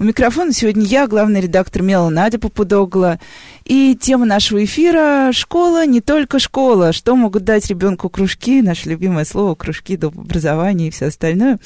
У 0.00 0.04
микрофона 0.04 0.50
сегодня 0.54 0.86
я, 0.86 1.06
главный 1.06 1.42
редактор 1.42 1.82
«Мела» 1.82 2.08
Надя 2.08 2.38
Попудогла. 2.38 3.20
И 3.66 3.94
тема 4.00 4.24
нашего 4.24 4.64
эфира– 4.64 5.30
школа, 5.32 5.84
не 5.84 6.00
только 6.00 6.38
школа. 6.38 6.94
Что 6.94 7.14
могут 7.16 7.44
дать 7.44 7.66
ребенку 7.66 8.08
кружки, 8.08 8.62
наше 8.62 8.88
любимое 8.88 9.26
слово, 9.26 9.54
кружки, 9.54 9.98
доп. 9.98 10.16
образования 10.16 10.88
и 10.88 10.90
все 10.90 11.08
остальное. 11.08 11.58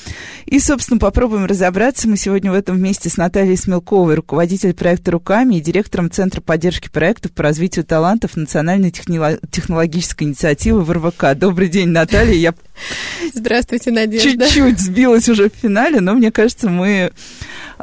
И, 0.46 0.58
собственно, 0.58 0.98
попробуем 0.98 1.44
разобраться. 1.44 2.08
Мы 2.08 2.16
сегодня 2.16 2.50
в 2.50 2.54
этом 2.54 2.74
вместе 2.76 3.08
с 3.08 3.16
Натальей 3.16 3.56
Смелковой, 3.56 4.16
руководитель 4.16 4.74
проекта 4.74 5.12
«Руками» 5.12 5.54
и 5.54 5.60
директором 5.60 6.10
Центра 6.10 6.40
поддержки 6.40 6.88
проектов 6.88 7.30
по 7.30 7.44
развитию 7.44 7.84
талантов 7.84 8.36
Национальной 8.36 8.90
технологической 8.90 10.26
инициативы 10.26 10.82
в 10.82 10.90
РВК. 10.90 11.36
Добрый 11.36 11.68
день, 11.68 11.90
Наталья. 11.90 12.34
Я 12.34 12.54
Здравствуйте, 13.32 13.92
Надежда. 13.92 14.46
Чуть-чуть 14.46 14.80
сбилась 14.80 15.28
уже 15.28 15.48
в 15.48 15.54
финале, 15.54 16.00
но 16.00 16.14
мне 16.14 16.32
кажется, 16.32 16.68
мы 16.68 17.12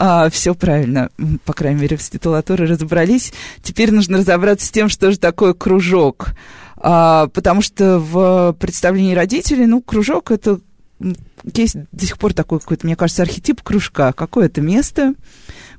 а, 0.04 0.32
все 0.32 0.56
правильно, 0.56 1.12
по 1.46 1.54
крайней 1.54 1.82
мере, 1.82 1.96
в 1.96 2.02
титулатуре 2.02 2.66
разобрались. 2.66 3.32
Теперь 3.62 3.92
нужно 3.92 4.18
разобраться 4.18 4.66
с 4.66 4.72
тем, 4.72 4.90
что 4.90 5.12
же 5.12 5.20
такое 5.20 5.54
кружок. 5.54 6.30
А, 6.78 7.28
потому 7.28 7.62
что 7.62 8.00
в 8.00 8.54
представлении 8.60 9.14
родителей, 9.14 9.68
ну, 9.68 9.80
кружок 9.80 10.32
это 10.32 10.60
есть 11.54 11.76
до 11.92 12.06
сих 12.06 12.18
пор 12.18 12.34
такой 12.34 12.60
какой-то, 12.60 12.88
мне 12.88 12.96
кажется, 12.96 13.22
архетип 13.22 13.62
кружка. 13.62 14.12
Какое 14.14 14.48
это 14.48 14.60
место, 14.60 15.14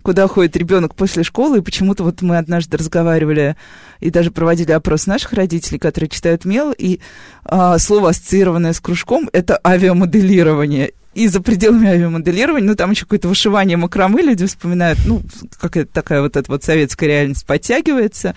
куда 0.02 0.28
ходит 0.28 0.56
ребенок 0.56 0.94
после 0.94 1.24
школы, 1.24 1.58
и 1.58 1.62
почему-то 1.62 2.04
вот 2.04 2.22
мы 2.22 2.38
однажды 2.38 2.76
разговаривали 2.76 3.56
и 3.98 4.10
даже 4.10 4.30
проводили 4.30 4.70
опрос 4.70 5.08
наших 5.08 5.32
родителей, 5.32 5.80
которые 5.80 6.08
читают 6.08 6.44
МЕЛ, 6.44 6.72
и 6.78 7.00
а, 7.44 7.76
слово, 7.78 8.10
ассоциированное 8.10 8.72
с 8.72 8.78
кружком, 8.78 9.28
это 9.32 9.58
авиамоделирование. 9.66 10.92
И 11.14 11.28
за 11.28 11.42
пределами 11.42 11.88
авиамоделирования, 11.88 12.66
ну, 12.66 12.74
там 12.74 12.92
еще 12.92 13.02
какое-то 13.02 13.28
вышивание 13.28 13.76
макромы 13.76 14.22
люди 14.22 14.46
вспоминают, 14.46 14.98
ну, 15.04 15.22
как 15.60 15.76
это 15.76 15.92
такая 15.92 16.22
вот 16.22 16.36
эта 16.36 16.50
вот 16.50 16.64
советская 16.64 17.08
реальность 17.08 17.44
подтягивается. 17.44 18.34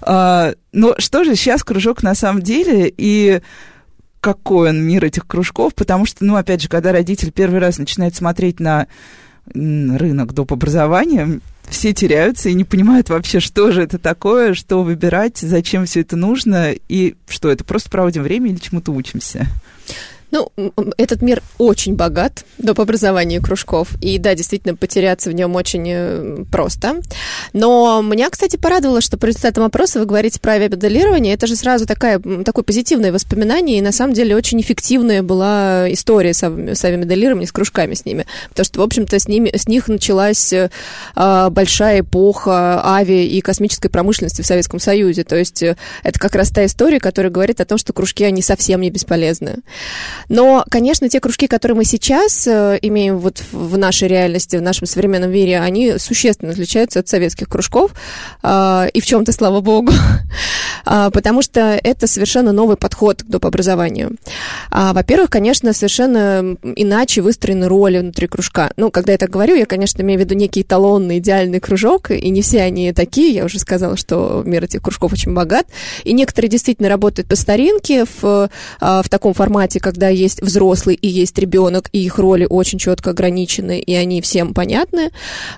А, 0.00 0.54
но 0.72 0.94
что 0.98 1.24
же 1.24 1.34
сейчас 1.34 1.64
кружок 1.64 2.02
на 2.02 2.14
самом 2.14 2.42
деле, 2.42 2.92
и 2.96 3.40
какой 4.20 4.70
он 4.70 4.82
мир 4.82 5.04
этих 5.04 5.26
кружков, 5.26 5.74
потому 5.74 6.06
что, 6.06 6.24
ну, 6.24 6.36
опять 6.36 6.62
же, 6.62 6.68
когда 6.68 6.92
родитель 6.92 7.32
первый 7.32 7.58
раз 7.58 7.78
начинает 7.78 8.14
смотреть 8.14 8.60
на 8.60 8.86
рынок 9.52 10.32
доп. 10.32 10.52
образования, 10.52 11.40
все 11.68 11.92
теряются 11.92 12.48
и 12.48 12.54
не 12.54 12.64
понимают 12.64 13.08
вообще, 13.08 13.40
что 13.40 13.72
же 13.72 13.82
это 13.82 13.98
такое, 13.98 14.54
что 14.54 14.82
выбирать, 14.82 15.38
зачем 15.38 15.86
все 15.86 16.00
это 16.00 16.16
нужно, 16.16 16.72
и 16.72 17.14
что 17.28 17.50
это 17.50 17.64
просто 17.64 17.90
проводим 17.90 18.22
время 18.22 18.50
или 18.50 18.56
чему-то 18.56 18.92
учимся. 18.92 19.46
Ну, 20.34 20.50
этот 20.96 21.22
мир 21.22 21.44
очень 21.58 21.94
богат 21.94 22.44
доп. 22.58 22.80
образования 22.80 23.40
кружков, 23.40 23.90
и 24.00 24.18
да, 24.18 24.34
действительно, 24.34 24.74
потеряться 24.74 25.30
в 25.30 25.32
нем 25.32 25.54
очень 25.54 25.84
э, 25.86 26.44
просто. 26.50 26.96
Но 27.52 28.02
меня, 28.02 28.30
кстати, 28.30 28.56
порадовало, 28.56 29.00
что 29.00 29.16
по 29.16 29.26
результатам 29.26 29.62
опроса 29.62 30.00
вы 30.00 30.06
говорите 30.06 30.40
про 30.40 30.54
авиамоделирование. 30.54 31.34
Это 31.34 31.46
же 31.46 31.54
сразу 31.54 31.86
такая, 31.86 32.18
такое 32.44 32.64
позитивное 32.64 33.12
воспоминание, 33.12 33.78
и 33.78 33.80
на 33.80 33.92
самом 33.92 34.12
деле 34.12 34.34
очень 34.34 34.60
эффективная 34.60 35.22
была 35.22 35.86
история 35.92 36.34
с, 36.34 36.42
с 36.42 36.84
авиамоделированием, 36.84 37.46
с 37.46 37.52
кружками 37.52 37.94
с 37.94 38.04
ними. 38.04 38.26
Потому 38.48 38.64
что, 38.64 38.80
в 38.80 38.82
общем-то, 38.82 39.16
с, 39.16 39.28
ними, 39.28 39.56
с 39.56 39.68
них 39.68 39.86
началась 39.86 40.52
э, 40.52 40.68
большая 41.14 42.00
эпоха 42.00 42.84
ави 42.84 43.24
и 43.24 43.40
космической 43.40 43.88
промышленности 43.88 44.42
в 44.42 44.46
Советском 44.46 44.80
Союзе. 44.80 45.22
То 45.22 45.36
есть 45.36 45.62
э, 45.62 45.76
это 46.02 46.18
как 46.18 46.34
раз 46.34 46.50
та 46.50 46.66
история, 46.66 46.98
которая 46.98 47.30
говорит 47.30 47.60
о 47.60 47.64
том, 47.64 47.78
что 47.78 47.92
кружки, 47.92 48.24
они 48.24 48.42
совсем 48.42 48.80
не 48.80 48.90
бесполезны. 48.90 49.58
Но, 50.28 50.64
конечно, 50.70 51.08
те 51.08 51.20
кружки, 51.20 51.46
которые 51.46 51.76
мы 51.76 51.84
сейчас 51.84 52.46
э, 52.46 52.78
имеем 52.82 53.18
вот 53.18 53.42
в 53.52 53.76
нашей 53.76 54.08
реальности, 54.08 54.56
в 54.56 54.62
нашем 54.62 54.86
современном 54.86 55.30
мире, 55.30 55.60
они 55.60 55.98
существенно 55.98 56.52
отличаются 56.52 57.00
от 57.00 57.08
советских 57.08 57.48
кружков, 57.48 57.92
э, 58.42 58.88
и 58.92 59.00
в 59.00 59.06
чем-то, 59.06 59.32
слава 59.32 59.60
богу, 59.60 59.92
э, 60.86 61.10
потому 61.12 61.42
что 61.42 61.78
это 61.82 62.06
совершенно 62.06 62.52
новый 62.52 62.76
подход 62.76 63.22
к 63.22 63.26
доп. 63.26 63.44
образованию. 63.44 64.16
А, 64.70 64.92
во-первых, 64.94 65.30
конечно, 65.30 65.72
совершенно 65.72 66.56
иначе 66.62 67.20
выстроены 67.20 67.68
роли 67.68 67.98
внутри 67.98 68.26
кружка. 68.26 68.72
Ну, 68.76 68.90
когда 68.90 69.12
я 69.12 69.18
так 69.18 69.30
говорю, 69.30 69.54
я, 69.54 69.66
конечно, 69.66 70.00
имею 70.02 70.18
в 70.18 70.22
виду 70.22 70.34
некий 70.34 70.62
эталонный, 70.62 71.18
идеальный 71.18 71.60
кружок, 71.60 72.10
и 72.10 72.30
не 72.30 72.40
все 72.42 72.62
они 72.62 72.92
такие, 72.92 73.34
я 73.34 73.44
уже 73.44 73.58
сказала, 73.58 73.96
что 73.96 74.42
мир 74.46 74.64
этих 74.64 74.80
кружков 74.82 75.12
очень 75.12 75.34
богат, 75.34 75.66
и 76.04 76.12
некоторые 76.12 76.50
действительно 76.50 76.88
работают 76.88 77.28
по 77.28 77.36
старинке 77.36 78.04
в, 78.20 78.50
в 78.80 79.08
таком 79.10 79.34
формате, 79.34 79.80
когда 79.80 80.03
есть 80.08 80.42
взрослый 80.42 80.94
и 80.94 81.08
есть 81.08 81.38
ребенок, 81.38 81.88
и 81.92 82.04
их 82.04 82.18
роли 82.18 82.46
очень 82.48 82.78
четко 82.78 83.10
ограничены, 83.10 83.80
и 83.80 83.94
они 83.94 84.20
всем 84.20 84.54
понятны. 84.54 85.10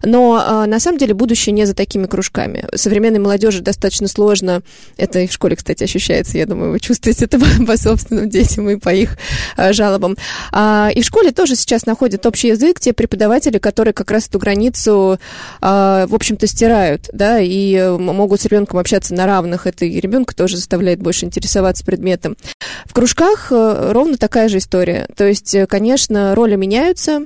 Но 0.02 0.42
а, 0.44 0.66
на 0.66 0.80
самом 0.80 0.98
деле 0.98 1.14
будущее 1.14 1.52
не 1.52 1.66
за 1.66 1.74
такими 1.74 2.06
кружками. 2.06 2.66
Современной 2.74 3.18
молодежи 3.18 3.62
достаточно 3.62 4.08
сложно, 4.08 4.62
это 4.96 5.20
и 5.20 5.26
в 5.26 5.32
школе, 5.32 5.56
кстати, 5.56 5.84
ощущается, 5.84 6.38
я 6.38 6.46
думаю, 6.46 6.72
вы 6.72 6.80
чувствуете 6.80 7.26
это 7.26 7.38
по 7.66 7.76
собственным 7.76 8.28
детям 8.28 8.68
и 8.70 8.76
по 8.76 8.92
их 8.92 9.16
а, 9.56 9.72
жалобам. 9.72 10.16
А, 10.52 10.90
и 10.94 11.00
в 11.00 11.04
школе 11.04 11.32
тоже 11.32 11.56
сейчас 11.56 11.86
находят 11.86 12.26
общий 12.26 12.48
язык 12.48 12.80
те 12.80 12.92
преподаватели, 12.92 13.58
которые 13.58 13.94
как 13.94 14.10
раз 14.10 14.28
эту 14.28 14.38
границу, 14.38 15.18
в 15.60 16.14
общем-то, 16.14 16.46
стирают, 16.46 17.08
да, 17.12 17.40
и 17.40 17.96
могут 17.98 18.40
с 18.40 18.44
ребенком 18.44 18.78
общаться 18.78 19.14
на 19.14 19.26
равных. 19.26 19.66
Это 19.66 19.84
и 19.84 20.00
ребенка 20.00 20.34
тоже 20.34 20.56
заставляет 20.56 21.00
больше 21.00 21.26
интересоваться 21.26 21.84
предметом. 21.84 22.36
В 22.84 22.92
кружках 22.92 23.48
э, 23.50 23.92
ровно 23.92 24.16
такая 24.16 24.35
такая 24.36 24.50
же 24.50 24.58
история. 24.58 25.06
То 25.16 25.24
есть, 25.26 25.54
э, 25.54 25.66
конечно, 25.66 26.34
роли 26.34 26.56
меняются, 26.56 27.22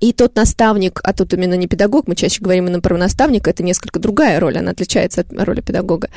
и 0.00 0.12
тот 0.12 0.36
наставник, 0.36 1.00
а 1.02 1.12
тут 1.12 1.34
именно 1.34 1.54
не 1.54 1.66
педагог, 1.66 2.06
мы 2.06 2.14
чаще 2.14 2.40
говорим 2.40 2.66
именно 2.66 2.80
про 2.80 2.96
наставника, 2.96 3.50
это 3.50 3.62
несколько 3.62 3.98
другая 3.98 4.38
роль, 4.40 4.58
она 4.58 4.72
отличается 4.72 5.22
от 5.22 5.32
роли 5.32 5.60
педагога. 5.60 6.08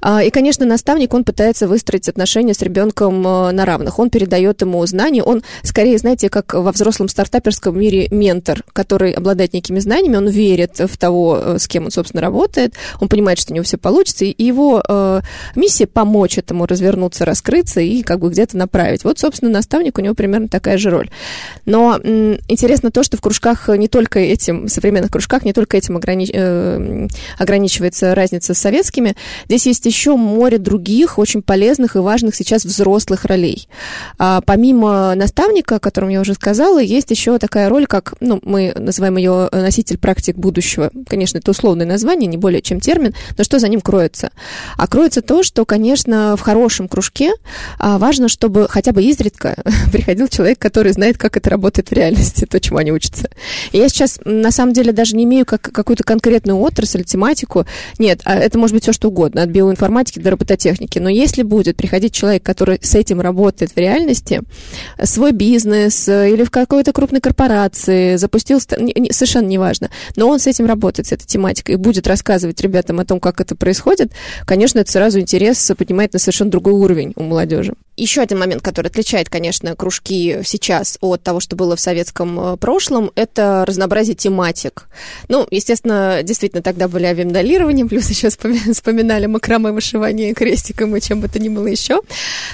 А, 0.00 0.22
и, 0.22 0.30
конечно, 0.30 0.66
наставник, 0.66 1.14
он 1.14 1.24
пытается 1.24 1.68
выстроить 1.68 2.08
отношения 2.08 2.54
с 2.54 2.62
ребенком 2.62 3.26
э, 3.26 3.52
на 3.52 3.64
равных. 3.64 3.98
Он 3.98 4.10
передает 4.10 4.60
ему 4.62 4.84
знания, 4.86 5.22
он 5.22 5.42
скорее, 5.62 5.98
знаете, 5.98 6.28
как 6.28 6.54
во 6.54 6.72
взрослом 6.72 7.08
стартаперском 7.08 7.78
мире 7.78 8.08
ментор, 8.10 8.62
который 8.72 9.12
обладает 9.12 9.52
некими 9.52 9.78
знаниями, 9.78 10.16
он 10.16 10.28
верит 10.28 10.78
в 10.78 10.96
того, 10.96 11.38
э, 11.40 11.58
с 11.58 11.68
кем 11.68 11.86
он, 11.86 11.90
собственно, 11.90 12.20
работает, 12.20 12.74
он 13.00 13.08
понимает, 13.08 13.38
что 13.38 13.52
у 13.52 13.54
него 13.54 13.64
все 13.64 13.78
получится, 13.78 14.24
и 14.24 14.42
его 14.42 14.82
э, 14.86 15.20
миссия 15.54 15.86
помочь 15.86 16.38
этому 16.38 16.66
развернуться, 16.66 17.24
раскрыться 17.24 17.80
и 17.80 18.02
как 18.02 18.20
бы 18.20 18.30
где-то 18.30 18.56
направить. 18.56 19.04
Вот, 19.04 19.18
собственно, 19.18 19.50
наставник, 19.50 19.98
у 19.98 20.00
него 20.00 20.14
примерно 20.14 20.48
такая 20.48 20.78
же 20.78 20.90
роль. 20.90 21.10
Но 21.66 21.98
интересно 22.48 22.90
то, 22.90 23.02
что 23.02 23.13
в 23.16 23.20
кружках 23.20 23.68
не 23.68 23.88
только 23.88 24.18
этим, 24.18 24.66
в 24.66 24.68
современных 24.68 25.10
кружках 25.10 25.44
не 25.44 25.52
только 25.52 25.76
этим 25.76 25.96
ограни... 25.96 26.28
э, 26.32 27.08
ограничивается 27.38 28.14
разница 28.14 28.54
с 28.54 28.58
советскими. 28.58 29.14
Здесь 29.46 29.66
есть 29.66 29.86
еще 29.86 30.16
море 30.16 30.58
других 30.58 31.18
очень 31.18 31.42
полезных 31.42 31.96
и 31.96 31.98
важных 31.98 32.34
сейчас 32.34 32.64
взрослых 32.64 33.24
ролей. 33.24 33.68
А 34.18 34.40
помимо 34.40 35.14
наставника, 35.14 35.76
о 35.76 35.80
котором 35.80 36.08
я 36.08 36.20
уже 36.20 36.34
сказала, 36.34 36.80
есть 36.80 37.10
еще 37.10 37.38
такая 37.38 37.68
роль, 37.68 37.86
как, 37.86 38.14
ну, 38.20 38.40
мы 38.42 38.72
называем 38.76 39.16
ее 39.16 39.48
носитель 39.52 39.98
практик 39.98 40.36
будущего. 40.36 40.90
Конечно, 41.08 41.38
это 41.38 41.50
условное 41.50 41.86
название, 41.86 42.28
не 42.28 42.36
более 42.36 42.62
чем 42.62 42.80
термин, 42.80 43.14
но 43.36 43.44
что 43.44 43.58
за 43.58 43.68
ним 43.68 43.80
кроется? 43.80 44.30
А 44.76 44.86
кроется 44.86 45.22
то, 45.22 45.42
что, 45.42 45.64
конечно, 45.64 46.36
в 46.36 46.40
хорошем 46.40 46.88
кружке 46.88 47.32
а, 47.78 47.98
важно, 47.98 48.28
чтобы 48.28 48.66
хотя 48.68 48.92
бы 48.92 49.02
изредка 49.02 49.56
приходил 49.92 50.28
человек, 50.28 50.58
который 50.58 50.92
знает, 50.92 51.18
как 51.18 51.36
это 51.36 51.50
работает 51.50 51.90
в 51.90 51.92
реальности, 51.92 52.46
то, 52.46 52.60
чему 52.60 52.78
они 52.78 52.92
учатся 52.92 53.03
И 53.72 53.78
я 53.78 53.88
сейчас, 53.88 54.20
на 54.24 54.50
самом 54.50 54.72
деле, 54.72 54.92
даже 54.92 55.16
не 55.16 55.24
имею 55.24 55.46
как, 55.46 55.62
какую-то 55.62 56.04
конкретную 56.04 56.58
отрасль, 56.58 57.04
тематику. 57.04 57.66
Нет, 57.98 58.20
а 58.24 58.36
это 58.36 58.58
может 58.58 58.74
быть 58.74 58.82
все 58.82 58.92
что 58.92 59.08
угодно, 59.08 59.42
от 59.42 59.50
биоинформатики 59.50 60.18
до 60.18 60.30
робототехники. 60.30 60.98
Но 60.98 61.08
если 61.08 61.42
будет 61.42 61.76
приходить 61.76 62.14
человек, 62.14 62.42
который 62.42 62.78
с 62.80 62.94
этим 62.94 63.20
работает 63.20 63.72
в 63.72 63.76
реальности, 63.76 64.42
свой 65.02 65.32
бизнес 65.32 66.08
э, 66.08 66.30
или 66.30 66.44
в 66.44 66.50
какой-то 66.50 66.92
крупной 66.92 67.20
корпорации, 67.20 68.16
запустил, 68.16 68.60
совершенно 68.60 69.46
неважно, 69.46 69.90
но 70.16 70.28
он 70.28 70.38
с 70.38 70.46
этим 70.46 70.66
работает, 70.66 71.08
с 71.08 71.12
этой 71.12 71.26
тематикой, 71.26 71.74
и 71.74 71.78
будет 71.78 72.06
рассказывать 72.06 72.60
ребятам 72.60 73.00
о 73.00 73.04
том, 73.04 73.20
как 73.20 73.40
это 73.40 73.54
происходит, 73.54 74.12
конечно, 74.46 74.78
это 74.78 74.90
сразу 74.90 75.20
интерес 75.20 75.72
поднимает 75.76 76.12
на 76.12 76.18
совершенно 76.18 76.50
другой 76.50 76.72
уровень 76.72 77.12
у 77.16 77.22
молодежи. 77.22 77.74
Еще 77.96 78.22
один 78.22 78.38
момент, 78.38 78.62
который 78.62 78.88
отличает, 78.88 79.28
конечно, 79.28 79.76
кружки 79.76 80.40
сейчас 80.44 80.98
от 81.00 81.22
того, 81.22 81.40
что 81.40 81.54
было 81.54 81.76
в 81.76 81.80
советском 81.80 82.40
э, 82.40 82.56
прошлом, 82.56 83.12
это 83.14 83.64
разнообразие 83.66 84.16
тематик. 84.16 84.88
Ну, 85.28 85.46
естественно, 85.50 86.20
действительно, 86.22 86.62
тогда 86.62 86.88
были 86.88 87.04
авиамоделирование, 87.04 87.86
плюс 87.86 88.08
еще 88.10 88.30
вспоминали 88.30 89.26
макраме, 89.26 89.70
вышивание 89.70 90.34
крестиком 90.34 90.96
и 90.96 91.00
чем 91.00 91.20
бы 91.20 91.28
то 91.28 91.38
ни 91.38 91.48
было 91.48 91.66
еще. 91.66 92.00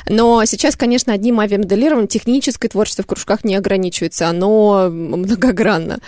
Но 0.08 0.44
сейчас, 0.44 0.76
конечно, 0.76 1.12
одним 1.12 1.40
авиамоделированием 1.40 2.08
техническое 2.08 2.68
творчество 2.68 3.02
в 3.02 3.06
кружках 3.06 3.44
не 3.44 3.54
ограничивается, 3.54 4.28
оно 4.28 4.88
многогранно. 4.90 6.00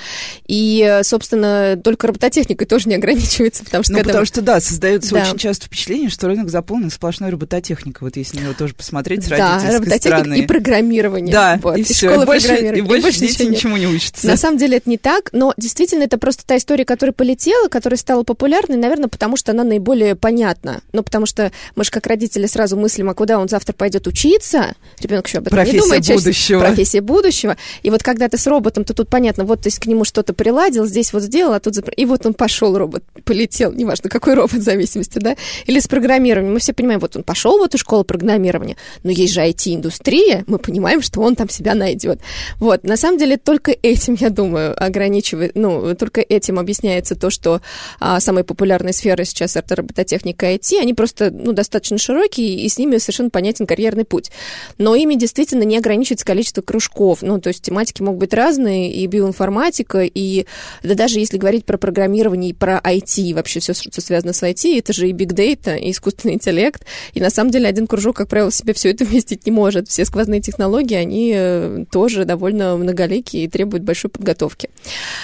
И, 0.46 1.00
собственно, 1.02 1.80
только 1.82 2.08
робототехникой 2.08 2.66
тоже 2.66 2.88
не 2.88 2.96
ограничивается, 2.96 3.64
потому 3.64 3.82
что... 3.84 3.92
Ну, 3.92 3.98
когда... 3.98 4.10
потому 4.10 4.26
что, 4.26 4.42
да, 4.42 4.60
создается 4.60 5.14
да. 5.14 5.22
очень 5.22 5.38
часто 5.38 5.66
впечатление, 5.66 6.10
что 6.10 6.26
рынок 6.26 6.50
заполнен 6.50 6.90
сплошной 6.90 7.30
робототехникой. 7.30 8.06
Вот 8.06 8.16
если 8.16 8.38
на 8.38 8.42
него 8.42 8.52
тоже 8.52 8.74
посмотреть 8.74 9.21
с 9.22 9.28
да, 9.28 9.60
родительской 9.62 9.98
стороны. 9.98 10.34
и 10.38 10.46
программирование. 10.46 11.32
Да, 11.32 11.58
вот, 11.62 11.76
и, 11.76 11.80
и 11.80 11.84
все. 11.84 12.22
И 12.22 12.24
больше, 12.24 12.56
и 12.56 12.80
больше, 12.82 12.98
и 12.98 13.02
больше 13.02 13.20
дети 13.20 13.42
ничему 13.42 13.76
не 13.76 13.86
учатся. 13.86 14.26
На 14.26 14.36
самом 14.36 14.58
деле 14.58 14.78
это 14.78 14.88
не 14.90 14.98
так, 14.98 15.30
но 15.32 15.54
действительно 15.56 16.04
это 16.04 16.18
просто 16.18 16.44
та 16.46 16.56
история, 16.56 16.84
которая 16.84 17.12
полетела, 17.12 17.68
которая 17.68 17.98
стала 17.98 18.22
популярной, 18.22 18.76
наверное, 18.76 19.08
потому 19.08 19.36
что 19.36 19.52
она 19.52 19.64
наиболее 19.64 20.16
понятна. 20.16 20.82
Ну, 20.92 21.02
потому 21.02 21.26
что 21.26 21.52
мы 21.76 21.84
же 21.84 21.90
как 21.90 22.06
родители 22.06 22.46
сразу 22.46 22.76
мыслим, 22.76 23.10
а 23.10 23.14
куда 23.14 23.38
он 23.38 23.48
завтра 23.48 23.72
пойдет 23.72 24.06
учиться? 24.06 24.74
Ребенок 25.00 25.26
еще 25.26 25.38
об 25.38 25.46
этом 25.46 25.56
Профессия 25.56 25.76
не 25.76 25.82
думает. 25.82 26.06
будущего. 26.06 26.60
Профессия 26.60 27.00
будущего. 27.00 27.56
И 27.82 27.90
вот 27.90 28.02
когда 28.02 28.28
ты 28.28 28.38
с 28.38 28.46
роботом, 28.46 28.84
то 28.84 28.94
тут 28.94 29.08
понятно, 29.08 29.44
вот 29.44 29.62
ты 29.62 29.70
к 29.70 29.86
нему 29.86 30.04
что-то 30.04 30.32
приладил, 30.32 30.86
здесь 30.86 31.12
вот 31.12 31.22
сделал, 31.22 31.52
а 31.54 31.60
тут... 31.60 31.76
И 31.96 32.04
вот 32.04 32.26
он 32.26 32.34
пошел, 32.34 32.76
робот, 32.76 33.04
полетел, 33.24 33.72
неважно, 33.72 34.10
какой 34.10 34.34
робот 34.34 34.52
в 34.52 34.62
зависимости, 34.62 35.18
да? 35.18 35.36
Или 35.66 35.80
с 35.80 35.88
программированием. 35.88 36.54
Мы 36.54 36.60
все 36.60 36.72
понимаем, 36.72 37.00
вот 37.00 37.16
он 37.16 37.22
пошел 37.22 37.58
в 37.58 37.62
эту 37.62 37.78
школу 37.78 38.04
программирования, 38.04 38.76
но 39.02 39.10
есть 39.12 39.32
же 39.32 39.40
IT-индустрия, 39.40 40.44
мы 40.46 40.58
понимаем, 40.58 41.02
что 41.02 41.20
он 41.20 41.36
там 41.36 41.48
себя 41.48 41.74
найдет. 41.74 42.20
Вот, 42.58 42.84
на 42.84 42.96
самом 42.96 43.18
деле, 43.18 43.36
только 43.36 43.72
этим, 43.82 44.14
я 44.14 44.30
думаю, 44.30 44.74
ограничивает, 44.82 45.52
ну, 45.54 45.94
только 45.94 46.20
этим 46.20 46.58
объясняется 46.58 47.14
то, 47.14 47.30
что 47.30 47.60
а, 48.00 48.20
самые 48.20 48.44
популярные 48.44 48.92
сферы 48.92 49.24
сейчас 49.24 49.56
это 49.56 49.76
робототехника 49.76 50.50
и 50.52 50.56
IT, 50.56 50.80
они 50.80 50.94
просто, 50.94 51.30
ну, 51.30 51.52
достаточно 51.52 51.98
широкие, 51.98 52.56
и 52.56 52.68
с 52.68 52.78
ними 52.78 52.98
совершенно 52.98 53.30
понятен 53.30 53.66
карьерный 53.66 54.04
путь. 54.04 54.30
Но 54.78 54.94
ими 54.94 55.14
действительно 55.14 55.62
не 55.62 55.78
ограничивается 55.78 56.26
количество 56.26 56.62
кружков, 56.62 57.22
ну, 57.22 57.40
то 57.40 57.48
есть 57.48 57.62
тематики 57.62 58.02
могут 58.02 58.20
быть 58.20 58.34
разные, 58.34 58.92
и 58.92 59.06
биоинформатика, 59.06 60.02
и 60.02 60.46
да 60.82 60.94
даже 60.94 61.18
если 61.18 61.38
говорить 61.38 61.64
про 61.64 61.78
программирование 61.78 62.50
и 62.50 62.54
про 62.54 62.80
IT, 62.82 63.34
вообще 63.34 63.60
все, 63.60 63.74
что 63.74 64.00
связано 64.00 64.32
с 64.32 64.42
IT, 64.42 64.78
это 64.78 64.92
же 64.92 65.08
и 65.08 65.12
big 65.12 65.34
data, 65.34 65.78
и 65.78 65.90
искусственный 65.90 66.34
интеллект, 66.34 66.84
и 67.14 67.20
на 67.20 67.30
самом 67.30 67.50
деле 67.50 67.68
один 67.68 67.86
кружок, 67.86 68.16
как 68.16 68.28
правило, 68.28 68.50
себе 68.50 68.72
все 68.72 68.90
это 68.90 69.01
вместить 69.10 69.46
не 69.46 69.52
может. 69.52 69.88
Все 69.88 70.04
сквозные 70.04 70.40
технологии, 70.40 70.94
они 70.94 71.32
э, 71.34 71.84
тоже 71.90 72.24
довольно 72.24 72.76
многоликие 72.76 73.44
и 73.44 73.48
требуют 73.48 73.84
большой 73.84 74.10
подготовки. 74.10 74.70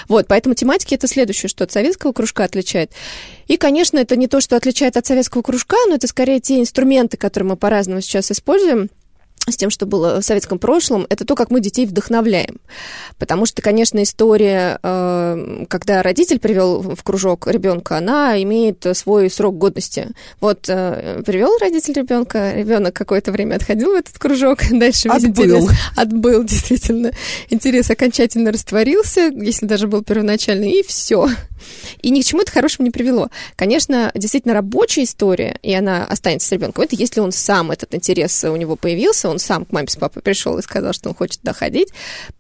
Вот, 0.09 0.27
поэтому 0.27 0.55
тематики 0.55 0.95
это 0.95 1.07
следующее, 1.07 1.49
что 1.49 1.65
от 1.65 1.73
советского 1.73 2.13
кружка 2.13 2.45
отличает. 2.45 2.93
И, 3.47 3.57
конечно, 3.57 3.99
это 3.99 4.17
не 4.17 4.27
то, 4.29 4.41
что 4.41 4.57
отличает 4.57 4.97
от 4.97 5.07
советского 5.07 5.43
кружка, 5.43 5.77
но 5.89 5.95
это 5.95 6.07
скорее 6.07 6.41
те 6.41 6.61
инструменты, 6.61 7.17
которые 7.17 7.51
мы 7.51 7.57
по-разному 7.57 8.01
сейчас 8.01 8.31
используем 8.31 8.91
с 9.51 9.57
тем, 9.57 9.71
что 9.71 9.87
было 9.87 10.21
в 10.21 10.25
советском 10.25 10.59
прошлом, 10.59 11.07
это 11.09 11.25
то, 11.25 11.35
как 11.35 11.51
мы 11.51 11.61
детей 11.61 11.87
вдохновляем. 11.87 12.57
Потому 13.19 13.47
что, 13.47 13.63
конечно, 13.63 14.03
история, 14.03 14.79
э, 14.83 15.65
когда 15.69 16.03
родитель 16.03 16.39
привел 16.39 16.81
в 16.81 17.03
кружок 17.03 17.47
ребенка, 17.47 17.99
она 17.99 18.41
имеет 18.43 18.85
свой 18.95 19.31
срок 19.31 19.59
годности. 19.59 20.09
Вот 20.41 20.69
э, 20.69 21.23
привел 21.25 21.57
родитель 21.59 21.95
ребенка, 21.95 22.53
ребенок 22.55 22.95
какое-то 22.95 23.33
время 23.33 23.57
отходил 23.57 23.93
в 23.93 23.97
этот 23.97 24.19
кружок, 24.19 24.61
дальше 24.71 25.09
весь 25.09 25.25
отбыл. 25.25 25.45
интерес 25.45 25.71
отбыл, 25.97 26.45
действительно. 26.45 27.13
Интерес 27.51 27.91
окончательно 27.91 28.53
растворился, 28.53 29.31
если 29.35 29.67
даже 29.67 29.89
был 29.89 30.03
первоначальный, 30.03 30.73
и 30.73 30.83
все. 30.83 31.29
И 32.03 32.11
ни 32.11 32.21
к 32.21 32.25
чему 32.25 32.43
это 32.43 32.53
хорошему 32.53 32.87
не 32.87 32.91
привело. 32.91 33.31
Конечно, 33.57 34.11
действительно 34.15 34.55
рабочая 34.55 35.05
история, 35.05 35.59
и 35.63 35.75
она 35.75 36.05
останется 36.05 36.49
с 36.49 36.53
ребенком, 36.53 36.85
это 36.85 36.97
если 36.97 37.21
он 37.21 37.33
сам, 37.33 37.71
этот 37.71 37.95
интерес 37.95 38.45
у 38.45 38.57
него 38.57 38.77
появился, 38.77 39.29
он 39.29 39.39
сам 39.39 39.65
к 39.65 39.73
маме 39.73 39.89
с 39.89 39.97
папой 39.97 40.23
пришел 40.23 40.59
и 40.59 40.63
сказал, 40.63 40.93
что 40.93 41.09
он 41.09 41.15
хочет 41.15 41.41
доходить 41.43 41.89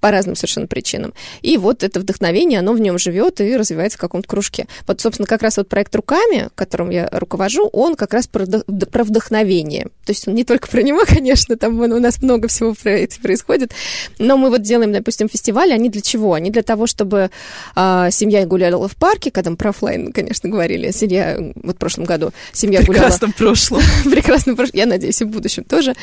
по 0.00 0.10
разным 0.10 0.36
совершенно 0.36 0.66
причинам. 0.66 1.14
И 1.42 1.56
вот 1.56 1.82
это 1.82 2.00
вдохновение, 2.00 2.60
оно 2.60 2.72
в 2.72 2.80
нем 2.80 2.98
живет 2.98 3.40
и 3.40 3.56
развивается 3.56 3.98
в 3.98 4.00
каком-то 4.00 4.28
кружке. 4.28 4.66
Вот, 4.86 5.00
собственно, 5.00 5.26
как 5.26 5.42
раз 5.42 5.56
вот 5.56 5.68
проект 5.68 5.94
«Руками», 5.94 6.50
которым 6.54 6.90
я 6.90 7.08
руковожу, 7.12 7.68
он 7.72 7.96
как 7.96 8.14
раз 8.14 8.26
про, 8.26 8.44
вдохновение. 8.44 9.84
То 10.04 10.12
есть 10.12 10.28
он 10.28 10.34
не 10.34 10.44
только 10.44 10.68
про 10.68 10.82
него, 10.82 11.02
конечно, 11.06 11.56
там 11.56 11.80
у 11.80 11.86
нас 11.98 12.22
много 12.22 12.48
всего 12.48 12.74
происходит, 12.74 13.72
но 14.18 14.36
мы 14.36 14.50
вот 14.50 14.62
делаем, 14.62 14.92
допустим, 14.92 15.28
фестивали, 15.28 15.72
они 15.72 15.88
для 15.88 16.00
чего? 16.00 16.34
Они 16.34 16.50
для 16.50 16.62
того, 16.62 16.86
чтобы 16.86 17.30
а, 17.74 18.10
семья 18.10 18.44
гуляла 18.46 18.88
в 18.88 18.96
парке, 18.96 19.07
когда 19.30 19.50
мы 19.50 19.56
про 19.56 19.70
офлайн, 19.70 20.12
конечно, 20.12 20.48
говорили, 20.48 20.90
семья, 20.90 21.38
вот 21.62 21.76
в 21.76 21.78
прошлом 21.78 22.04
году 22.04 22.32
семья 22.52 22.80
гуляла... 22.82 22.92
В 22.92 22.96
прекрасном 22.96 23.32
прошлом. 23.32 23.82
Прекрасном 24.04 24.56
прошлом, 24.56 24.76
я 24.78 24.86
надеюсь, 24.86 25.20
и 25.20 25.24
в 25.24 25.28
будущем 25.28 25.64
тоже. 25.64 25.94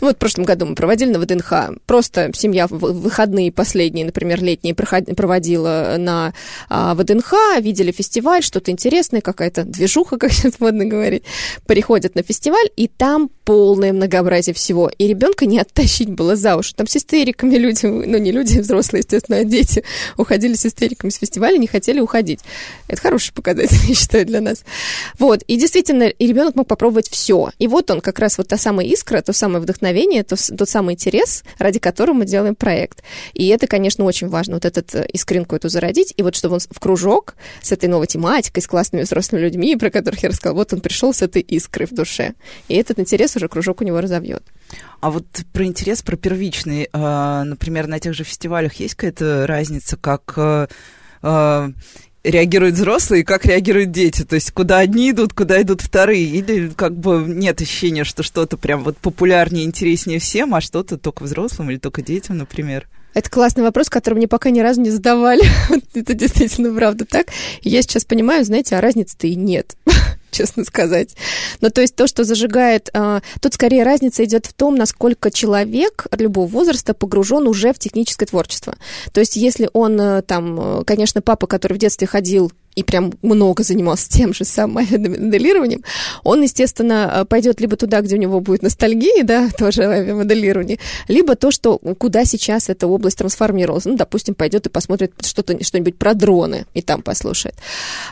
Вот 0.00 0.16
в 0.16 0.18
прошлом 0.18 0.44
году 0.44 0.66
мы 0.66 0.74
проводили 0.74 1.10
на 1.10 1.18
ВДНХ. 1.18 1.78
Просто 1.86 2.30
семья 2.34 2.66
в 2.66 2.78
выходные 2.78 3.52
последние, 3.52 4.06
например, 4.06 4.42
летние, 4.42 4.74
проводила 4.74 5.96
на 5.98 6.32
а, 6.68 6.94
ВДНХ, 6.94 7.60
видели 7.60 7.92
фестиваль, 7.92 8.42
что-то 8.42 8.70
интересное, 8.70 9.20
какая-то 9.20 9.64
движуха, 9.64 10.16
как 10.18 10.32
сейчас 10.32 10.60
модно 10.60 10.84
говорить. 10.84 11.24
Приходят 11.66 12.14
на 12.14 12.22
фестиваль, 12.22 12.68
и 12.76 12.88
там 12.88 13.30
полное 13.44 13.92
многообразие 13.92 14.54
всего. 14.54 14.90
И 14.98 15.06
ребенка 15.06 15.46
не 15.46 15.58
оттащить 15.58 16.10
было 16.10 16.36
за 16.36 16.56
уши. 16.56 16.74
Там 16.74 16.86
с 16.86 16.96
истериками 16.96 17.56
люди, 17.56 17.86
ну 17.86 18.18
не 18.18 18.32
люди, 18.32 18.58
взрослые, 18.58 19.00
естественно, 19.00 19.38
а 19.38 19.44
дети 19.44 19.84
уходили 20.16 20.54
с 20.54 20.66
истериками 20.66 21.10
с 21.10 21.16
фестиваля, 21.16 21.58
не 21.58 21.66
хотели 21.66 22.00
уходить. 22.00 22.40
Это 22.88 23.00
хороший 23.00 23.32
показатель, 23.32 23.78
я 23.88 23.94
считаю, 23.94 24.26
для 24.26 24.40
нас. 24.40 24.64
Вот. 25.18 25.42
И 25.42 25.56
действительно, 25.56 26.04
и 26.04 26.26
ребенок 26.26 26.54
мог 26.56 26.66
попробовать 26.66 27.08
все. 27.08 27.50
И 27.58 27.66
вот 27.66 27.90
он, 27.90 28.00
как 28.00 28.18
раз 28.18 28.38
вот 28.38 28.48
та 28.48 28.58
самая 28.58 28.86
искра, 28.86 29.22
то 29.22 29.32
самое 29.32 29.60
вдохновение, 29.60 30.24
то, 30.24 30.36
тот 30.36 30.68
самый 30.68 30.94
интерес, 30.94 31.44
ради 31.58 31.78
которого 31.78 32.14
мы 32.14 32.26
делаем 32.26 32.54
проект. 32.54 33.02
И 33.32 33.48
это, 33.48 33.66
конечно, 33.66 34.04
очень 34.04 34.28
важно, 34.28 34.54
вот 34.54 34.64
этот 34.64 34.94
э, 34.94 35.06
искринку 35.12 35.56
эту 35.56 35.68
зародить, 35.68 36.12
и 36.16 36.22
вот 36.22 36.36
чтобы 36.36 36.54
он 36.54 36.60
в 36.60 36.80
кружок 36.80 37.34
с 37.62 37.72
этой 37.72 37.88
новой 37.88 38.06
тематикой, 38.06 38.62
с 38.62 38.66
классными 38.66 39.02
взрослыми 39.02 39.42
людьми, 39.42 39.76
про 39.76 39.90
которых 39.90 40.22
я 40.22 40.28
рассказала, 40.28 40.58
вот 40.58 40.72
он 40.72 40.80
пришел 40.80 41.14
с 41.14 41.22
этой 41.22 41.42
искрой 41.42 41.86
в 41.86 41.94
душе. 41.94 42.34
И 42.68 42.74
этот 42.74 42.98
интерес 42.98 43.36
уже 43.36 43.48
кружок 43.48 43.80
у 43.80 43.84
него 43.84 44.00
разовьет. 44.00 44.42
А 45.00 45.10
вот 45.10 45.26
про 45.52 45.64
интерес, 45.64 46.02
про 46.02 46.16
первичный, 46.16 46.88
э, 46.92 47.42
например, 47.44 47.86
на 47.86 47.98
тех 48.00 48.14
же 48.14 48.24
фестивалях 48.24 48.74
есть 48.74 48.94
какая-то 48.94 49.46
разница, 49.46 49.96
как 49.96 50.34
э, 50.36 50.66
реагируют 52.24 52.74
взрослые 52.74 53.22
и 53.22 53.24
как 53.24 53.46
реагируют 53.46 53.90
дети. 53.90 54.24
То 54.24 54.34
есть 54.34 54.52
куда 54.52 54.78
одни 54.78 55.10
идут, 55.10 55.32
куда 55.32 55.60
идут 55.60 55.80
вторые. 55.80 56.24
Или 56.24 56.68
как 56.68 56.96
бы 56.96 57.24
нет 57.26 57.60
ощущения, 57.60 58.04
что 58.04 58.22
что-то 58.22 58.56
прям 58.56 58.84
вот 58.84 58.96
популярнее, 58.98 59.64
интереснее 59.64 60.18
всем, 60.18 60.54
а 60.54 60.60
что-то 60.60 60.98
только 60.98 61.24
взрослым 61.24 61.70
или 61.70 61.78
только 61.78 62.02
детям, 62.02 62.38
например. 62.38 62.88
Это 63.14 63.30
классный 63.30 63.62
вопрос, 63.62 63.88
который 63.88 64.14
мне 64.14 64.28
пока 64.28 64.50
ни 64.50 64.60
разу 64.60 64.80
не 64.80 64.90
задавали. 64.90 65.42
Это 65.94 66.14
действительно 66.14 66.74
правда 66.74 67.04
так. 67.04 67.28
я 67.62 67.82
сейчас 67.82 68.04
понимаю, 68.04 68.44
знаете, 68.44 68.76
а 68.76 68.80
разницы-то 68.80 69.26
и 69.26 69.34
нет 69.34 69.76
честно 70.30 70.64
сказать. 70.64 71.14
Но 71.60 71.70
то 71.70 71.80
есть 71.80 71.94
то, 71.94 72.06
что 72.06 72.24
зажигает... 72.24 72.88
А, 72.94 73.20
тут 73.40 73.54
скорее 73.54 73.84
разница 73.84 74.24
идет 74.24 74.46
в 74.46 74.54
том, 74.54 74.74
насколько 74.74 75.30
человек 75.30 76.06
любого 76.10 76.46
возраста 76.46 76.94
погружен 76.94 77.46
уже 77.46 77.72
в 77.72 77.78
техническое 77.78 78.26
творчество. 78.26 78.76
То 79.12 79.20
есть 79.20 79.36
если 79.36 79.68
он 79.72 80.00
э, 80.00 80.22
там, 80.22 80.80
э, 80.80 80.84
конечно, 80.84 81.22
папа, 81.22 81.46
который 81.46 81.74
в 81.74 81.78
детстве 81.78 82.06
ходил 82.06 82.50
и 82.74 82.82
прям 82.82 83.12
много 83.22 83.62
занимался 83.62 84.08
тем 84.08 84.32
же 84.32 84.44
самым 84.44 84.84
моделированием, 84.84 85.82
он, 86.24 86.42
естественно, 86.42 87.26
пойдет 87.28 87.60
либо 87.60 87.76
туда, 87.76 88.00
где 88.00 88.16
у 88.16 88.18
него 88.18 88.40
будет 88.40 88.62
ностальгия, 88.62 89.24
да, 89.24 89.48
тоже 89.58 89.84
авиамоделирование, 89.84 90.78
либо 91.08 91.36
то, 91.36 91.50
что 91.50 91.78
куда 91.78 92.24
сейчас 92.24 92.68
эта 92.68 92.86
область 92.86 93.18
трансформировалась. 93.18 93.84
Ну, 93.84 93.96
допустим, 93.96 94.34
пойдет 94.34 94.66
и 94.66 94.70
посмотрит 94.70 95.12
что-то, 95.24 95.62
что-нибудь 95.62 95.96
про 95.96 96.14
дроны 96.14 96.66
и 96.74 96.82
там 96.82 97.02
послушает. 97.02 97.54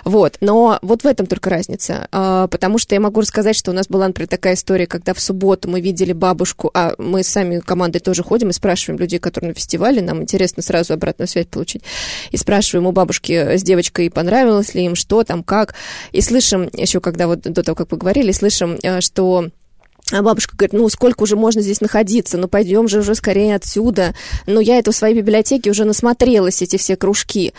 Вот. 0.05 0.37
Но 0.41 0.79
вот 0.83 1.03
в 1.03 1.07
этом 1.07 1.27
только 1.27 1.51
разница. 1.51 2.09
А, 2.13 2.47
потому 2.49 2.79
что 2.79 2.95
я 2.95 3.01
могу 3.01 3.21
рассказать, 3.21 3.57
что 3.57 3.71
у 3.71 3.75
нас 3.75 3.89
была, 3.89 4.07
например, 4.07 4.29
такая 4.29 4.55
история, 4.55 4.87
когда 4.87 5.15
в 5.15 5.21
субботу 5.21 5.69
мы 5.69 5.81
видели 5.81 6.13
бабушку, 6.13 6.71
а 6.75 6.95
мы 6.99 7.23
сами 7.23 7.61
командой 7.61 8.01
тоже 8.01 8.23
ходим 8.23 8.51
и 8.51 8.53
спрашиваем 8.53 9.01
людей, 9.01 9.19
которые 9.19 9.51
на 9.51 9.55
фестивале, 9.55 10.03
нам 10.03 10.23
интересно 10.23 10.63
сразу 10.63 10.93
обратную 10.93 11.29
связь 11.29 11.47
получить, 11.47 11.83
и 12.31 12.37
спрашиваем 12.37 12.87
у 12.87 12.93
бабушки 12.93 13.33
с 13.33 13.63
девочкой 13.63 14.11
понравилось, 14.11 14.50
понравилось 14.51 14.75
ли 14.75 14.85
им, 14.85 14.95
что 14.95 15.23
там, 15.23 15.43
как. 15.43 15.75
И 16.13 16.21
слышим, 16.21 16.69
еще 16.73 17.01
когда 17.01 17.27
вот 17.27 17.41
до 17.41 17.63
того, 17.63 17.77
как 17.77 17.89
поговорили, 17.89 18.33
слышим, 18.33 18.79
э, 18.83 19.01
что 19.01 19.49
а 20.13 20.23
бабушка 20.23 20.57
говорит, 20.57 20.73
ну, 20.73 20.89
сколько 20.89 21.23
уже 21.23 21.37
можно 21.37 21.63
здесь 21.63 21.81
находиться, 21.81 22.37
ну, 22.37 22.49
пойдем 22.49 22.89
же 22.89 22.99
уже 22.99 23.15
скорее 23.15 23.55
отсюда. 23.55 24.13
Ну, 24.47 24.59
я 24.59 24.79
это 24.79 24.91
в 24.91 24.97
своей 24.97 25.15
библиотеке 25.15 25.71
уже 25.71 25.85
насмотрелась, 25.85 26.63
эти 26.63 26.77
все 26.79 26.97
кружки. 26.97 27.53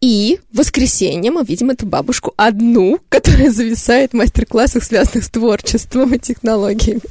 И 0.00 0.40
в 0.50 0.56
воскресенье 0.56 1.30
мы 1.30 1.44
видим 1.44 1.68
эту 1.68 1.84
бабушку 1.84 2.32
одну, 2.38 3.00
которая 3.10 3.50
зависает 3.50 4.12
в 4.12 4.16
мастер-классах, 4.16 4.82
связанных 4.82 5.24
с 5.24 5.28
творчеством 5.28 6.14
и 6.14 6.18
технологиями. 6.18 7.02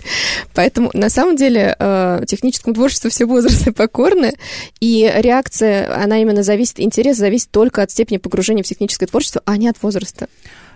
Поэтому, 0.56 0.90
на 0.94 1.10
самом 1.12 1.36
деле, 1.36 1.76
э, 1.78 2.24
техническому 2.26 2.74
творчеству 2.74 3.12
все 3.12 3.26
возрасты 3.26 3.72
покорны, 3.74 4.34
и 4.80 5.12
реакция, 5.18 5.96
она 6.04 6.20
именно 6.20 6.42
зависит, 6.42 6.80
интерес 6.80 7.18
зависит 7.18 7.52
только 7.52 7.84
от 7.84 7.92
степени 7.92 8.18
погружения 8.18 8.64
в 8.64 8.68
техническое 8.68 9.06
творчество, 9.06 9.44
а 9.46 9.58
не 9.58 9.68
от 9.68 9.82
возраста. 9.84 10.28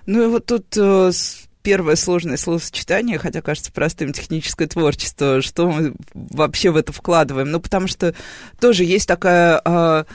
Ну 0.05 0.24
и 0.24 0.27
вот 0.27 0.46
тут 0.46 0.65
э, 0.77 1.12
первое 1.63 1.96
сложное 1.96 2.38
словосочетание, 2.38 3.17
хотя 3.17 3.41
кажется 3.41 3.72
простым, 3.72 4.13
техническое 4.13 4.67
творчество, 4.67 5.41
что 5.41 5.67
мы 5.67 5.96
вообще 6.13 6.70
в 6.70 6.75
это 6.75 6.93
вкладываем? 6.93 7.50
Ну, 7.50 7.60
потому 7.60 7.88
что 7.88 8.13
тоже 8.60 8.84
есть 8.84 9.08
такая... 9.08 10.05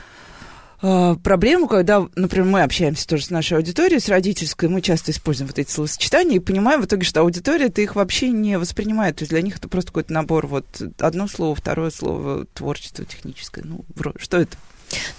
Э, 0.80 1.16
проблему, 1.22 1.66
когда, 1.66 2.06
например, 2.14 2.46
мы 2.46 2.62
общаемся 2.62 3.06
тоже 3.06 3.24
с 3.24 3.30
нашей 3.30 3.56
аудиторией, 3.56 4.00
с 4.00 4.08
родительской, 4.08 4.68
мы 4.68 4.80
часто 4.80 5.10
используем 5.10 5.48
вот 5.48 5.58
эти 5.58 5.70
словосочетания 5.70 6.36
и 6.36 6.40
понимаем 6.40 6.82
в 6.82 6.86
итоге, 6.86 7.04
что 7.04 7.20
аудитория 7.20 7.68
ты 7.68 7.82
их 7.82 7.96
вообще 7.96 8.30
не 8.30 8.58
воспринимает. 8.58 9.16
То 9.16 9.22
есть 9.22 9.30
для 9.30 9.42
них 9.42 9.56
это 9.56 9.68
просто 9.68 9.90
какой-то 9.90 10.12
набор, 10.12 10.46
вот 10.46 10.66
одно 10.98 11.26
слово, 11.26 11.54
второе 11.54 11.90
слово, 11.90 12.46
творчество 12.54 13.04
техническое. 13.04 13.62
Ну, 13.64 13.84
что 14.18 14.38
это? 14.38 14.56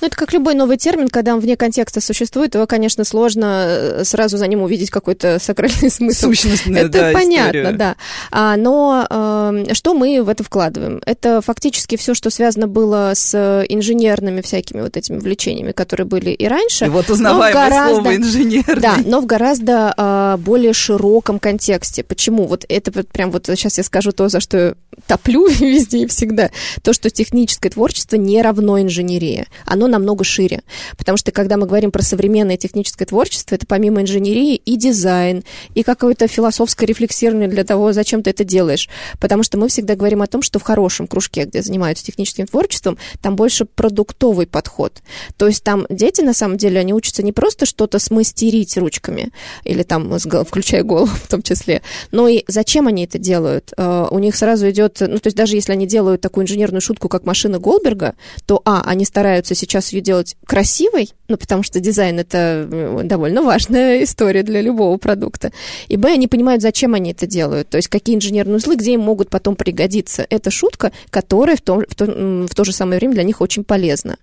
Ну, 0.02 0.08
это 0.08 0.16
как 0.16 0.34
любой 0.34 0.56
новый 0.56 0.78
термин, 0.78 1.08
когда 1.10 1.34
он 1.34 1.40
вне 1.40 1.58
контекста 1.58 2.02
существует, 2.02 2.56
его, 2.56 2.66
конечно, 2.68 3.04
сложно 3.04 3.66
э, 3.68 4.04
сразу 4.04 4.38
за 4.38 4.48
ним 4.48 4.62
увидеть 4.62 4.90
какой-то 4.90 5.40
сакральный 5.42 5.90
смысл. 5.90 6.28
Сущностная, 6.28 6.84
это 6.84 7.00
да, 7.00 7.12
понятно, 7.12 7.60
история. 7.60 7.72
да. 7.78 7.96
А, 8.32 8.56
но 8.58 9.06
э, 9.10 9.74
что 9.74 9.94
мы 9.94 10.24
в 10.24 10.30
это 10.30 10.44
вкладываем? 10.44 11.02
Это 11.06 11.42
фактически 11.42 11.98
все, 11.98 12.14
что 12.14 12.30
связано 12.30 12.68
было 12.68 13.12
с 13.16 13.66
инженерными 13.70 14.42
всякими 14.42 14.82
вот 14.82 14.98
этими 14.98 15.20
влечениями, 15.20 15.72
которые 15.72 16.06
были 16.06 16.32
и 16.32 16.48
раньше. 16.48 16.86
И 16.86 16.90
вот 16.90 17.10
узнаваемое 17.10 17.54
гораздо, 17.54 17.96
слово 17.96 18.16
инженерный. 18.16 18.82
Да, 18.82 18.98
но 19.06 19.22
в 19.22 19.26
гораздо 19.26 19.94
э, 19.96 20.38
более 20.40 20.74
широком 20.74 21.40
контексте. 21.40 22.04
Почему? 22.04 22.46
Вот 22.46 22.66
это 22.68 22.92
вот 22.92 23.08
прям 23.10 23.32
вот 23.32 23.46
сейчас 23.48 23.78
я 23.78 23.84
скажу 23.84 24.12
то, 24.12 24.30
за 24.30 24.40
что 24.40 24.76
топлю 25.08 25.48
везде 25.60 26.00
и 26.00 26.08
всегда. 26.08 26.50
То, 26.82 26.94
что 26.94 27.10
техническое 27.10 27.70
творчество 27.70 28.16
не 28.16 28.42
равно 28.42 28.82
инженерии 28.82 29.48
оно 29.66 29.88
намного 29.88 30.24
шире. 30.24 30.62
Потому 30.98 31.18
что 31.18 31.32
когда 31.32 31.58
мы 31.58 31.66
говорим 31.68 31.92
про 31.92 32.02
современное 32.02 32.58
техническое 32.58 33.06
творчество, 33.06 33.56
это 33.56 33.66
помимо 33.68 34.02
инженерии 34.02 34.56
и 34.56 34.76
дизайн, 34.76 35.44
и 35.74 35.84
какое-то 35.84 36.28
философское 36.28 36.86
рефлексирование 36.86 37.48
для 37.48 37.64
того, 37.64 37.94
зачем 37.94 38.24
ты 38.24 38.32
это 38.32 38.44
делаешь. 38.44 38.90
Потому 39.20 39.44
что 39.44 39.58
мы 39.58 39.68
всегда 39.68 39.96
говорим 39.96 40.22
о 40.22 40.28
том, 40.28 40.42
что 40.42 40.60
в 40.60 40.64
хорошем 40.64 41.08
кружке, 41.08 41.46
где 41.46 41.62
занимаются 41.62 42.06
техническим 42.06 42.48
творчеством, 42.48 42.98
там 43.22 43.36
больше 43.36 43.66
продуктовый 43.66 44.48
подход. 44.48 45.02
То 45.38 45.48
есть 45.48 45.64
там 45.64 45.86
дети, 45.90 46.22
на 46.22 46.34
самом 46.34 46.58
деле, 46.58 46.80
они 46.80 46.94
учатся 46.94 47.24
не 47.24 47.32
просто 47.32 47.66
что-то 47.66 48.00
смастерить 48.00 48.78
ручками, 48.78 49.32
или 49.64 49.84
там, 49.84 50.18
включая 50.20 50.84
голову 50.84 51.08
в 51.08 51.28
том 51.28 51.42
числе, 51.42 51.82
но 52.12 52.28
и 52.28 52.44
зачем 52.48 52.88
они 52.88 53.06
это 53.06 53.18
делают. 53.18 53.74
Э, 53.78 54.08
у 54.10 54.20
них 54.20 54.36
сразу 54.36 54.70
идет, 54.70 54.98
ну, 55.00 55.20
то 55.20 55.28
есть 55.28 55.38
даже 55.38 55.56
если 55.56 55.72
они 55.72 55.88
делают 55.88 56.22
такую 56.22 56.44
инженерную 56.44 56.82
шутку, 56.82 57.10
как 57.10 57.26
машина 57.26 57.60
Голберга, 57.60 58.16
то, 58.46 58.62
а, 58.66 58.84
они 58.86 59.06
стараются 59.06 59.49
пытаются 59.50 59.56
сейчас 59.56 59.94
ее 59.94 60.02
делать 60.02 60.36
красивой, 60.46 61.10
ну, 61.28 61.38
потому 61.38 61.64
что 61.64 61.80
дизайн— 61.80 62.20
это 62.20 62.68
э, 62.72 63.02
довольно 63.04 63.42
важная 63.42 64.04
история 64.04 64.44
для 64.44 64.62
любого 64.62 64.98
продукта. 64.98 65.52
И, 65.88 65.98
б, 65.98 66.10
они 66.10 66.28
понимают, 66.28 66.62
зачем 66.62 66.94
они 66.94 67.12
это 67.12 67.28
делают, 67.28 67.70
то 67.70 67.78
есть 67.78 67.88
какие 67.88 68.16
инженерные 68.16 68.58
узлы, 68.58 68.76
где 68.76 68.94
им 68.94 69.02
могут 69.02 69.30
потом 69.30 69.56
пригодиться. 69.56 70.26
Это 70.30 70.52
шутка, 70.52 70.92
которая 71.10 71.56
в 71.56 71.62
то, 71.62 71.82
в 71.88 71.96
то, 71.96 72.06
в 72.06 72.54
то 72.56 72.64
же 72.64 72.72
самое 72.72 73.00
время 73.00 73.14
для 73.14 73.24
них 73.24 73.42
очень 73.42 73.64
полезна. 73.64 74.18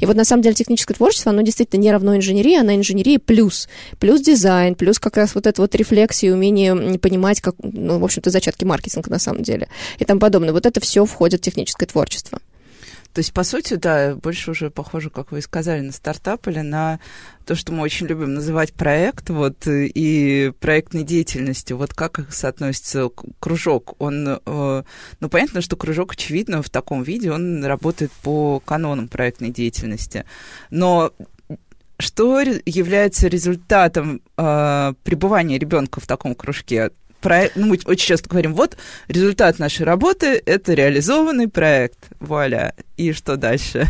И 0.00 0.06
вот, 0.06 0.16
на 0.16 0.24
самом 0.24 0.42
деле, 0.42 0.54
техническое 0.54 0.94
творчество, 0.94 1.30
оно 1.30 1.42
действительно 1.42 1.80
не 1.80 1.92
равно 1.92 2.16
инженерии, 2.16 2.58
она 2.58 2.74
инженерия 2.74 3.18
плюс. 3.18 3.68
Плюс 3.98 4.20
дизайн, 4.20 4.74
плюс 4.74 4.98
как 4.98 5.16
раз 5.16 5.34
вот 5.34 5.46
эта 5.46 5.62
вот 5.62 5.74
рефлексия 5.74 6.30
и 6.30 6.32
умение 6.32 6.98
понимать, 6.98 7.40
как, 7.40 7.54
ну, 7.62 7.98
в 7.98 8.04
общем-то, 8.04 8.30
зачатки 8.30 8.64
маркетинга 8.64 9.10
на 9.10 9.18
самом 9.18 9.42
деле 9.42 9.68
и 9.98 10.04
тому 10.04 10.20
подобное. 10.20 10.52
Вот 10.52 10.66
это 10.66 10.80
все 10.80 11.04
входит 11.04 11.40
в 11.40 11.44
техническое 11.44 11.86
творчество. 11.86 12.40
То 13.12 13.18
есть, 13.18 13.32
по 13.32 13.44
сути, 13.44 13.74
да, 13.74 14.14
больше 14.14 14.50
уже 14.50 14.70
похоже, 14.70 15.10
как 15.10 15.32
вы 15.32 15.40
и 15.40 15.42
сказали, 15.42 15.80
на 15.80 15.92
стартап 15.92 16.48
или 16.48 16.60
на 16.60 16.98
то, 17.44 17.54
что 17.54 17.72
мы 17.72 17.82
очень 17.82 18.06
любим 18.06 18.34
называть 18.34 18.72
проект, 18.72 19.28
вот, 19.28 19.66
и 19.66 20.52
проектной 20.60 21.02
деятельностью. 21.02 21.76
Вот 21.76 21.92
как 21.92 22.32
соотносится 22.32 23.10
кружок? 23.38 23.94
Он, 23.98 24.40
э, 24.44 24.82
ну, 25.20 25.28
понятно, 25.28 25.60
что 25.60 25.76
кружок, 25.76 26.12
очевидно, 26.12 26.62
в 26.62 26.70
таком 26.70 27.02
виде, 27.02 27.30
он 27.30 27.64
работает 27.64 28.10
по 28.22 28.60
канонам 28.60 29.08
проектной 29.08 29.50
деятельности. 29.50 30.24
Но 30.70 31.12
что 31.98 32.40
является 32.40 33.28
результатом 33.28 34.22
э, 34.36 34.94
пребывания 35.04 35.58
ребенка 35.58 36.00
в 36.00 36.06
таком 36.06 36.34
кружке? 36.34 36.90
Проект, 37.22 37.56
ну, 37.56 37.66
мы 37.66 37.78
очень 37.86 38.06
часто 38.08 38.28
говорим, 38.28 38.54
вот 38.54 38.76
результат 39.08 39.58
нашей 39.58 39.86
работы– 39.86 40.42
это 40.46 40.74
реализованный 40.74 41.48
проект, 41.48 41.98
вуаля, 42.20 42.74
и 42.98 43.12
что 43.12 43.36
дальше? 43.36 43.86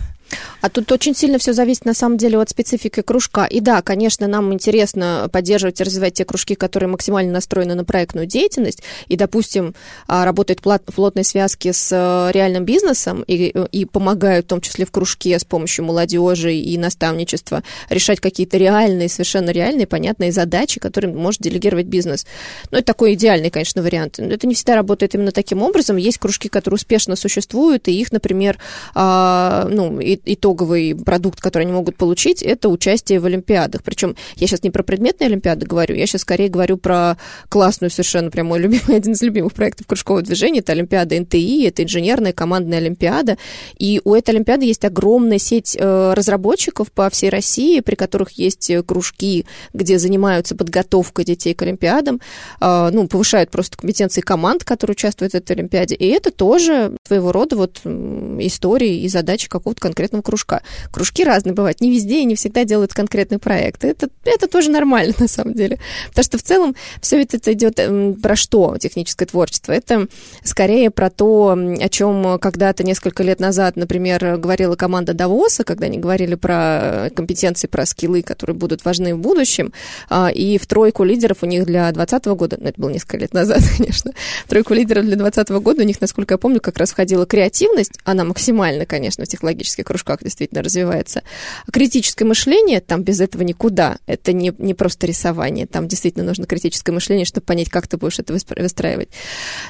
А 0.61 0.69
тут 0.69 0.91
очень 0.93 1.15
сильно 1.15 1.39
все 1.39 1.53
зависит 1.53 1.85
на 1.85 1.95
самом 1.95 2.17
деле 2.17 2.39
от 2.39 2.51
специфики 2.51 3.03
кружка. 3.03 3.45
И 3.45 3.61
да, 3.61 3.83
конечно, 3.83 4.27
нам 4.27 4.53
интересно 4.53 5.29
поддерживать 5.33 5.81
и 5.81 5.85
развивать 5.85 6.15
те 6.15 6.25
кружки, 6.25 6.55
которые 6.55 6.89
максимально 6.89 7.33
настроены 7.33 7.75
на 7.75 7.85
проектную 7.85 8.27
деятельность 8.27 8.83
и, 9.09 9.17
допустим, 9.17 9.75
а, 10.07 10.25
работают 10.25 10.61
в 10.65 10.93
плотной 10.93 11.25
связке 11.25 11.73
с 11.73 11.91
э, 11.93 12.33
реальным 12.33 12.65
бизнесом 12.65 13.25
и, 13.27 13.53
и 13.73 13.85
помогают, 13.85 14.47
в 14.47 14.49
том 14.49 14.61
числе 14.61 14.85
в 14.85 14.91
кружке 14.91 15.39
с 15.39 15.45
помощью 15.45 15.85
молодежи 15.85 16.55
и 16.55 16.79
наставничества, 16.79 17.63
решать 17.91 18.21
какие-то 18.21 18.57
реальные, 18.57 19.09
совершенно 19.09 19.51
реальные, 19.51 19.87
понятные 19.87 20.33
задачи, 20.33 20.81
которые 20.81 21.13
может 21.13 21.41
делегировать 21.41 21.87
бизнес. 21.87 22.27
Ну, 22.71 22.79
это 22.79 22.87
такой 22.87 23.15
идеальный, 23.15 23.51
конечно, 23.51 23.83
вариант. 23.83 24.17
Но 24.19 24.33
это 24.33 24.47
не 24.47 24.55
всегда 24.55 24.77
работает 24.77 25.15
именно 25.15 25.33
таким 25.33 25.63
образом. 25.63 25.97
Есть 25.97 26.19
кружки, 26.19 26.49
которые 26.49 26.77
успешно 26.77 27.17
существуют, 27.17 27.89
и 27.89 28.01
их, 28.01 28.13
например, 28.13 28.59
а, 28.95 29.67
ну, 29.69 30.01
и 30.01 30.21
итоговый 30.25 30.95
продукт, 30.95 31.41
который 31.41 31.65
они 31.65 31.73
могут 31.73 31.97
получить, 31.97 32.43
это 32.43 32.69
участие 32.69 33.21
в 33.21 33.27
Олимпиадах. 33.27 33.83
Причем 33.83 34.17
я 34.37 34.47
сейчас 34.47 34.63
не 34.63 34.71
про 34.71 34.83
предметные 34.83 35.27
Олимпиады 35.27 35.67
говорю, 35.67 35.95
я 35.95 36.07
сейчас 36.07 36.23
скорее 36.23 36.49
говорю 36.49 36.77
про 36.77 37.17
классную 37.49 37.91
совершенно, 37.91 38.31
прям 38.31 38.47
мой 38.47 38.61
любимый, 38.61 38.97
один 38.97 39.13
из 39.13 39.23
любимых 39.23 39.53
проектов 39.53 39.87
кружкового 39.87 40.23
движения, 40.23 40.61
это 40.61 40.73
Олимпиада 40.73 41.19
НТИ, 41.19 41.67
это 41.67 41.83
инженерная 41.83 42.33
командная 42.33 42.79
Олимпиада. 42.79 43.39
И 43.79 44.01
у 44.05 44.15
этой 44.15 44.31
Олимпиады 44.31 44.65
есть 44.65 44.85
огромная 44.85 45.39
сеть 45.39 45.77
э, 45.79 46.13
разработчиков 46.15 46.93
по 46.93 47.11
всей 47.11 47.31
России, 47.31 47.81
при 47.81 47.95
которых 47.95 48.33
есть 48.33 48.71
э, 48.71 48.83
кружки, 48.83 49.47
где 49.73 49.99
занимаются 49.99 50.55
подготовкой 50.55 51.25
детей 51.25 51.55
к 51.55 51.63
Олимпиадам, 51.63 52.21
э, 52.61 52.91
ну, 52.93 53.09
повышают 53.09 53.51
просто 53.51 53.77
компетенции 53.77 54.21
команд, 54.21 54.65
которые 54.65 54.93
участвуют 54.93 55.33
в 55.33 55.37
этой 55.37 55.57
Олимпиаде. 55.57 55.95
И 55.95 56.07
это 56.07 56.31
тоже 56.31 56.97
своего 57.07 57.33
рода 57.33 57.57
вот 57.57 57.81
истории 57.85 59.01
и 59.01 59.09
задачи 59.09 59.49
какого-то 59.49 59.81
конкретного 59.81 60.02
конкретного 60.03 60.23
кружка. 60.23 60.63
Кружки 60.91 61.25
разные 61.25 61.55
бывают, 61.55 61.81
не 61.81 61.91
везде 61.91 62.21
и 62.21 62.25
не 62.25 62.35
всегда 62.35 62.65
делают 62.65 62.93
конкретный 62.93 63.39
проект. 63.39 63.85
Это, 63.85 64.09
это 64.25 64.49
тоже 64.49 64.71
нормально, 64.71 65.15
на 65.19 65.29
самом 65.29 65.55
деле. 65.55 65.79
Потому 66.09 66.25
что 66.25 66.39
в 66.39 66.43
целом 66.43 66.75
все 67.01 67.23
это 67.23 67.53
идет 67.53 67.79
эм, 67.79 68.15
про 68.15 68.37
что 68.37 68.77
техническое 68.79 69.27
творчество? 69.27 69.73
Это 69.73 70.09
скорее 70.43 70.91
про 70.91 71.11
то, 71.11 71.57
о 71.57 71.89
чем 71.89 72.39
когда-то 72.39 72.83
несколько 72.85 73.23
лет 73.23 73.41
назад, 73.41 73.77
например, 73.77 74.39
говорила 74.39 74.75
команда 74.75 75.15
Давоса, 75.15 75.65
когда 75.65 75.87
они 75.87 75.99
говорили 75.99 76.35
про 76.35 77.11
компетенции, 77.15 77.69
про 77.69 77.87
скиллы, 77.87 78.23
которые 78.23 78.57
будут 78.57 78.85
важны 78.85 79.15
в 79.15 79.19
будущем. 79.19 79.73
А, 80.09 80.31
и 80.33 80.59
в 80.59 80.67
тройку 80.67 81.05
лидеров 81.05 81.39
у 81.43 81.47
них 81.47 81.65
для 81.65 81.93
2020 81.93 82.25
года, 82.37 82.57
ну, 82.61 82.69
это 82.69 82.81
было 82.81 82.91
несколько 82.91 83.19
лет 83.19 83.33
назад, 83.35 83.61
конечно, 83.77 84.13
в 84.47 84.49
тройку 84.49 84.75
лидеров 84.75 85.05
для 85.05 85.17
2020 85.17 85.63
года 85.63 85.83
у 85.83 85.87
них, 85.87 86.01
насколько 86.01 86.35
я 86.35 86.39
помню, 86.39 86.61
как 86.61 86.79
раз 86.79 86.91
входила 86.91 87.27
креативность, 87.27 87.99
она 88.05 88.25
максимально, 88.25 88.87
конечно, 88.87 89.25
в 89.25 89.29
технологических 89.29 89.89
кружках 89.93 90.23
действительно 90.23 90.63
развивается. 90.63 91.23
Критическое 91.71 92.25
мышление, 92.25 92.81
там 92.81 93.03
без 93.03 93.21
этого 93.21 93.43
никуда. 93.43 93.99
Это 94.07 94.33
не, 94.33 94.53
не 94.59 94.73
просто 94.73 95.07
рисование. 95.07 95.67
Там 95.67 95.87
действительно 95.87 96.25
нужно 96.25 96.47
критическое 96.47 96.93
мышление, 96.93 97.27
чтобы 97.27 97.45
понять, 97.45 97.69
как 97.69 97.87
ты 97.87 97.99
будешь 97.99 98.19
это 98.19 98.33
выстраивать. 98.33 99.09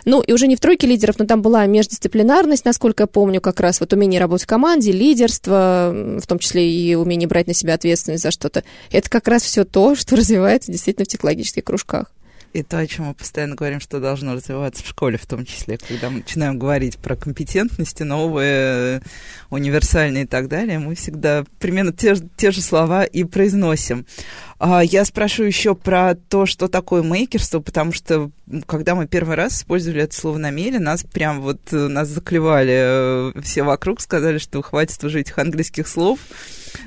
Ну, 0.04 0.20
и 0.20 0.32
уже 0.32 0.46
не 0.46 0.54
в 0.54 0.60
тройке 0.60 0.86
лидеров, 0.86 1.18
но 1.18 1.26
там 1.26 1.42
была 1.42 1.66
междисциплинарность, 1.66 2.64
насколько 2.64 3.02
я 3.02 3.06
помню, 3.08 3.40
как 3.40 3.58
раз 3.58 3.80
вот 3.80 3.92
умение 3.92 4.20
работать 4.20 4.44
в 4.44 4.48
команде, 4.48 4.92
лидерство, 4.92 5.92
в 5.92 6.26
том 6.26 6.38
числе 6.38 6.70
и 6.70 6.94
умение 6.94 7.28
брать 7.28 7.48
на 7.48 7.54
себя 7.54 7.74
ответственность 7.74 8.22
за 8.22 8.30
что-то. 8.30 8.62
Это 8.92 9.10
как 9.10 9.26
раз 9.26 9.42
все 9.42 9.64
то, 9.64 9.96
что 9.96 10.14
развивается 10.22 10.70
действительно 10.70 11.04
в 11.04 11.08
технологических 11.08 11.64
кружках 11.64 12.06
и 12.52 12.62
то, 12.62 12.78
о 12.78 12.86
чем 12.86 13.06
мы 13.06 13.14
постоянно 13.14 13.54
говорим, 13.54 13.80
что 13.80 14.00
должно 14.00 14.34
развиваться 14.34 14.82
в 14.82 14.86
школе, 14.86 15.18
в 15.18 15.26
том 15.26 15.44
числе, 15.44 15.78
когда 15.78 16.10
мы 16.10 16.18
начинаем 16.18 16.58
говорить 16.58 16.98
про 16.98 17.16
компетентности 17.16 18.02
новые, 18.02 19.02
универсальные 19.50 20.24
и 20.24 20.26
так 20.26 20.48
далее, 20.48 20.78
мы 20.78 20.94
всегда 20.94 21.44
примерно 21.58 21.92
те, 21.92 22.14
те 22.36 22.50
же 22.50 22.60
слова 22.60 23.04
и 23.04 23.24
произносим. 23.24 24.06
А 24.64 24.80
я 24.80 25.04
спрошу 25.04 25.42
еще 25.42 25.74
про 25.74 26.14
то, 26.14 26.46
что 26.46 26.68
такое 26.68 27.02
мейкерство, 27.02 27.58
потому 27.58 27.90
что 27.90 28.30
когда 28.66 28.94
мы 28.94 29.08
первый 29.08 29.34
раз 29.34 29.54
использовали 29.58 30.02
это 30.02 30.14
слово 30.14 30.38
на 30.38 30.50
меле, 30.52 30.78
нас 30.78 31.02
прям 31.02 31.40
вот, 31.40 31.58
нас 31.72 32.06
заклевали 32.06 33.32
э, 33.34 33.40
все 33.42 33.64
вокруг, 33.64 34.00
сказали, 34.00 34.38
что 34.38 34.62
хватит 34.62 35.02
уже 35.02 35.18
этих 35.18 35.36
английских 35.36 35.88
слов, 35.88 36.20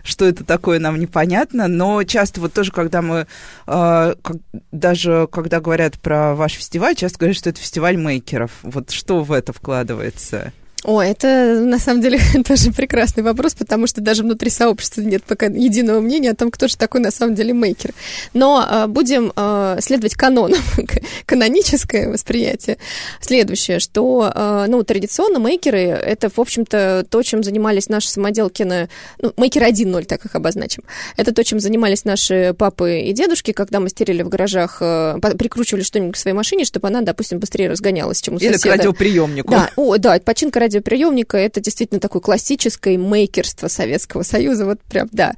что 0.03 0.24
это 0.24 0.46
такое, 0.46 0.79
нам 0.79 0.98
непонятно, 0.98 1.67
но 1.67 2.01
часто 2.03 2.39
вот 2.39 2.53
тоже, 2.53 2.72
когда 2.72 3.01
мы, 3.01 3.27
э, 3.67 4.15
как, 4.22 4.38
даже 4.72 5.27
когда 5.29 5.60
говорят 5.60 6.00
про 6.00 6.34
ваш 6.34 6.53
фестиваль, 6.53 6.96
часто 6.96 7.20
говорят, 7.20 7.36
что 7.36 7.50
это 7.50 7.60
фестиваль 7.60 7.98
мейкеров. 7.98 8.51
Вот 8.63 8.91
что 8.91 9.22
в 9.22 9.34
это 9.34 9.51
вкладывается? 9.51 10.53
О, 10.85 11.01
это 11.01 11.61
на 11.61 11.79
самом 11.79 12.01
деле 12.01 12.19
тоже 12.47 12.71
прекрасный 12.71 13.23
вопрос, 13.23 13.55
потому 13.55 13.87
что 13.87 14.01
даже 14.01 14.21
внутри 14.21 14.51
сообщества 14.51 15.01
нет 15.01 15.23
пока 15.23 15.47
единого 15.47 15.99
мнения 15.99 16.29
о 16.29 16.35
том, 16.35 16.51
кто 16.51 16.67
же 16.67 16.77
такой 16.77 17.01
на 17.01 17.09
самом 17.09 17.33
деле 17.33 17.53
мейкер. 17.53 17.91
Но 18.33 18.63
э, 18.69 18.87
будем 18.87 19.33
э, 19.35 19.77
следовать 19.81 20.13
канонам, 20.13 20.59
каноническое 21.25 22.09
восприятие. 22.09 22.77
Следующее, 23.19 23.79
что, 23.79 24.31
э, 24.33 24.65
ну, 24.67 24.83
традиционно 24.83 25.39
мейкеры, 25.39 25.79
это, 25.79 26.29
в 26.29 26.37
общем-то, 26.37 27.07
то, 27.09 27.23
чем 27.23 27.43
занимались 27.43 27.89
наши 27.89 28.09
самоделки 28.09 28.61
на... 28.61 28.87
Ну, 29.19 29.33
мейкеры 29.37 29.67
1.0, 29.67 30.05
так 30.05 30.23
их 30.25 30.35
обозначим. 30.35 30.83
Это 31.17 31.33
то, 31.33 31.43
чем 31.43 31.59
занимались 31.59 32.05
наши 32.05 32.53
папы 32.55 32.99
и 32.99 33.11
дедушки, 33.11 33.53
когда 33.53 33.79
мастерили 33.79 34.21
в 34.21 34.29
гаражах, 34.29 34.77
э, 34.81 35.17
прикручивали 35.19 35.81
что-нибудь 35.81 36.13
к 36.13 36.17
своей 36.17 36.37
машине, 36.37 36.63
чтобы 36.63 36.89
она, 36.89 37.01
допустим, 37.01 37.39
быстрее 37.39 37.69
разгонялась, 37.69 38.21
чем 38.21 38.35
у 38.35 38.37
соседа. 38.37 38.55
Или 38.55 38.61
к 38.61 38.65
радиоприемнику. 38.65 39.49
Да, 39.49 39.71
о, 39.75 39.97
да, 39.97 40.19
починка 40.23 40.59
ради 40.59 40.75
радиоприемника 40.75 41.38
это 41.38 41.62
действительно 41.62 42.00
такое 42.00 42.22
классическое 42.22 42.98
мейкерство 42.98 43.67
Советского 43.67 44.24
Союза, 44.24 44.65
вот 44.65 44.79
прям, 44.82 45.08
да. 45.12 45.34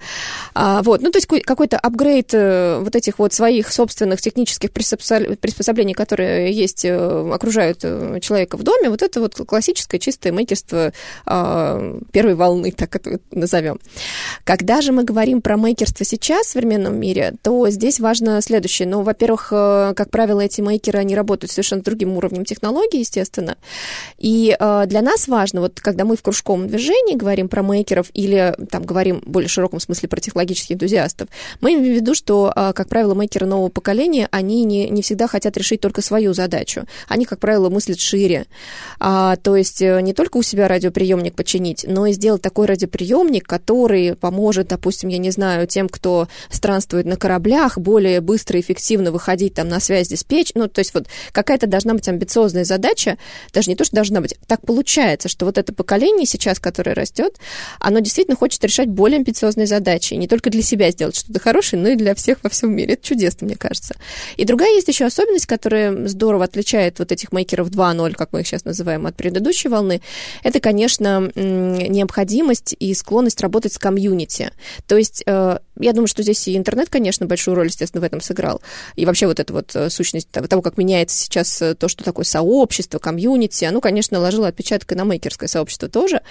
А, 0.53 0.81
вот, 0.81 1.01
ну, 1.01 1.11
то 1.11 1.17
есть 1.17 1.27
какой-то 1.27 1.77
апгрейд 1.77 2.33
э, 2.33 2.79
вот 2.79 2.95
этих 2.95 3.19
вот 3.19 3.33
своих 3.33 3.71
собственных 3.71 4.21
технических 4.21 4.71
приспособлений, 4.71 5.93
которые 5.93 6.51
есть, 6.51 6.85
э, 6.85 7.31
окружают 7.33 7.79
э, 7.83 8.19
человека 8.21 8.57
в 8.57 8.63
доме, 8.63 8.89
вот 8.89 9.01
это 9.01 9.19
вот 9.19 9.35
классическое 9.35 9.99
чистое 9.99 10.33
мейкерство 10.33 10.93
а, 11.25 11.99
первой 12.11 12.35
волны, 12.35 12.71
так 12.71 12.95
это 12.95 13.19
назовем. 13.31 13.79
Когда 14.43 14.81
же 14.81 14.91
мы 14.91 15.03
говорим 15.03 15.41
про 15.41 15.57
мейкерство 15.57 16.05
сейчас 16.05 16.47
в 16.47 16.51
современном 16.51 16.99
мире, 16.99 17.33
то 17.41 17.69
здесь 17.69 17.99
важно 17.99 18.41
следующее. 18.41 18.87
Ну, 18.87 19.01
во-первых, 19.01 19.49
как 19.49 20.09
правило, 20.09 20.41
эти 20.41 20.61
мейкеры, 20.61 20.99
они 20.99 21.15
работают 21.15 21.51
совершенно 21.51 21.81
другим 21.81 22.17
уровнем 22.17 22.45
технологий, 22.45 22.99
естественно. 22.99 23.57
И 24.17 24.55
для 24.59 25.01
нас 25.01 25.26
важно, 25.27 25.61
вот 25.61 25.79
когда 25.79 26.05
мы 26.05 26.15
в 26.15 26.21
кружковом 26.21 26.67
движении 26.67 27.15
говорим 27.15 27.49
про 27.49 27.61
мейкеров 27.61 28.07
или 28.13 28.55
там 28.69 28.83
говорим 28.83 29.21
в 29.25 29.29
более 29.29 29.49
широком 29.49 29.79
смысле 29.79 30.09
про 30.09 30.19
технологических 30.19 30.75
энтузиастов, 30.75 31.29
мы 31.61 31.73
имеем 31.73 31.93
в 31.93 31.95
виду, 31.95 32.15
что, 32.15 32.51
а, 32.55 32.73
как 32.73 32.87
правило, 32.89 33.13
мейкеры 33.13 33.45
нового 33.45 33.69
поколения, 33.69 34.27
они 34.31 34.63
не, 34.63 34.89
не 34.89 35.01
всегда 35.01 35.27
хотят 35.27 35.57
решить 35.57 35.81
только 35.81 36.01
свою 36.01 36.33
задачу. 36.33 36.85
Они, 37.07 37.25
как 37.25 37.39
правило, 37.39 37.69
мыслят 37.69 37.99
шире. 37.99 38.45
А, 38.99 39.35
то 39.37 39.55
есть 39.55 39.81
э, 39.81 40.01
не 40.01 40.13
только 40.13 40.37
у 40.37 40.41
себя 40.41 40.67
радиоприемник 40.67 41.35
починить, 41.35 41.85
но 41.87 42.05
и 42.05 42.13
сделать 42.13 42.41
такой 42.41 42.67
радиоприемник, 42.67 43.47
который 43.47 44.15
поможет, 44.15 44.67
допустим, 44.67 45.09
я 45.09 45.17
не 45.17 45.31
знаю, 45.31 45.67
тем, 45.67 45.89
кто 45.89 46.27
странствует 46.49 47.05
на 47.05 47.17
кораблях, 47.17 47.77
более 47.77 48.21
быстро 48.21 48.59
и 48.59 48.61
эффективно 48.61 49.11
выходить 49.11 49.53
там 49.53 49.67
на 49.67 49.79
связь 49.79 50.07
диспетч. 50.07 50.51
Ну, 50.55 50.67
то 50.67 50.79
есть 50.79 50.93
вот 50.93 51.07
какая-то 51.31 51.67
должна 51.67 51.93
быть 51.93 52.07
амбициозная 52.07 52.65
задача, 52.65 53.17
даже 53.53 53.69
не 53.69 53.75
то, 53.75 53.83
что 53.83 53.95
должна 53.95 54.21
быть, 54.21 54.35
так 54.47 54.61
получается, 54.61 55.06
получается, 55.07 55.29
что 55.29 55.45
вот 55.45 55.57
это 55.57 55.73
поколение 55.73 56.25
сейчас, 56.25 56.59
которое 56.59 56.93
растет, 56.93 57.37
оно 57.79 57.99
действительно 57.99 58.35
хочет 58.35 58.61
решать 58.63 58.89
более 58.89 59.17
амбициозные 59.17 59.65
задачи. 59.65 60.15
Не 60.15 60.27
только 60.27 60.49
для 60.49 60.61
себя 60.61 60.91
сделать 60.91 61.15
что-то 61.15 61.39
хорошее, 61.39 61.81
но 61.81 61.89
и 61.89 61.95
для 61.95 62.13
всех 62.13 62.39
во 62.43 62.49
всем 62.49 62.75
мире. 62.75 62.95
Это 62.95 63.05
чудесно, 63.05 63.47
мне 63.47 63.55
кажется. 63.55 63.95
И 64.35 64.43
другая 64.43 64.73
есть 64.73 64.87
еще 64.89 65.05
особенность, 65.05 65.45
которая 65.45 66.07
здорово 66.07 66.43
отличает 66.43 66.99
вот 66.99 67.13
этих 67.13 67.31
мейкеров 67.31 67.69
2.0, 67.69 68.13
как 68.15 68.33
мы 68.33 68.41
их 68.41 68.47
сейчас 68.47 68.65
называем, 68.65 69.05
от 69.05 69.15
предыдущей 69.15 69.69
волны. 69.69 70.01
Это, 70.43 70.59
конечно, 70.59 71.31
необходимость 71.35 72.75
и 72.77 72.93
склонность 72.93 73.39
работать 73.39 73.73
с 73.73 73.77
комьюнити. 73.77 74.51
То 74.87 74.97
есть 74.97 75.23
э, 75.25 75.59
я 75.79 75.93
думаю, 75.93 76.07
что 76.07 76.23
здесь 76.23 76.47
и 76.47 76.57
интернет, 76.57 76.89
конечно, 76.89 77.25
большую 77.25 77.55
роль, 77.55 77.67
естественно, 77.67 78.01
в 78.01 78.03
этом 78.03 78.21
сыграл. 78.21 78.61
И 78.95 79.05
вообще 79.05 79.27
вот 79.27 79.39
эта 79.39 79.53
вот 79.53 79.75
э, 79.75 79.89
сущность 79.89 80.29
того, 80.29 80.61
как 80.61 80.77
меняется 80.77 81.17
сейчас 81.17 81.61
э, 81.61 81.75
то, 81.75 81.87
что 81.87 82.03
такое 82.03 82.25
сообщество, 82.25 82.99
комьюнити, 82.99 83.65
оно, 83.65 83.81
конечно, 83.81 84.19
ложило 84.19 84.47
отпечаток 84.47 84.91
и 84.97 84.99
на 84.99 85.03
мейкерское 85.03 85.47
сообщество 85.47 85.89
тоже, 85.89 86.21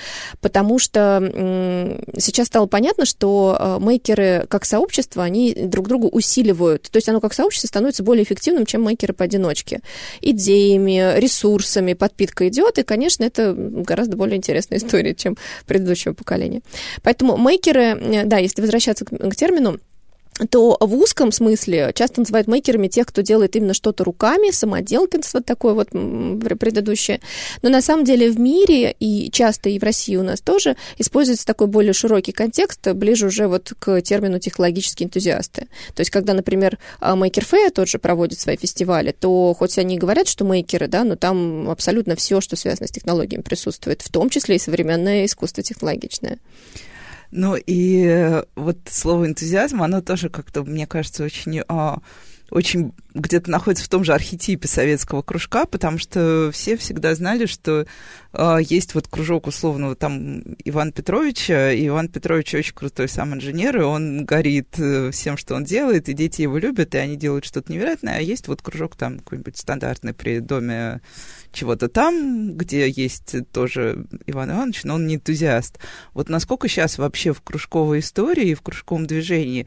потому 0.40 0.78
что 0.78 2.00
сейчас 2.18 2.49
стало 2.49 2.66
понятно, 2.66 3.04
что 3.04 3.56
э, 3.58 3.78
мейкеры 3.80 4.46
как 4.49 4.64
сообщество, 4.64 5.23
они 5.23 5.54
друг 5.54 5.88
другу 5.88 6.08
усиливают. 6.08 6.88
То 6.90 6.96
есть 6.96 7.08
оно 7.08 7.20
как 7.20 7.35
сообщество 7.35 7.68
становится 7.68 8.02
более 8.02 8.25
эффективным, 8.25 8.66
чем 8.66 8.85
мейкеры 8.85 9.12
поодиночке. 9.12 9.80
Идеями, 10.20 11.18
ресурсами 11.18 11.94
подпитка 11.94 12.49
идет, 12.49 12.78
и, 12.78 12.82
конечно, 12.82 13.25
это 13.25 13.55
гораздо 13.55 14.16
более 14.16 14.37
интересная 14.37 14.79
история, 14.79 15.14
чем 15.14 15.37
предыдущего 15.66 16.12
поколения. 16.12 16.62
Поэтому 17.02 17.37
мейкеры, 17.37 18.24
да, 18.24 18.38
если 18.38 18.61
возвращаться 18.61 19.05
к 19.05 19.35
термину, 19.37 19.79
то 20.51 20.77
в 20.81 20.94
узком 20.94 21.33
смысле 21.33 21.92
часто 21.94 22.20
называют 22.20 22.46
мейкерами 22.46 22.88
тех, 22.88 23.07
кто 23.07 23.22
делает 23.22 23.57
именно 23.57 23.75
что-то 23.75 24.05
руками, 24.05 24.51
самоделкинство 24.51 25.40
такое 25.40 25.75
вот 25.75 25.90
предыдущее. 25.90 27.20
Но 27.62 27.70
на 27.70 27.81
самом 27.81 28.05
деле 28.05 28.31
в 28.31 28.38
мире 28.38 28.94
и 28.99 29.31
часто 29.31 29.70
и 29.70 29.79
в 29.79 29.83
России 29.83 30.16
у 30.16 30.22
нас 30.22 30.40
тоже 30.40 30.77
используется 30.99 31.46
такой 31.46 31.68
более 31.68 31.92
широкий 31.92 32.33
контекст, 32.33 32.87
ближе 32.92 33.27
уже 33.27 33.49
вот 33.49 33.72
к 33.79 34.01
термину 34.03 34.38
технологические 34.38 35.07
энтузиасты. 35.07 35.68
То 35.94 36.01
есть, 36.01 36.11
когда, 36.11 36.35
например, 36.35 36.79
Maker 37.01 37.44
Fair 37.51 37.70
тот 37.70 37.88
же 37.88 37.99
проводит 37.99 38.38
свои 38.38 38.57
фестивали, 38.57 39.12
то 39.12 39.55
хоть 39.55 39.79
они 39.79 39.96
и 39.96 39.99
говорят, 39.99 40.29
что 40.29 40.44
мейкеры, 40.44 40.88
да, 40.88 41.05
но 41.05 41.16
там 41.16 41.70
абсолютно 41.70 42.14
все, 42.16 42.40
что 42.40 42.57
связано 42.57 42.88
с 42.88 42.90
технологиями, 42.90 43.42
присутствует, 43.42 44.03
в 44.03 44.11
том 44.11 44.29
числе 44.29 44.57
и 44.57 44.59
современное 44.59 45.25
искусство 45.25 45.62
технологичное. 45.62 46.38
Ну 47.37 47.55
и 47.55 48.03
э, 48.03 48.44
вот 48.55 48.79
слово 48.87 49.27
энтузиазм, 49.27 49.83
оно 49.83 50.01
тоже 50.01 50.31
как-то, 50.31 50.64
мне 50.64 50.87
кажется, 50.87 51.22
очень 51.22 51.61
а, 51.68 51.99
очень 52.50 52.92
где-то 53.14 53.50
находится 53.50 53.85
в 53.85 53.88
том 53.88 54.04
же 54.04 54.12
архетипе 54.12 54.68
советского 54.68 55.22
кружка, 55.22 55.64
потому 55.64 55.98
что 55.98 56.50
все 56.52 56.76
всегда 56.76 57.14
знали, 57.14 57.46
что 57.46 57.87
э, 58.32 58.59
есть 58.61 58.94
вот 58.94 59.09
кружок 59.09 59.46
условного 59.46 59.96
там 59.96 60.42
Ивана 60.64 60.92
Петровича, 60.92 61.72
и 61.72 61.88
Иван 61.88 62.09
Петрович 62.09 62.54
очень 62.54 62.74
крутой 62.74 63.09
сам 63.09 63.35
инженер, 63.35 63.80
и 63.80 63.85
он 63.85 64.24
горит 64.26 64.78
э, 64.78 65.11
всем, 65.12 65.37
что 65.37 65.54
он 65.54 65.64
делает, 65.64 66.09
и 66.09 66.12
дети 66.12 66.42
его 66.42 66.59
любят, 66.59 66.94
и 66.94 66.98
они 66.98 67.16
делают 67.16 67.46
что-то 67.46 67.72
невероятное, 67.72 68.18
а 68.18 68.20
есть 68.20 68.48
вот 68.48 68.62
кружок 68.62 68.96
там 68.96 69.18
какой-нибудь 69.18 69.56
стандартный 69.56 70.12
при 70.12 70.40
доме 70.40 71.00
чего-то 71.52 71.88
там, 71.88 72.54
где 72.54 72.88
есть 72.88 73.35
тоже 73.50 74.06
Иван 74.26 74.50
Иванович, 74.50 74.85
но 74.85 74.96
он 74.96 75.06
не 75.06 75.16
энтузиаст. 75.16 75.78
Вот 76.12 76.28
насколько 76.28 76.68
сейчас 76.68 76.98
вообще 76.98 77.32
в 77.32 77.40
кружковой 77.40 78.00
истории 78.00 78.50
и 78.50 78.54
в 78.54 78.61
кружковом 78.61 79.06
движении 79.06 79.66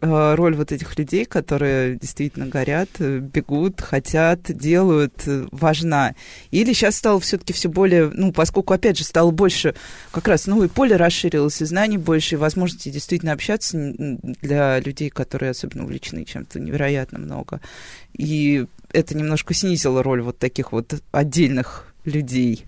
роль 0.00 0.54
вот 0.56 0.72
этих 0.72 0.98
людей, 0.98 1.24
которые 1.24 1.96
действительно 1.96 2.46
горят, 2.46 2.88
э, 2.98 3.18
бегут, 3.18 3.80
хотят, 3.80 4.40
делают, 4.48 5.22
э, 5.26 5.46
важна. 5.50 6.14
Или 6.50 6.72
сейчас 6.72 6.96
стало 6.96 7.20
все-таки 7.20 7.52
все 7.52 7.68
более, 7.68 8.10
ну, 8.12 8.32
поскольку, 8.32 8.74
опять 8.74 8.98
же, 8.98 9.04
стало 9.04 9.30
больше, 9.30 9.74
как 10.10 10.28
раз, 10.28 10.46
ну, 10.46 10.62
и 10.64 10.68
поле 10.68 10.96
расширилось, 10.96 11.60
и 11.62 11.64
знаний 11.64 11.98
больше, 11.98 12.34
и 12.34 12.38
возможности 12.38 12.88
действительно 12.88 13.32
общаться 13.32 13.76
для 13.78 14.80
людей, 14.80 15.10
которые 15.10 15.50
особенно 15.50 15.84
увлечены 15.84 16.24
чем-то 16.24 16.60
невероятно 16.60 17.18
много. 17.18 17.60
И 18.16 18.66
это 18.92 19.16
немножко 19.16 19.54
снизило 19.54 20.02
роль 20.02 20.22
вот 20.22 20.38
таких 20.38 20.72
вот 20.72 20.94
отдельных 21.12 21.92
людей. 22.04 22.64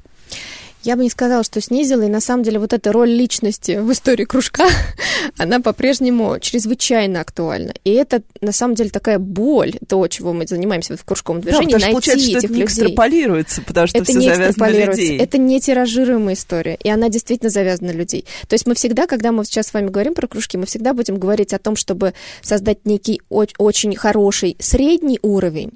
Я 0.85 0.97
бы 0.97 1.03
не 1.03 1.11
сказала, 1.11 1.43
что 1.43 1.61
снизила, 1.61 2.03
и 2.03 2.09
на 2.09 2.21
самом 2.21 2.45
деле 2.45 2.59
вот 2.59 2.73
эта 2.73 2.93
роль 2.93 3.11
личности 3.11 3.79
в 3.81 3.91
истории 3.93 4.25
кружка, 4.25 4.69
она 5.37 5.61
по-прежнему 5.61 6.38
чрезвычайно 6.41 7.21
актуальна. 7.21 7.75
И 7.85 7.91
это 7.91 8.23
на 8.41 8.53
самом 8.53 8.75
деле 8.75 8.91
такая 8.91 9.19
боль, 9.19 9.75
то, 9.88 10.07
чего 10.09 10.33
мы 10.33 10.47
занимаемся 10.47 10.97
в 10.97 11.05
кружковом 11.05 11.41
движении, 11.41 11.73
да, 11.73 11.79
найти 11.79 12.11
что 12.11 12.12
этих 12.12 12.37
это 12.37 12.47
людей. 12.47 12.57
не 12.57 12.64
экстраполируется, 12.64 13.62
потому 13.62 13.87
что 13.87 13.99
это 13.99 14.05
все 14.11 14.19
не 14.19 14.29
завязано 14.35 14.67
на 14.67 14.85
людей. 14.87 15.19
Это 15.19 15.38
не 15.38 15.61
тиражируемая 15.61 16.35
история, 16.35 16.79
и 16.83 16.88
она 16.88 17.09
действительно 17.09 17.51
завязана 17.51 17.93
на 17.93 17.97
людей. 17.97 18.25
То 18.47 18.55
есть 18.55 18.67
мы 18.67 18.75
всегда, 18.75 19.07
когда 19.07 19.33
мы 19.33 19.45
сейчас 19.45 19.69
с 19.69 19.75
вами 19.75 19.88
говорим 19.88 20.14
про 20.14 20.29
кружки, 20.29 20.57
мы 20.57 20.67
всегда 20.67 20.95
будем 20.95 21.19
говорить 21.19 21.53
о 21.53 21.59
том, 21.59 21.77
чтобы 21.77 22.14
создать 22.41 22.85
некий 22.85 23.21
очень 23.29 23.97
хороший 23.97 24.57
средний 24.61 25.19
уровень, 25.23 25.73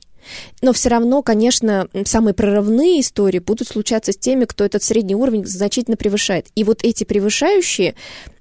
но 0.60 0.72
все 0.72 0.88
равно, 0.88 1.22
конечно, 1.22 1.88
самые 2.04 2.34
прорывные 2.34 3.00
истории 3.00 3.38
будут 3.38 3.68
случаться 3.68 4.12
с 4.12 4.16
теми, 4.16 4.44
кто 4.44 4.64
этот 4.64 4.82
средний 4.82 5.14
уровень 5.14 5.46
значительно 5.46 5.96
превышает. 5.96 6.46
И 6.54 6.64
вот 6.64 6.84
эти 6.84 7.04
превышающие 7.04 7.94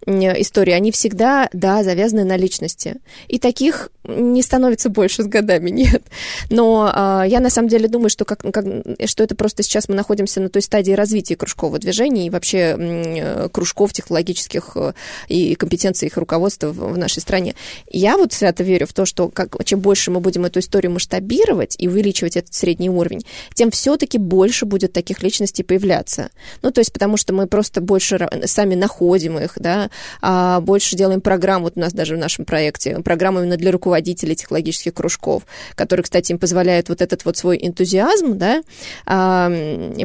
истории, 0.05 0.71
они 0.71 0.91
всегда, 0.91 1.49
да, 1.53 1.83
завязаны 1.83 2.23
на 2.23 2.37
личности. 2.37 2.95
И 3.27 3.39
таких 3.39 3.91
не 4.03 4.41
становится 4.41 4.89
больше 4.89 5.23
с 5.23 5.27
годами, 5.27 5.69
нет. 5.71 6.03
Но 6.49 6.91
а, 6.93 7.23
я 7.23 7.39
на 7.39 7.49
самом 7.49 7.69
деле 7.69 7.87
думаю, 7.87 8.09
что, 8.09 8.25
как, 8.25 8.39
как, 8.51 8.65
что 9.05 9.23
это 9.23 9.35
просто 9.35 9.63
сейчас 9.63 9.89
мы 9.89 9.95
находимся 9.95 10.41
на 10.41 10.49
той 10.49 10.61
стадии 10.61 10.93
развития 10.93 11.35
кружкового 11.35 11.79
движения 11.79 12.25
и 12.25 12.29
вообще 12.29 12.57
м, 12.57 13.49
кружков 13.49 13.93
технологических 13.93 14.71
э, 14.75 14.93
и 15.27 15.55
компетенций 15.55 16.07
их 16.07 16.17
руководства 16.17 16.71
в, 16.71 16.93
в 16.93 16.97
нашей 16.97 17.19
стране. 17.19 17.55
Я 17.89 18.17
вот 18.17 18.33
свято 18.33 18.63
верю 18.63 18.87
в 18.87 18.93
то, 18.93 19.05
что 19.05 19.29
как, 19.29 19.63
чем 19.65 19.79
больше 19.79 20.09
мы 20.09 20.19
будем 20.19 20.45
эту 20.45 20.59
историю 20.59 20.91
масштабировать 20.91 21.75
и 21.77 21.87
увеличивать 21.87 22.37
этот 22.37 22.53
средний 22.53 22.89
уровень, 22.89 23.23
тем 23.53 23.69
все-таки 23.69 24.17
больше 24.17 24.65
будет 24.65 24.93
таких 24.93 25.21
личностей 25.21 25.63
появляться. 25.63 26.31
Ну, 26.63 26.71
то 26.71 26.79
есть 26.79 26.91
потому 26.91 27.17
что 27.17 27.33
мы 27.33 27.45
просто 27.45 27.81
больше 27.81 28.27
сами 28.45 28.75
находим 28.75 29.37
их, 29.37 29.53
да, 29.57 29.90
а, 30.21 30.59
больше 30.61 30.95
делаем 30.95 31.21
программ, 31.21 31.63
вот 31.63 31.73
у 31.75 31.79
нас 31.79 31.93
даже 31.93 32.15
в 32.15 32.19
нашем 32.19 32.45
проекте, 32.45 32.99
программы 32.99 33.41
именно 33.41 33.57
для 33.57 33.71
руководителей 33.71 34.35
технологических 34.35 34.93
кружков, 34.93 35.43
которые, 35.75 36.03
кстати, 36.03 36.31
им 36.31 36.39
позволяют 36.39 36.89
вот 36.89 37.01
этот 37.01 37.25
вот 37.25 37.37
свой 37.37 37.57
энтузиазм, 37.61 38.37
да, 38.37 38.61
а, 39.05 39.51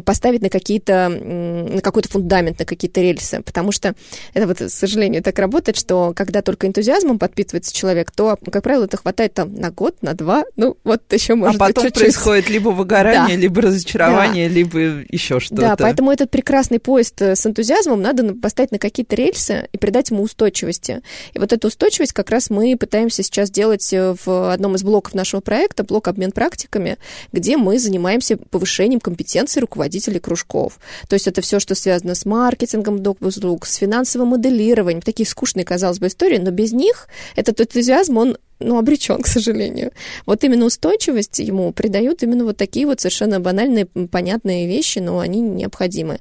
поставить 0.04 0.42
на 0.42 0.50
какие-то, 0.50 1.08
на 1.08 1.80
какой-то 1.80 2.08
фундамент, 2.08 2.58
на 2.58 2.64
какие-то 2.64 3.00
рельсы, 3.00 3.42
потому 3.42 3.72
что 3.72 3.94
это 4.34 4.46
вот, 4.46 4.58
к 4.58 4.70
сожалению, 4.70 5.22
так 5.22 5.38
работает, 5.38 5.76
что 5.76 6.12
когда 6.14 6.42
только 6.42 6.66
энтузиазмом 6.66 7.18
подпитывается 7.18 7.74
человек, 7.74 8.10
то, 8.10 8.38
как 8.50 8.62
правило, 8.62 8.84
это 8.84 8.96
хватает 8.96 9.34
там 9.34 9.54
на 9.54 9.70
год, 9.70 9.96
на 10.02 10.14
два, 10.14 10.44
ну, 10.56 10.76
вот 10.84 11.02
еще 11.12 11.34
а 11.34 11.36
может 11.36 11.56
а 11.56 11.66
потом 11.66 11.84
быть, 11.84 11.94
чуть-чуть. 11.94 12.14
происходит 12.14 12.50
либо 12.50 12.70
выгорание, 12.70 13.36
да. 13.36 13.42
либо 13.42 13.62
разочарование, 13.62 14.48
да. 14.48 14.54
либо 14.54 14.78
еще 15.08 15.40
что-то. 15.40 15.62
Да, 15.62 15.76
поэтому 15.76 16.10
этот 16.10 16.30
прекрасный 16.30 16.78
поезд 16.78 17.20
э, 17.22 17.36
с 17.36 17.46
энтузиазмом 17.46 18.00
надо 18.00 18.34
поставить 18.34 18.72
на 18.72 18.78
какие-то 18.78 19.16
рельсы 19.16 19.68
и 19.76 19.78
придать 19.78 20.10
ему 20.10 20.22
устойчивости. 20.22 21.02
И 21.34 21.38
вот 21.38 21.52
эту 21.52 21.68
устойчивость 21.68 22.12
как 22.12 22.30
раз 22.30 22.50
мы 22.50 22.76
пытаемся 22.76 23.22
сейчас 23.22 23.50
делать 23.50 23.92
э, 23.92 24.14
в 24.24 24.52
одном 24.52 24.74
из 24.74 24.82
блоков 24.82 25.14
нашего 25.14 25.40
проекта, 25.40 25.84
блок 25.84 26.08
обмен 26.08 26.32
практиками, 26.32 26.96
где 27.32 27.56
мы 27.56 27.78
занимаемся 27.78 28.36
повышением 28.36 29.00
компетенции 29.00 29.60
руководителей 29.60 30.18
кружков. 30.18 30.78
То 31.08 31.14
есть 31.14 31.28
это 31.28 31.40
все, 31.40 31.60
что 31.60 31.74
связано 31.74 32.14
с 32.14 32.24
маркетингом 32.24 33.02
услуг, 33.20 33.66
с 33.66 33.76
финансовым 33.76 34.28
моделированием, 34.28 35.02
такие 35.02 35.26
скучные, 35.26 35.64
казалось 35.64 35.98
бы, 35.98 36.08
истории, 36.08 36.38
но 36.38 36.50
без 36.50 36.72
них 36.72 37.08
этот 37.36 37.60
энтузиазм, 37.60 38.16
он 38.16 38.38
ну, 38.58 38.78
обречен, 38.78 39.22
к 39.22 39.26
сожалению. 39.26 39.92
Вот 40.24 40.44
именно 40.44 40.64
устойчивость 40.64 41.38
ему 41.38 41.72
придают 41.72 42.22
именно 42.22 42.44
вот 42.44 42.56
такие 42.56 42.86
вот 42.86 43.00
совершенно 43.00 43.40
банальные, 43.40 43.86
понятные 43.86 44.66
вещи, 44.66 44.98
но 44.98 45.18
они 45.18 45.40
необходимы. 45.40 46.20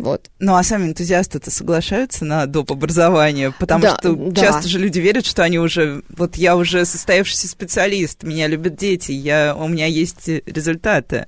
Вот. 0.00 0.30
Ну, 0.38 0.54
а 0.54 0.62
сами 0.62 0.86
энтузиасты-то 0.86 1.50
соглашаются 1.50 2.24
на 2.24 2.46
доп. 2.46 2.72
образование, 2.72 3.52
потому 3.52 3.82
да, 3.82 3.98
что 3.98 4.14
да. 4.14 4.40
часто 4.40 4.66
же 4.68 4.78
люди 4.78 4.98
верят, 4.98 5.26
что 5.26 5.42
они 5.42 5.58
уже, 5.58 6.02
вот 6.08 6.36
я 6.36 6.56
уже 6.56 6.86
состоявшийся 6.86 7.48
специалист, 7.48 8.22
меня 8.22 8.46
любят 8.46 8.76
дети, 8.76 9.12
я, 9.12 9.54
у 9.54 9.68
меня 9.68 9.86
есть 9.86 10.26
результаты. 10.26 11.26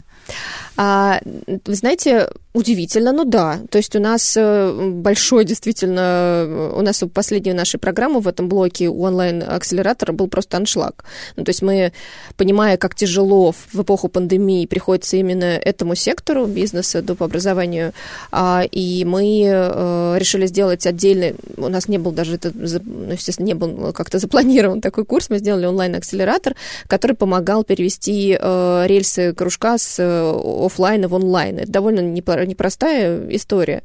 А, 0.77 1.21
вы 1.47 1.75
знаете, 1.75 2.31
удивительно, 2.55 3.13
но 3.13 3.25
да. 3.25 3.61
То 3.71 3.79
есть 3.79 3.97
у 3.97 4.01
нас 4.01 4.37
э, 4.37 4.91
большой 4.93 5.45
действительно, 5.45 6.45
э, 6.47 6.73
у 6.77 6.83
нас 6.83 7.03
у 7.03 7.09
последней 7.09 7.55
нашей 7.55 7.79
программы 7.79 8.21
в 8.21 8.29
этом 8.29 8.49
блоке 8.49 8.89
у 8.89 9.03
онлайн-акселератора 9.03 10.13
был 10.13 10.29
просто 10.29 10.59
аншлаг. 10.59 11.05
Ну, 11.37 11.45
то 11.45 11.51
есть 11.51 11.63
мы, 11.63 11.93
понимая, 12.37 12.77
как 12.77 12.95
тяжело 12.95 13.53
в 13.53 13.83
эпоху 13.83 14.09
пандемии 14.09 14.67
приходится 14.67 15.17
именно 15.17 15.45
этому 15.45 15.95
сектору 15.95 16.47
бизнеса, 16.47 17.01
доп. 17.01 17.23
образованию, 17.23 17.93
а, 18.31 18.65
и 18.71 19.05
мы 19.05 19.45
э, 19.47 20.17
решили 20.19 20.47
сделать 20.47 20.87
отдельный, 20.87 21.37
у 21.57 21.69
нас 21.69 21.89
не 21.89 21.99
был 21.99 22.13
даже, 22.13 22.35
это, 22.35 22.53
ну, 22.55 23.13
естественно, 23.13 23.47
не 23.47 23.55
был 23.55 23.93
как-то 23.93 24.19
запланирован 24.19 24.81
такой 24.81 25.07
курс, 25.07 25.31
мы 25.31 25.39
сделали 25.39 25.67
онлайн-акселератор, 25.67 26.55
который 26.87 27.17
помогал 27.17 27.65
перевести 27.65 28.33
рельсы 28.33 29.33
кружка 29.33 29.79
с 29.79 29.99
офлайна 30.01 31.09
в 31.09 31.15
онлайн. 31.15 31.59
Это 31.59 31.73
довольно 31.73 32.01
непростая 32.47 33.29
история. 33.31 33.83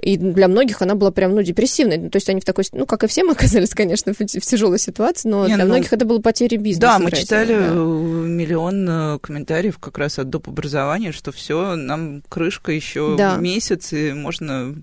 И 0.00 0.16
для 0.16 0.48
многих 0.48 0.80
она 0.82 0.94
была 0.94 1.10
прям, 1.10 1.34
ну, 1.34 1.42
депрессивной. 1.42 2.08
То 2.08 2.16
есть 2.16 2.28
они 2.28 2.40
в 2.40 2.44
такой, 2.44 2.64
ну, 2.72 2.86
как 2.86 3.04
и 3.04 3.06
все 3.06 3.24
мы 3.24 3.32
оказались, 3.38 3.70
конечно, 3.70 4.12
в, 4.12 4.18
в 4.18 4.24
тяжелой 4.24 4.78
ситуации, 4.78 5.28
но 5.28 5.46
Не, 5.46 5.54
для 5.54 5.64
ну, 5.64 5.70
многих 5.70 5.92
это 5.92 6.04
было 6.04 6.20
потеря 6.20 6.58
бизнеса. 6.58 6.80
Да, 6.80 6.98
мы 6.98 7.10
читали 7.10 7.54
да. 7.54 7.74
миллион 7.74 8.88
э, 8.88 9.18
комментариев 9.20 9.78
как 9.78 9.98
раз 9.98 10.18
от 10.18 10.30
доп. 10.30 10.48
образования, 10.48 11.12
что 11.12 11.32
все, 11.32 11.74
нам 11.76 12.22
крышка 12.28 12.72
еще 12.72 13.16
да. 13.16 13.36
месяц, 13.36 13.92
и 13.92 14.12
можно 14.12 14.74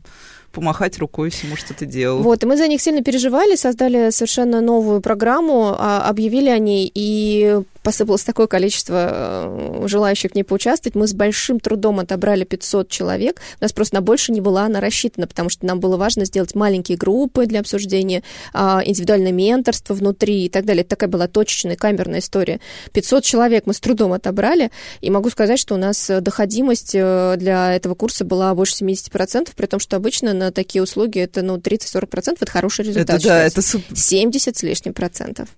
помахать 0.56 0.97
рукой 0.99 1.30
всему, 1.30 1.58
что 1.58 1.73
ты 1.73 1.86
делал. 1.86 2.23
Вот, 2.23 2.43
и 2.43 2.45
мы 2.47 2.56
за 2.58 2.67
них 2.67 2.82
сильно 2.82 3.04
переживали, 3.04 3.56
создали 3.56 4.10
совершенно 4.10 4.62
новую 4.62 5.01
программу, 5.01 5.75
а, 5.78 6.10
объявили 6.10 6.49
о 6.49 6.58
ней, 6.58 6.89
и 6.95 7.62
посыпалось 7.85 8.23
такое 8.23 8.47
количество 8.47 9.09
э, 9.11 9.87
желающих 9.87 10.31
в 10.31 10.35
ней 10.35 10.43
поучаствовать. 10.43 10.95
Мы 10.95 11.07
с 11.07 11.13
большим 11.13 11.59
трудом 11.59 11.99
отобрали 11.99 12.43
500 12.43 12.89
человек. 12.89 13.39
У 13.61 13.63
нас 13.63 13.73
просто 13.73 13.95
на 13.95 14.01
больше 14.01 14.31
не 14.31 14.41
была 14.41 14.63
она 14.63 14.79
рассчитана, 14.79 15.27
потому 15.27 15.49
что 15.49 15.67
нам 15.67 15.79
было 15.79 15.95
важно 15.95 16.25
сделать 16.25 16.55
маленькие 16.55 16.97
группы 16.97 17.45
для 17.45 17.59
обсуждения, 17.59 18.23
а, 18.53 18.81
индивидуальное 18.83 19.31
менторство 19.31 19.93
внутри 19.93 20.45
и 20.45 20.49
так 20.49 20.65
далее. 20.65 20.81
Это 20.81 20.89
такая 20.89 21.09
была 21.09 21.27
точечная 21.27 21.75
камерная 21.75 22.19
история. 22.19 22.59
500 22.91 23.23
человек 23.23 23.67
мы 23.67 23.75
с 23.75 23.79
трудом 23.79 24.13
отобрали, 24.13 24.71
и 25.01 25.11
могу 25.11 25.29
сказать, 25.29 25.59
что 25.59 25.75
у 25.75 25.77
нас 25.77 26.09
доходимость 26.21 26.95
э, 26.95 27.35
для 27.37 27.75
этого 27.75 27.93
курса 27.93 28.25
была 28.25 28.55
больше 28.55 28.83
70%, 28.83 29.49
при 29.55 29.67
том, 29.67 29.79
что 29.79 29.95
обычно 29.95 30.33
на 30.33 30.51
такие 30.51 30.81
услуги 30.81 31.19
это 31.19 31.43
ну, 31.43 31.57
30-40%, 31.57 32.37
это 32.41 32.51
хороший 32.51 32.85
результат. 32.85 33.17
Это, 33.19 33.27
да, 33.27 33.43
это 33.43 33.61
суп... 33.61 33.83
70 33.93 34.57
с 34.57 34.63
лишним 34.63 34.93
процентов. 34.93 35.49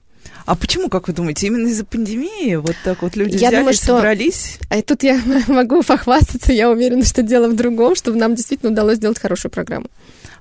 А 0.46 0.56
почему, 0.56 0.90
как 0.90 1.08
вы 1.08 1.14
думаете, 1.14 1.48
именно 1.48 1.68
из-за 1.68 1.86
пандемии 1.86 2.56
вот 2.56 2.76
так 2.84 3.02
вот 3.02 3.16
люди 3.16 3.34
я 3.34 3.50
взяли, 3.50 3.56
думаю, 3.58 3.74
что... 3.74 3.86
собрались? 3.86 4.60
А 4.70 4.82
тут 4.82 5.04
я 5.04 5.20
могу 5.48 5.84
похвастаться, 5.84 6.54
я 6.54 6.70
уверена, 6.70 7.04
что 7.04 7.22
дело 7.22 7.48
в 7.50 7.56
другом, 7.56 7.96
чтобы 7.96 8.18
нам 8.18 8.36
действительно 8.36 8.72
удалось 8.72 8.98
сделать 8.98 9.20
хорошую 9.20 9.52
программу. 9.52 9.88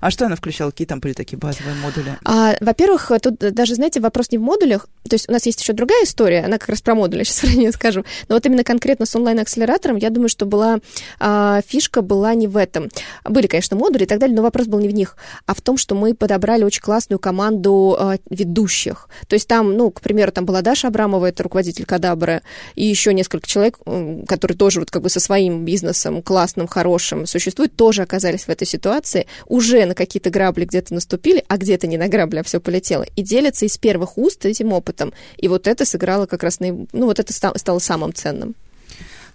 А 0.00 0.10
что 0.10 0.26
она 0.26 0.36
включала? 0.36 0.70
Какие 0.70 0.86
там 0.86 1.00
были 1.00 1.12
такие 1.12 1.38
базовые 1.38 1.74
модули? 1.76 2.16
А, 2.24 2.54
во-первых, 2.60 3.10
тут 3.22 3.38
даже, 3.38 3.74
знаете, 3.74 4.00
вопрос 4.00 4.30
не 4.30 4.38
в 4.38 4.42
модулях. 4.42 4.86
То 5.08 5.14
есть 5.14 5.28
у 5.28 5.32
нас 5.32 5.46
есть 5.46 5.60
еще 5.60 5.72
другая 5.72 6.04
история, 6.04 6.44
она 6.44 6.58
как 6.58 6.68
раз 6.68 6.82
про 6.82 6.94
модули, 6.94 7.22
сейчас 7.24 7.40
про 7.40 7.56
нее 7.56 7.72
скажу. 7.72 8.04
Но 8.28 8.34
вот 8.34 8.46
именно 8.46 8.64
конкретно 8.64 9.06
с 9.06 9.14
онлайн-акселератором, 9.14 9.96
я 9.96 10.10
думаю, 10.10 10.28
что 10.28 10.46
была 10.46 10.78
а, 11.18 11.60
фишка 11.66 12.02
была 12.02 12.34
не 12.34 12.46
в 12.46 12.56
этом. 12.56 12.88
Были, 13.24 13.46
конечно, 13.46 13.76
модули 13.76 14.04
и 14.04 14.06
так 14.06 14.18
далее, 14.18 14.36
но 14.36 14.42
вопрос 14.42 14.66
был 14.66 14.78
не 14.78 14.88
в 14.88 14.94
них, 14.94 15.16
а 15.46 15.54
в 15.54 15.60
том, 15.60 15.76
что 15.76 15.94
мы 15.94 16.14
подобрали 16.14 16.64
очень 16.64 16.82
классную 16.82 17.18
команду 17.18 17.96
а, 17.98 18.16
ведущих. 18.30 19.08
То 19.28 19.34
есть 19.34 19.48
там, 19.48 19.76
ну, 19.76 19.90
к 19.90 20.00
примеру, 20.00 20.32
там 20.32 20.44
была 20.44 20.62
Даша 20.62 20.88
Абрамова, 20.88 21.26
это 21.26 21.42
руководитель 21.42 21.84
Кадабра, 21.84 22.42
и 22.74 22.84
еще 22.84 23.14
несколько 23.14 23.46
человек, 23.46 23.78
которые 24.28 24.56
тоже 24.56 24.80
вот 24.80 24.90
как 24.90 25.02
бы 25.02 25.08
со 25.08 25.20
своим 25.20 25.64
бизнесом 25.64 26.22
классным, 26.22 26.66
хорошим 26.66 27.26
существуют, 27.26 27.76
тоже 27.76 28.02
оказались 28.02 28.44
в 28.44 28.48
этой 28.48 28.66
ситуации, 28.66 29.26
уже 29.46 29.86
на 29.86 29.94
какие-то 29.96 30.30
грабли 30.30 30.64
где-то 30.64 30.94
наступили, 30.94 31.44
а 31.48 31.56
где-то 31.56 31.88
не 31.88 31.98
на 31.98 32.06
грабли, 32.08 32.38
а 32.38 32.42
все 32.44 32.60
полетело, 32.60 33.04
и 33.16 33.22
делятся 33.22 33.66
из 33.66 33.76
первых 33.78 34.16
уст 34.16 34.46
этим 34.46 34.72
опытом. 34.72 35.12
И 35.36 35.48
вот 35.48 35.66
это 35.66 35.84
сыграло 35.84 36.26
как 36.26 36.44
раз, 36.44 36.60
на, 36.60 36.68
ну, 36.92 37.06
вот 37.06 37.18
это 37.18 37.32
стало 37.32 37.78
самым 37.80 38.14
ценным. 38.14 38.54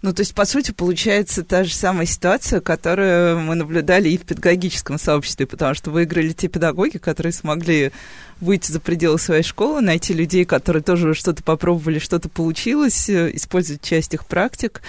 Ну, 0.02 0.14
то 0.14 0.22
есть, 0.22 0.34
по 0.34 0.46
сути, 0.46 0.72
получается 0.72 1.44
та 1.44 1.64
же 1.64 1.76
самая 1.76 2.08
ситуация, 2.08 2.60
которую 2.60 3.40
мы 3.42 3.54
наблюдали 3.54 4.10
и 4.10 4.18
в 4.18 4.22
педагогическом 4.22 4.98
сообществе, 4.98 5.46
потому 5.46 5.76
что 5.76 5.92
выиграли 5.92 6.32
те 6.32 6.48
педагоги, 6.48 6.98
которые 6.98 7.34
смогли 7.34 7.92
выйти 8.40 8.72
за 8.72 8.80
пределы 8.80 9.20
своей 9.20 9.44
школы, 9.44 9.82
найти 9.82 10.16
людей, 10.16 10.44
которые 10.46 10.82
тоже 10.82 11.14
что-то 11.14 11.44
попробовали, 11.44 12.00
что-то 12.00 12.30
получилось, 12.30 13.10
э, 13.10 13.30
использовать 13.36 13.84
часть 13.84 14.16
их 14.16 14.26
практик. 14.26 14.82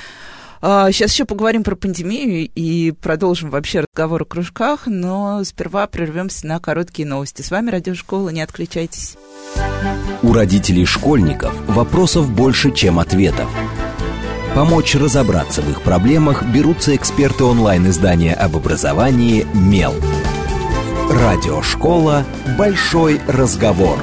Сейчас 0.63 1.11
а, 1.11 1.13
еще 1.15 1.25
поговорим 1.25 1.65
про 1.65 1.75
пандемию 1.75 2.49
и 2.55 2.93
продолжим 2.93 3.51
вообще 3.51 3.81
разговор 3.81 4.23
о 4.23 4.25
кружках, 4.25 4.83
но 4.87 5.43
сперва 5.43 5.89
прервемся 5.89 6.47
на 6.47 6.61
короткие 6.61 7.09
новости. 7.09 7.43
С 7.43 7.51
вами 7.51 7.71
Радиошкола, 7.71 8.29
не 8.29 8.43
отключайтесь. 8.43 9.17
У 10.23 10.33
родителей 10.33 10.87
школьников 10.87 11.53
вопросов 11.67 12.31
больше, 12.31 12.71
чем 12.71 13.01
ответов. 13.01 13.51
Помочь 14.55 14.95
разобраться 14.95 15.63
в 15.63 15.71
их 15.71 15.83
проблемах 15.83 16.45
берутся 16.45 16.95
эксперты 16.95 17.43
онлайн-издания 17.43 18.35
об 18.35 18.57
образовании 18.57 19.45
«Мел». 19.55 19.95
Радиошкола 21.11 22.25
«Большой 22.57 23.21
разговор». 23.27 23.99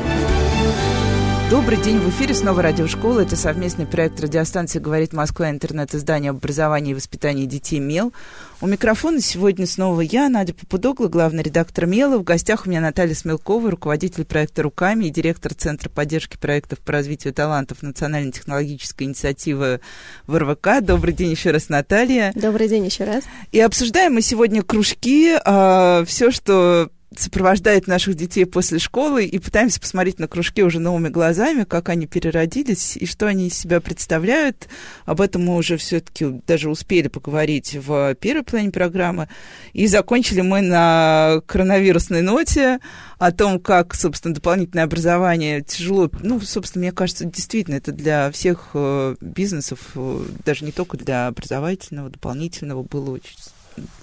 Добрый 1.49 1.81
день, 1.81 1.97
в 1.97 2.07
эфире 2.09 2.35
снова 2.35 2.61
радиошкола. 2.61 3.21
Это 3.21 3.35
совместный 3.35 3.87
проект 3.87 4.19
радиостанции 4.19 4.77
«Говорит 4.77 5.13
Москва», 5.13 5.49
интернет-издание 5.49 6.29
об 6.29 6.37
образовании 6.37 6.91
и 6.91 6.93
воспитании 6.93 7.47
детей 7.47 7.79
«Мел». 7.79 8.13
У 8.61 8.67
микрофона 8.67 9.19
сегодня 9.19 9.65
снова 9.65 10.01
я, 10.01 10.29
Надя 10.29 10.53
Попудогла, 10.53 11.07
главный 11.07 11.41
редактор 11.41 11.87
«Мела». 11.87 12.19
В 12.19 12.23
гостях 12.23 12.67
у 12.67 12.69
меня 12.69 12.81
Наталья 12.81 13.15
Смелкова, 13.15 13.71
руководитель 13.71 14.25
проекта 14.25 14.61
«Руками» 14.61 15.05
и 15.05 15.09
директор 15.09 15.55
Центра 15.55 15.89
поддержки 15.89 16.37
проектов 16.37 16.77
по 16.79 16.91
развитию 16.91 17.33
талантов 17.33 17.81
Национальной 17.81 18.31
технологической 18.31 19.07
инициативы 19.07 19.81
в 20.27 20.37
РВК. 20.37 20.81
Добрый 20.81 21.15
день 21.15 21.31
еще 21.31 21.49
раз, 21.49 21.67
Наталья. 21.67 22.31
Добрый 22.35 22.69
день 22.69 22.85
еще 22.85 23.05
раз. 23.05 23.23
И 23.51 23.59
обсуждаем 23.59 24.13
мы 24.13 24.21
сегодня 24.21 24.61
кружки, 24.61 25.35
а, 25.43 26.05
все, 26.05 26.29
что 26.29 26.91
сопровождает 27.19 27.87
наших 27.87 28.15
детей 28.15 28.45
после 28.45 28.79
школы 28.79 29.25
и 29.25 29.39
пытаемся 29.39 29.79
посмотреть 29.79 30.19
на 30.19 30.27
кружки 30.27 30.63
уже 30.63 30.79
новыми 30.79 31.09
глазами, 31.09 31.63
как 31.63 31.89
они 31.89 32.07
переродились 32.07 32.97
и 32.97 33.05
что 33.05 33.27
они 33.27 33.47
из 33.47 33.57
себя 33.57 33.81
представляют. 33.81 34.67
Об 35.05 35.21
этом 35.21 35.45
мы 35.45 35.55
уже 35.55 35.77
все-таки 35.77 36.41
даже 36.47 36.69
успели 36.69 37.07
поговорить 37.07 37.75
в 37.75 38.15
первой 38.15 38.43
плане 38.43 38.71
программы. 38.71 39.27
И 39.73 39.87
закончили 39.87 40.41
мы 40.41 40.61
на 40.61 41.41
коронавирусной 41.45 42.21
ноте 42.21 42.79
о 43.17 43.31
том, 43.31 43.59
как, 43.59 43.95
собственно, 43.95 44.33
дополнительное 44.33 44.85
образование 44.85 45.61
тяжело. 45.61 46.09
Ну, 46.21 46.39
собственно, 46.39 46.83
мне 46.83 46.91
кажется, 46.91 47.25
действительно, 47.25 47.75
это 47.75 47.91
для 47.91 48.31
всех 48.31 48.69
э, 48.73 49.15
бизнесов, 49.19 49.79
э, 49.95 50.23
даже 50.45 50.63
не 50.63 50.71
только 50.71 50.97
для 50.97 51.27
образовательного, 51.27 52.09
дополнительного 52.09 52.83
было 52.83 53.11
очень 53.11 53.35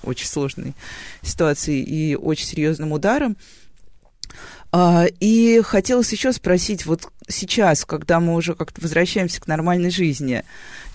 очень 0.03 0.27
сложной 0.27 0.75
ситуацией 1.23 1.83
и 1.83 2.15
очень 2.15 2.47
серьезным 2.47 2.93
ударом. 2.93 3.37
А, 4.73 5.07
и 5.21 5.61
хотелось 5.63 6.13
еще 6.13 6.33
спросить, 6.33 6.87
вот 6.87 7.09
сейчас, 7.29 7.85
когда 7.85 8.21
мы 8.21 8.35
уже 8.35 8.55
как-то 8.55 8.81
возвращаемся 8.81 9.41
к 9.41 9.47
нормальной 9.47 9.91
жизни, 9.91 10.43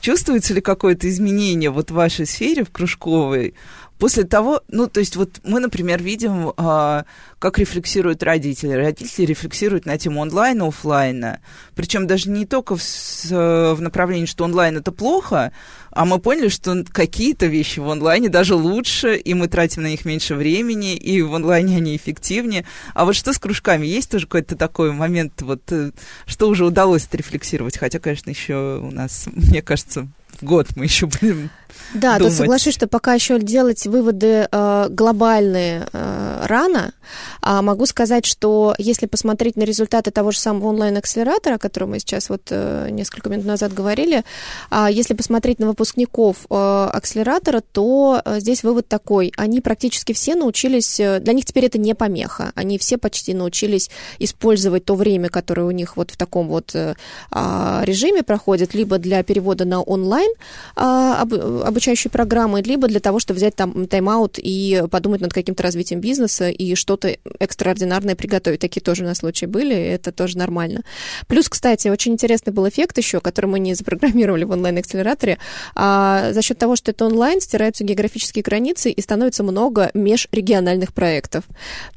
чувствуется 0.01 0.53
ли 0.53 0.61
какое-то 0.61 1.09
изменение 1.09 1.69
вот 1.69 1.89
в 1.89 1.95
вашей 1.95 2.25
сфере, 2.25 2.63
в 2.63 2.71
кружковой, 2.71 3.55
после 4.01 4.23
того, 4.23 4.63
ну, 4.67 4.87
то 4.87 4.99
есть 4.99 5.15
вот 5.15 5.41
мы, 5.43 5.59
например, 5.59 6.01
видим, 6.01 6.53
а, 6.57 7.05
как 7.37 7.59
рефлексируют 7.59 8.23
родители. 8.23 8.73
Родители 8.73 9.27
рефлексируют 9.27 9.85
на 9.85 9.95
тему 9.99 10.23
онлайна, 10.23 10.67
офлайна. 10.67 11.39
Причем 11.75 12.07
даже 12.07 12.31
не 12.31 12.47
только 12.47 12.75
в, 12.75 12.81
в 12.81 13.77
направлении, 13.79 14.25
что 14.25 14.43
онлайн 14.43 14.77
это 14.77 14.91
плохо, 14.91 15.51
а 15.91 16.05
мы 16.05 16.17
поняли, 16.17 16.47
что 16.47 16.83
какие-то 16.91 17.45
вещи 17.45 17.79
в 17.79 17.87
онлайне 17.87 18.27
даже 18.27 18.55
лучше, 18.55 19.17
и 19.17 19.35
мы 19.35 19.47
тратим 19.47 19.83
на 19.83 19.87
них 19.87 20.03
меньше 20.03 20.33
времени, 20.33 20.95
и 20.95 21.21
в 21.21 21.35
онлайне 21.35 21.77
они 21.77 21.95
эффективнее. 21.95 22.65
А 22.95 23.05
вот 23.05 23.15
что 23.15 23.33
с 23.33 23.37
кружками? 23.37 23.85
Есть 23.85 24.09
тоже 24.09 24.25
какой-то 24.25 24.55
такой 24.55 24.93
момент, 24.93 25.43
вот, 25.43 25.61
э, 25.71 25.91
что 26.25 26.49
уже 26.49 26.65
удалось 26.65 27.05
отрефлексировать? 27.05 27.77
Хотя, 27.77 27.99
конечно, 27.99 28.31
еще 28.31 28.79
у 28.81 28.89
нас, 28.89 29.27
мне 29.31 29.61
кажется, 29.61 30.07
год 30.41 30.69
мы 30.75 30.85
еще 30.85 31.05
будем 31.05 31.49
да, 31.93 32.17
думать. 32.17 32.33
тут 32.33 32.37
соглашусь, 32.37 32.73
что 32.73 32.87
пока 32.87 33.13
еще 33.13 33.39
делать 33.39 33.85
выводы 33.85 34.47
э, 34.51 34.87
глобальные 34.89 35.87
э, 35.91 36.45
рано. 36.47 36.93
А 37.41 37.61
могу 37.61 37.85
сказать, 37.85 38.25
что 38.25 38.75
если 38.77 39.05
посмотреть 39.05 39.55
на 39.55 39.63
результаты 39.63 40.11
того 40.11 40.31
же 40.31 40.39
самого 40.39 40.67
онлайн-акселератора, 40.67 41.55
о 41.55 41.59
котором 41.59 41.91
мы 41.91 41.99
сейчас 41.99 42.29
вот 42.29 42.43
э, 42.49 42.87
несколько 42.91 43.29
минут 43.29 43.45
назад 43.45 43.73
говорили, 43.73 44.23
э, 44.69 44.87
если 44.91 45.13
посмотреть 45.13 45.59
на 45.59 45.67
выпускников 45.67 46.45
э, 46.49 46.89
акселератора, 46.93 47.61
то 47.61 48.21
э, 48.23 48.39
здесь 48.39 48.63
вывод 48.63 48.87
такой. 48.87 49.33
Они 49.37 49.61
практически 49.61 50.13
все 50.13 50.35
научились, 50.35 50.99
э, 50.99 51.19
для 51.19 51.33
них 51.33 51.45
теперь 51.45 51.65
это 51.65 51.77
не 51.77 51.93
помеха, 51.95 52.51
они 52.55 52.77
все 52.77 52.97
почти 52.97 53.33
научились 53.33 53.89
использовать 54.19 54.85
то 54.85 54.95
время, 54.95 55.29
которое 55.29 55.63
у 55.63 55.71
них 55.71 55.97
вот 55.97 56.11
в 56.11 56.17
таком 56.17 56.47
вот 56.47 56.75
э, 56.75 56.95
а, 57.31 57.81
режиме 57.83 58.23
проходит, 58.23 58.73
либо 58.73 58.97
для 58.97 59.23
перевода 59.23 59.65
на 59.65 59.81
онлайн 59.81 60.31
э, 60.75 60.81
об, 60.81 61.33
обучающей 61.61 62.09
программы, 62.09 62.61
либо 62.61 62.87
для 62.87 62.99
того, 62.99 63.19
чтобы 63.19 63.37
взять 63.37 63.55
там 63.55 63.87
тайм-аут 63.87 64.37
и 64.37 64.83
подумать 64.89 65.21
над 65.21 65.33
каким-то 65.33 65.63
развитием 65.63 66.01
бизнеса 66.01 66.49
и 66.49 66.75
что-то 66.75 67.15
экстраординарное 67.39 68.15
приготовить. 68.15 68.59
Такие 68.59 68.81
тоже 68.81 69.03
на 69.03 69.15
случай 69.15 69.45
были, 69.45 69.75
это 69.75 70.11
тоже 70.11 70.37
нормально. 70.37 70.81
Плюс, 71.27 71.49
кстати, 71.49 71.87
очень 71.87 72.13
интересный 72.13 72.53
был 72.53 72.67
эффект 72.67 72.97
еще, 72.97 73.19
который 73.19 73.47
мы 73.47 73.59
не 73.59 73.73
запрограммировали 73.73 74.43
в 74.43 74.51
онлайн-акселераторе. 74.51 75.37
А 75.75 76.31
за 76.33 76.41
счет 76.41 76.57
того, 76.57 76.75
что 76.75 76.91
это 76.91 77.05
онлайн, 77.05 77.41
стираются 77.41 77.83
географические 77.83 78.43
границы 78.43 78.91
и 78.91 79.01
становится 79.01 79.43
много 79.43 79.91
межрегиональных 79.93 80.93
проектов. 80.93 81.43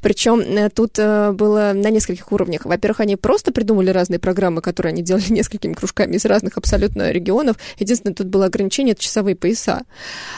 Причем 0.01 0.41
э, 0.41 0.71
тут 0.71 0.99
э, 0.99 1.33
было 1.33 1.73
на 1.75 1.91
нескольких 1.91 2.31
уровнях. 2.33 2.65
Во-первых, 2.65 3.01
они 3.01 3.17
просто 3.17 3.53
придумали 3.53 3.91
разные 3.91 4.19
программы, 4.19 4.61
которые 4.61 4.93
они 4.93 5.03
делали 5.03 5.25
несколькими 5.31 5.75
кружками 5.75 6.17
из 6.17 6.25
разных 6.25 6.57
абсолютно 6.57 7.11
регионов. 7.11 7.57
Единственное, 7.79 8.15
тут 8.15 8.27
было 8.27 8.47
ограничение, 8.47 8.93
это 8.93 9.03
часовые 9.03 9.37
пояса 9.37 9.54
лица. 9.55 9.83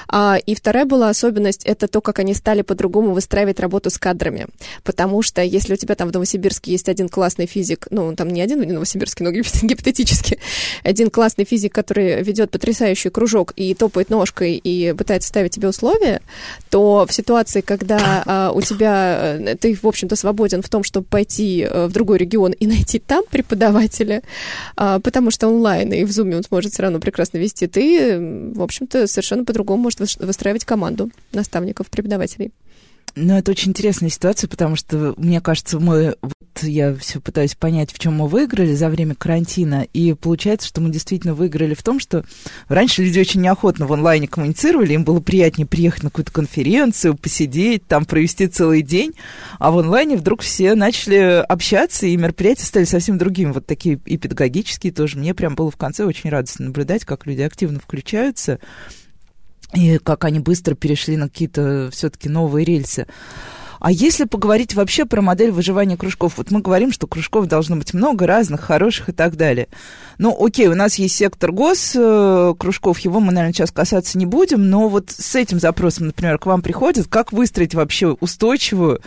А, 0.08 0.38
и 0.46 0.54
вторая 0.54 0.84
была 0.84 1.08
особенность, 1.08 1.64
это 1.64 1.88
то, 1.88 2.00
как 2.00 2.18
они 2.18 2.34
стали 2.34 2.62
по-другому 2.62 3.12
выстраивать 3.12 3.60
работу 3.60 3.90
с 3.90 3.98
кадрами. 3.98 4.46
Потому 4.84 5.22
что 5.22 5.42
если 5.42 5.74
у 5.74 5.76
тебя 5.76 5.94
там 5.94 6.08
в 6.08 6.12
Новосибирске 6.12 6.72
есть 6.72 6.88
один 6.88 7.08
классный 7.08 7.46
физик, 7.46 7.88
ну, 7.90 8.06
он 8.06 8.16
там 8.16 8.28
не 8.28 8.40
один 8.42 8.62
в 8.62 8.66
Новосибирске, 8.66 9.24
но 9.24 9.30
гипотетически, 9.30 10.38
один 10.84 11.10
классный 11.10 11.44
физик, 11.44 11.74
который 11.74 12.22
ведет 12.22 12.50
потрясающий 12.50 13.10
кружок 13.10 13.52
и 13.56 13.74
топает 13.74 14.10
ножкой 14.10 14.56
и 14.56 14.92
пытается 14.92 15.28
ставить 15.28 15.52
тебе 15.52 15.68
условия, 15.68 16.20
то 16.70 17.06
в 17.08 17.12
ситуации, 17.12 17.60
когда 17.60 18.22
а, 18.26 18.52
у 18.52 18.60
тебя, 18.60 19.36
э, 19.38 19.56
ты, 19.56 19.74
в 19.74 19.86
общем-то, 19.86 20.16
свободен 20.16 20.62
в 20.62 20.68
том, 20.68 20.84
чтобы 20.84 21.06
пойти 21.06 21.62
э, 21.62 21.86
в 21.86 21.92
другой 21.92 22.18
регион 22.18 22.52
и 22.52 22.66
найти 22.66 22.98
там 22.98 23.24
преподавателя, 23.30 24.22
а, 24.76 25.00
потому 25.00 25.30
что 25.30 25.48
онлайн 25.48 25.92
и 25.92 26.04
в 26.04 26.10
Zoom 26.10 26.36
он 26.36 26.42
сможет 26.42 26.72
все 26.72 26.82
равно 26.82 27.00
прекрасно 27.00 27.38
вести, 27.38 27.66
ты, 27.66 28.18
в 28.54 28.62
общем-то, 28.62 29.05
совершенно 29.06 29.44
по-другому 29.44 29.84
может 29.84 30.00
выстраивать 30.18 30.64
команду 30.64 31.10
наставников, 31.32 31.88
преподавателей. 31.88 32.52
Ну, 33.18 33.34
это 33.34 33.50
очень 33.52 33.70
интересная 33.70 34.10
ситуация, 34.10 34.46
потому 34.46 34.76
что, 34.76 35.14
мне 35.16 35.40
кажется, 35.40 35.80
мы, 35.80 36.16
вот 36.20 36.34
я 36.60 36.94
все 36.96 37.18
пытаюсь 37.18 37.54
понять, 37.54 37.90
в 37.90 37.98
чем 37.98 38.16
мы 38.16 38.28
выиграли 38.28 38.74
за 38.74 38.90
время 38.90 39.14
карантина, 39.14 39.86
и 39.94 40.12
получается, 40.12 40.68
что 40.68 40.82
мы 40.82 40.90
действительно 40.90 41.32
выиграли 41.32 41.72
в 41.72 41.82
том, 41.82 41.98
что 41.98 42.26
раньше 42.68 43.02
люди 43.02 43.18
очень 43.18 43.40
неохотно 43.40 43.86
в 43.86 43.92
онлайне 43.94 44.28
коммуницировали, 44.28 44.92
им 44.92 45.04
было 45.04 45.20
приятнее 45.20 45.66
приехать 45.66 46.02
на 46.02 46.10
какую-то 46.10 46.30
конференцию, 46.30 47.16
посидеть, 47.16 47.86
там 47.86 48.04
провести 48.04 48.48
целый 48.48 48.82
день, 48.82 49.14
а 49.58 49.70
в 49.70 49.78
онлайне 49.78 50.18
вдруг 50.18 50.42
все 50.42 50.74
начали 50.74 51.42
общаться, 51.42 52.06
и 52.06 52.14
мероприятия 52.18 52.66
стали 52.66 52.84
совсем 52.84 53.16
другими, 53.16 53.52
вот 53.52 53.64
такие 53.64 53.98
и 54.04 54.18
педагогические 54.18 54.92
тоже. 54.92 55.16
Мне 55.16 55.32
прям 55.32 55.54
было 55.54 55.70
в 55.70 55.76
конце 55.78 56.04
очень 56.04 56.28
радостно 56.28 56.66
наблюдать, 56.66 57.06
как 57.06 57.24
люди 57.24 57.40
активно 57.40 57.80
включаются, 57.80 58.58
и 59.74 59.98
как 59.98 60.24
они 60.24 60.40
быстро 60.40 60.74
перешли 60.74 61.16
на 61.16 61.28
какие-то 61.28 61.90
все-таки 61.92 62.28
новые 62.28 62.64
рельсы. 62.64 63.06
А 63.78 63.92
если 63.92 64.24
поговорить 64.24 64.74
вообще 64.74 65.04
про 65.04 65.20
модель 65.20 65.50
выживания 65.50 65.96
кружков, 65.96 66.38
вот 66.38 66.50
мы 66.50 66.60
говорим, 66.60 66.92
что 66.92 67.06
кружков 67.06 67.46
должно 67.46 67.76
быть 67.76 67.92
много 67.92 68.26
разных, 68.26 68.62
хороших 68.62 69.10
и 69.10 69.12
так 69.12 69.36
далее. 69.36 69.68
Ну, 70.18 70.36
окей, 70.38 70.68
у 70.68 70.74
нас 70.74 70.96
есть 70.96 71.16
сектор 71.16 71.52
гос 71.52 71.92
э, 71.94 72.54
кружков, 72.58 72.98
его 73.00 73.20
мы, 73.20 73.32
наверное, 73.32 73.52
сейчас 73.52 73.70
касаться 73.70 74.18
не 74.18 74.26
будем, 74.26 74.70
но 74.70 74.88
вот 74.88 75.10
с 75.10 75.34
этим 75.34 75.60
запросом, 75.60 76.06
например, 76.06 76.38
к 76.38 76.46
вам 76.46 76.62
приходят, 76.62 77.06
как 77.08 77.32
выстроить 77.32 77.74
вообще 77.74 78.08
устойчивую 78.08 79.02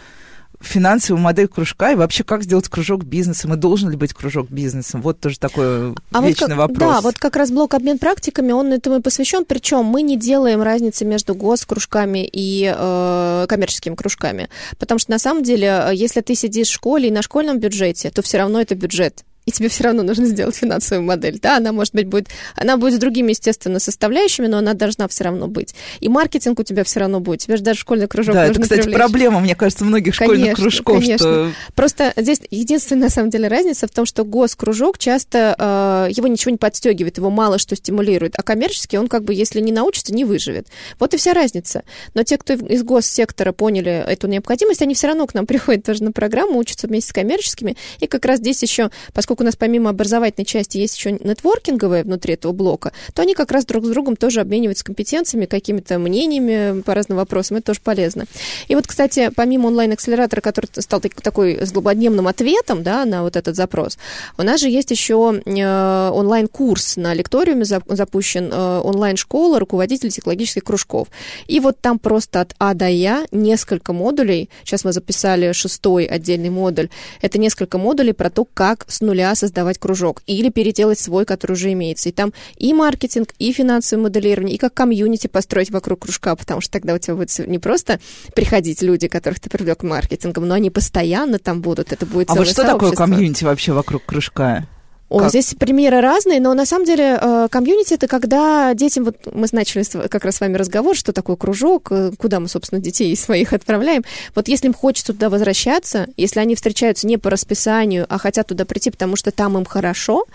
финансовую 0.59 1.21
модель 1.21 1.47
кружка 1.47 1.91
и 1.91 1.95
вообще 1.95 2.23
как 2.23 2.43
сделать 2.43 2.67
кружок 2.67 3.03
бизнесом 3.03 3.53
и 3.53 3.57
должен 3.57 3.89
ли 3.89 3.97
быть 3.97 4.13
кружок 4.13 4.49
бизнесом? 4.49 5.01
Вот 5.01 5.19
тоже 5.19 5.39
такой 5.39 5.93
а 6.11 6.21
вечный 6.21 6.55
вот 6.55 6.67
как, 6.67 6.77
вопрос. 6.77 6.79
Да, 6.79 7.01
вот 7.01 7.17
как 7.17 7.35
раз 7.35 7.51
блок 7.51 7.73
обмен 7.73 7.97
практиками, 7.97 8.51
он 8.51 8.73
этому 8.73 8.97
и 8.97 9.01
посвящен, 9.01 9.45
причем 9.45 9.85
мы 9.85 10.01
не 10.01 10.17
делаем 10.17 10.61
разницы 10.61 11.05
между 11.05 11.35
госкружками 11.35 12.27
и 12.31 12.73
э, 12.75 13.45
коммерческими 13.47 13.95
кружками, 13.95 14.49
потому 14.77 14.99
что 14.99 15.11
на 15.11 15.19
самом 15.19 15.43
деле, 15.43 15.67
э, 15.67 15.95
если 15.95 16.21
ты 16.21 16.35
сидишь 16.35 16.67
в 16.67 16.73
школе 16.73 17.09
и 17.09 17.11
на 17.11 17.21
школьном 17.21 17.59
бюджете, 17.59 18.09
то 18.11 18.21
все 18.21 18.37
равно 18.37 18.61
это 18.61 18.75
бюджет 18.75 19.23
и 19.49 19.51
тебе 19.51 19.67
все 19.67 19.83
равно 19.85 20.03
нужно 20.03 20.25
сделать 20.25 20.55
финансовую 20.55 21.05
модель. 21.05 21.39
Да, 21.41 21.57
она, 21.57 21.71
может 21.71 21.93
быть, 21.95 22.05
будет, 22.05 22.27
она 22.55 22.77
будет 22.77 22.93
с 22.93 22.97
другими, 22.97 23.31
естественно, 23.31 23.79
составляющими, 23.79 24.45
но 24.45 24.59
она 24.59 24.75
должна 24.75 25.07
все 25.07 25.23
равно 25.23 25.47
быть. 25.47 25.73
И 25.99 26.07
маркетинг 26.07 26.59
у 26.59 26.63
тебя 26.63 26.83
все 26.83 26.99
равно 26.99 27.19
будет. 27.19 27.39
Тебе 27.39 27.57
же 27.57 27.63
даже 27.63 27.79
школьный 27.79 28.07
кружок 28.07 28.35
Да, 28.35 28.45
это, 28.45 28.61
кстати, 28.61 28.81
привлечь. 28.81 28.97
проблема, 28.97 29.39
мне 29.39 29.55
кажется, 29.55 29.85
многих 29.85 30.15
конечно, 30.15 30.37
школьных 30.37 30.57
кружков. 30.57 30.99
Конечно. 30.99 31.17
Что... 31.17 31.51
Просто 31.73 32.13
здесь 32.15 32.41
единственная, 32.51 33.05
на 33.05 33.09
самом 33.09 33.31
деле, 33.31 33.47
разница 33.47 33.87
в 33.87 33.91
том, 33.91 34.05
что 34.05 34.23
госкружок 34.23 34.99
часто, 34.99 35.55
э, 35.57 36.11
его 36.11 36.27
ничего 36.27 36.51
не 36.51 36.57
подстегивает, 36.57 37.17
его 37.17 37.31
мало 37.31 37.57
что 37.57 37.75
стимулирует, 37.75 38.35
а 38.37 38.43
коммерческий 38.43 38.99
он 38.99 39.07
как 39.07 39.23
бы, 39.23 39.33
если 39.33 39.61
не 39.61 39.71
научится, 39.71 40.13
не 40.13 40.25
выживет. 40.25 40.67
Вот 40.99 41.15
и 41.15 41.17
вся 41.17 41.33
разница. 41.33 41.83
Но 42.13 42.21
те, 42.23 42.37
кто 42.37 42.53
из 42.53 42.83
госсектора 42.83 43.51
поняли 43.51 44.05
эту 44.07 44.27
необходимость, 44.27 44.83
они 44.83 44.93
все 44.93 45.07
равно 45.07 45.25
к 45.25 45.33
нам 45.33 45.45
приходят 45.47 45.83
тоже 45.83 46.03
на 46.03 46.11
программу, 46.11 46.59
учатся 46.59 46.85
вместе 46.85 47.09
с 47.09 47.13
коммерческими. 47.13 47.75
И 47.99 48.05
как 48.05 48.25
раз 48.25 48.39
здесь 48.39 48.61
еще, 48.61 48.91
поскольку 49.13 49.38
у 49.41 49.43
нас 49.43 49.55
помимо 49.55 49.89
образовательной 49.89 50.45
части 50.45 50.77
есть 50.77 50.97
еще 50.97 51.11
нетворкинговая 51.11 52.03
внутри 52.03 52.33
этого 52.33 52.51
блока, 52.51 52.91
то 53.13 53.21
они 53.21 53.33
как 53.33 53.51
раз 53.51 53.65
друг 53.65 53.85
с 53.85 53.89
другом 53.89 54.15
тоже 54.15 54.41
обмениваются 54.41 54.83
компетенциями, 54.83 55.45
какими-то 55.45 55.99
мнениями 55.99 56.81
по 56.81 56.93
разным 56.93 57.17
вопросам. 57.17 57.57
Это 57.57 57.67
тоже 57.67 57.81
полезно. 57.83 58.25
И 58.67 58.75
вот, 58.75 58.87
кстати, 58.87 59.31
помимо 59.35 59.67
онлайн-акселератора, 59.67 60.41
который 60.41 60.67
стал 60.79 61.01
такой 61.01 61.63
злободневным 61.65 62.27
ответом 62.27 62.83
да, 62.83 63.05
на 63.05 63.23
вот 63.23 63.35
этот 63.35 63.55
запрос, 63.55 63.97
у 64.37 64.43
нас 64.43 64.61
же 64.61 64.69
есть 64.69 64.91
еще 64.91 65.41
э, 65.45 66.09
онлайн-курс 66.13 66.97
на 66.97 67.13
лекториуме 67.13 67.65
запущен, 67.65 68.49
э, 68.51 68.81
онлайн-школа 68.83 69.59
руководителей 69.59 70.11
технологических 70.11 70.63
кружков. 70.63 71.07
И 71.47 71.59
вот 71.59 71.79
там 71.79 71.99
просто 71.99 72.41
от 72.41 72.55
А 72.59 72.73
до 72.73 72.87
Я 72.87 73.25
несколько 73.31 73.93
модулей. 73.93 74.49
Сейчас 74.63 74.83
мы 74.83 74.93
записали 74.93 75.51
шестой 75.51 76.05
отдельный 76.05 76.49
модуль. 76.49 76.89
Это 77.21 77.37
несколько 77.37 77.77
модулей 77.77 78.13
про 78.13 78.29
то, 78.29 78.45
как 78.45 78.85
с 78.87 79.01
нуля 79.01 79.28
создавать 79.35 79.77
кружок 79.77 80.21
или 80.25 80.49
переделать 80.49 80.99
свой, 80.99 81.25
который 81.25 81.53
уже 81.53 81.71
имеется. 81.73 82.09
И 82.09 82.11
там 82.11 82.33
и 82.57 82.73
маркетинг, 82.73 83.33
и 83.39 83.51
финансовое 83.51 84.03
моделирование, 84.03 84.55
и 84.55 84.57
как 84.57 84.73
комьюнити 84.73 85.27
построить 85.27 85.71
вокруг 85.71 86.01
кружка, 86.01 86.35
потому 86.35 86.61
что 86.61 86.71
тогда 86.71 86.93
у 86.93 86.97
тебя 86.97 87.15
будет 87.15 87.37
не 87.47 87.59
просто 87.59 87.99
приходить 88.35 88.81
люди, 88.81 89.07
которых 89.07 89.39
ты 89.39 89.49
привлек 89.49 89.83
маркетингом, 89.83 90.47
но 90.47 90.55
они 90.55 90.69
постоянно 90.69 91.39
там 91.39 91.61
будут. 91.61 91.91
Это 91.91 92.05
будет 92.05 92.29
А 92.29 92.35
вот 92.35 92.47
что 92.47 92.63
такое 92.63 92.91
комьюнити 92.91 93.43
вообще 93.43 93.73
вокруг 93.73 94.05
кружка? 94.05 94.67
О, 95.09 95.19
как? 95.19 95.29
здесь 95.29 95.55
примеры 95.55 96.01
разные, 96.01 96.39
но 96.39 96.53
на 96.53 96.67
самом 96.67 96.85
деле 96.85 97.17
э, 97.19 97.47
комьюнити 97.49 97.95
это 97.95 98.07
когда 98.07 98.75
детям, 98.75 99.05
вот 99.05 99.17
мы 99.33 99.47
начали 99.51 99.83
как 100.07 100.23
раз 100.23 100.35
с 100.35 100.39
вами 100.39 100.55
разговор, 100.55 100.95
что 100.95 101.13
такое 101.13 101.35
кружок, 101.35 101.87
э, 101.91 102.11
куда 102.15 102.39
мы, 102.39 102.47
собственно, 102.47 102.79
детей 102.79 103.15
своих 103.17 103.53
отправляем. 103.53 104.03
Вот 104.35 104.47
если 104.47 104.67
им 104.67 104.73
хочется 104.73 105.13
туда 105.13 105.29
возвращаться, 105.29 106.07
если 106.15 106.39
они 106.39 106.53
встречаются 106.53 107.07
не 107.07 107.17
по 107.17 107.31
расписанию, 107.31 108.05
а 108.07 108.19
хотят 108.19 108.47
туда 108.47 108.65
прийти, 108.65 108.91
потому 108.91 109.15
что 109.15 109.31
там 109.31 109.57
им 109.57 109.65
хорошо, 109.65 110.25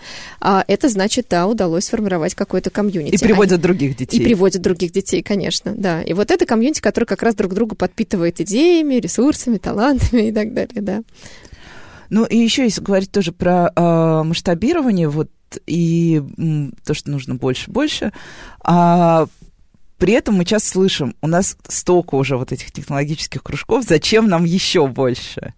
а 0.41 0.65
это 0.67 0.89
значит, 0.89 1.27
да, 1.29 1.47
удалось 1.47 1.85
сформировать 1.85 2.35
какой-то 2.35 2.69
комьюнити. 2.69 3.15
И 3.15 3.17
приводят 3.17 3.53
они... 3.53 3.61
других 3.61 3.95
детей. 3.95 4.17
И 4.17 4.23
приводят 4.23 4.61
других 4.61 4.91
детей, 4.91 5.23
конечно, 5.23 5.73
да. 5.73 6.03
И 6.03 6.11
вот 6.11 6.31
это 6.31 6.45
комьюнити, 6.45 6.81
который 6.81 7.05
как 7.05 7.23
раз 7.23 7.35
друг 7.35 7.53
друга 7.53 7.75
подпитывает 7.75 8.41
идеями, 8.41 8.95
ресурсами, 8.95 9.57
талантами 9.57 10.23
и 10.23 10.31
так 10.33 10.53
далее, 10.53 10.81
да. 10.81 11.01
Ну 12.09 12.25
и 12.25 12.37
еще, 12.37 12.63
если 12.63 12.81
говорить 12.81 13.11
тоже 13.11 13.31
про 13.31 13.71
э, 13.75 14.23
масштабирование, 14.23 15.09
вот 15.09 15.29
и 15.65 16.21
м, 16.37 16.73
то, 16.85 16.93
что 16.93 17.11
нужно 17.11 17.35
больше, 17.35 17.71
больше, 17.71 18.11
а 18.61 19.27
при 19.97 20.13
этом 20.13 20.35
мы 20.35 20.45
часто 20.45 20.69
слышим, 20.69 21.15
у 21.21 21.27
нас 21.27 21.57
столько 21.67 22.15
уже 22.15 22.37
вот 22.37 22.51
этих 22.51 22.71
технологических 22.71 23.41
кружков, 23.41 23.85
зачем 23.85 24.27
нам 24.27 24.43
еще 24.43 24.87
больше? 24.87 25.53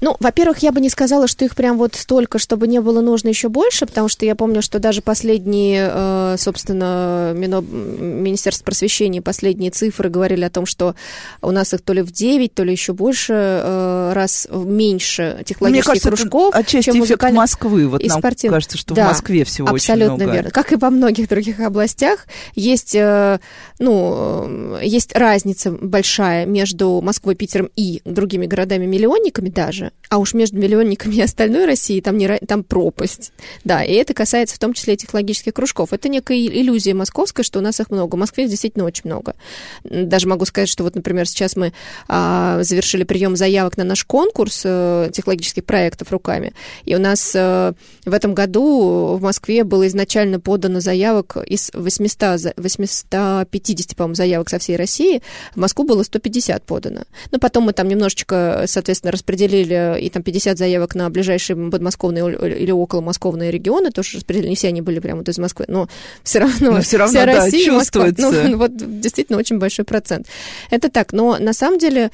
Ну, 0.00 0.16
во-первых, 0.18 0.58
я 0.58 0.72
бы 0.72 0.80
не 0.80 0.88
сказала, 0.88 1.28
что 1.28 1.44
их 1.44 1.54
прям 1.54 1.76
вот 1.76 1.94
столько, 1.94 2.38
чтобы 2.38 2.66
не 2.66 2.80
было 2.80 3.00
нужно 3.00 3.28
еще 3.28 3.48
больше, 3.48 3.86
потому 3.86 4.08
что 4.08 4.24
я 4.24 4.34
помню, 4.34 4.62
что 4.62 4.78
даже 4.78 5.02
последние, 5.02 5.90
э, 5.92 6.36
собственно, 6.38 7.32
Мино... 7.34 7.60
Министерство 7.60 8.64
просвещения, 8.64 9.20
последние 9.20 9.70
цифры 9.70 10.08
говорили 10.08 10.44
о 10.44 10.50
том, 10.50 10.64
что 10.64 10.94
у 11.42 11.50
нас 11.50 11.74
их 11.74 11.82
то 11.82 11.92
ли 11.92 12.02
в 12.02 12.12
9, 12.12 12.54
то 12.54 12.62
ли 12.62 12.72
еще 12.72 12.92
больше 12.92 13.34
э, 13.34 14.12
раз 14.14 14.48
меньше 14.50 15.42
технологических 15.44 15.70
Мне 15.70 16.00
кажется, 16.00 16.08
кружков, 16.08 16.54
это 16.54 16.58
отчасти 16.58 16.90
чем 16.90 17.04
эффект 17.04 17.32
Москвы. 17.32 17.88
Вот 17.88 18.00
и 18.00 18.08
нам 18.08 18.18
спортив... 18.18 18.50
кажется, 18.50 18.78
что 18.78 18.94
да, 18.94 19.06
в 19.06 19.08
Москве 19.08 19.44
всего 19.44 19.68
абсолютно 19.68 20.14
очень 20.14 20.24
много. 20.24 20.32
верно. 20.32 20.50
Как 20.50 20.72
и 20.72 20.76
во 20.76 20.90
многих 20.90 21.28
других 21.28 21.60
областях, 21.60 22.26
есть, 22.54 22.94
э, 22.94 23.38
ну, 23.78 24.78
есть 24.80 25.14
разница 25.14 25.72
большая 25.72 26.46
между 26.46 27.00
Москвой, 27.02 27.34
Питером 27.34 27.70
и 27.76 28.00
другими 28.04 28.46
городами-миллионниками 28.46 29.50
даже, 29.50 29.89
а 30.10 30.18
уж 30.18 30.34
между 30.34 30.58
миллионниками 30.58 31.14
и 31.14 31.22
остальной 31.22 31.66
Россией 31.66 32.00
там, 32.00 32.18
не, 32.18 32.26
там 32.40 32.64
пропасть. 32.64 33.32
Да, 33.62 33.84
и 33.84 33.92
это 33.92 34.12
касается 34.12 34.56
в 34.56 34.58
том 34.58 34.72
числе 34.72 34.94
и 34.94 34.96
технологических 34.96 35.54
кружков. 35.54 35.92
Это 35.92 36.08
некая 36.08 36.36
иллюзия 36.36 36.94
московская, 36.94 37.44
что 37.44 37.60
у 37.60 37.62
нас 37.62 37.78
их 37.78 37.90
много. 37.90 38.16
В 38.16 38.18
Москве 38.18 38.44
их 38.44 38.50
действительно 38.50 38.84
очень 38.84 39.02
много. 39.04 39.36
Даже 39.84 40.26
могу 40.26 40.44
сказать, 40.46 40.68
что 40.68 40.82
вот, 40.82 40.96
например, 40.96 41.28
сейчас 41.28 41.54
мы 41.54 41.72
а, 42.08 42.60
завершили 42.64 43.04
прием 43.04 43.36
заявок 43.36 43.76
на 43.76 43.84
наш 43.84 44.04
конкурс 44.04 44.62
а, 44.64 45.10
технологических 45.10 45.64
проектов 45.64 46.10
руками, 46.10 46.54
и 46.84 46.96
у 46.96 46.98
нас 46.98 47.32
а, 47.36 47.74
в 48.04 48.12
этом 48.12 48.34
году 48.34 49.16
в 49.16 49.22
Москве 49.22 49.62
было 49.62 49.86
изначально 49.86 50.40
подано 50.40 50.80
заявок 50.80 51.36
из 51.46 51.70
800, 51.72 52.54
850, 52.56 53.96
по-моему, 53.96 54.16
заявок 54.16 54.50
со 54.50 54.58
всей 54.58 54.74
России, 54.74 55.22
в 55.54 55.58
Москву 55.58 55.84
было 55.84 56.02
150 56.02 56.64
подано. 56.64 57.02
Но 57.30 57.38
потом 57.38 57.64
мы 57.64 57.72
там 57.74 57.86
немножечко, 57.86 58.64
соответственно, 58.66 59.12
распределили 59.12 59.79
и 59.98 60.08
там 60.10 60.22
50 60.22 60.58
заявок 60.58 60.94
на 60.94 61.08
ближайшие 61.10 61.70
подмосковные 61.70 62.34
или 62.58 62.70
около 62.70 63.00
московные 63.00 63.50
регионы, 63.50 63.90
тоже 63.90 64.18
распределены, 64.18 64.50
не 64.50 64.56
все 64.56 64.68
они 64.68 64.80
были 64.80 64.98
прямо 64.98 65.18
вот 65.18 65.28
из 65.28 65.38
Москвы, 65.38 65.66
но 65.68 65.88
все 66.22 66.40
равно, 66.40 66.72
но 66.72 66.80
все 66.80 66.96
равно 66.96 67.18
вся 67.18 67.26
да, 67.26 67.44
Россия, 67.44 67.66
чувствуется. 67.66 68.26
Москва, 68.26 68.48
ну, 68.48 68.56
вот 68.58 69.00
действительно 69.00 69.38
очень 69.38 69.58
большой 69.58 69.84
процент. 69.84 70.26
Это 70.70 70.90
так, 70.90 71.12
но 71.12 71.38
на 71.38 71.52
самом 71.52 71.78
деле 71.78 72.10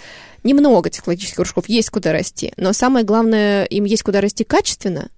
немного 0.47 0.89
технологических 0.89 1.37
кружков, 1.37 1.69
есть 1.69 1.91
куда 1.91 2.13
расти, 2.13 2.53
но 2.57 2.73
самое 2.73 3.05
главное, 3.05 3.65
им 3.65 3.85
есть 3.85 4.03
куда 4.03 4.21
расти 4.21 4.45
качественно. 4.45 5.11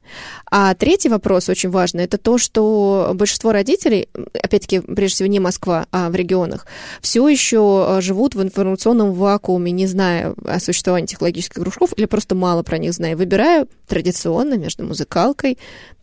А 0.50 0.74
третий 0.74 1.10
вопрос 1.10 1.48
очень 1.48 1.68
важный, 1.70 2.04
это 2.04 2.18
то, 2.18 2.38
что 2.38 3.12
большинство 3.14 3.52
родителей, 3.52 4.08
опять-таки, 4.32 4.80
прежде 4.80 5.16
всего, 5.16 5.28
не 5.28 5.38
Москва, 5.38 5.86
а 5.92 6.08
в 6.08 6.14
регионах, 6.14 6.66
все 7.00 7.28
еще 7.28 7.98
живут 8.00 8.34
в 8.34 8.42
информационном 8.42 9.12
вакууме, 9.12 9.70
не 9.70 9.86
зная 9.86 10.34
о 10.44 10.58
существовании 10.58 11.06
технологических 11.06 11.62
кружков 11.62 11.92
или 11.96 12.06
просто 12.06 12.34
мало 12.34 12.62
про 12.62 12.78
них 12.78 12.94
зная, 12.94 13.16
выбирая 13.16 13.66
традиционно 13.86 14.54
между 14.54 14.84
музыкалкой, 14.84 15.58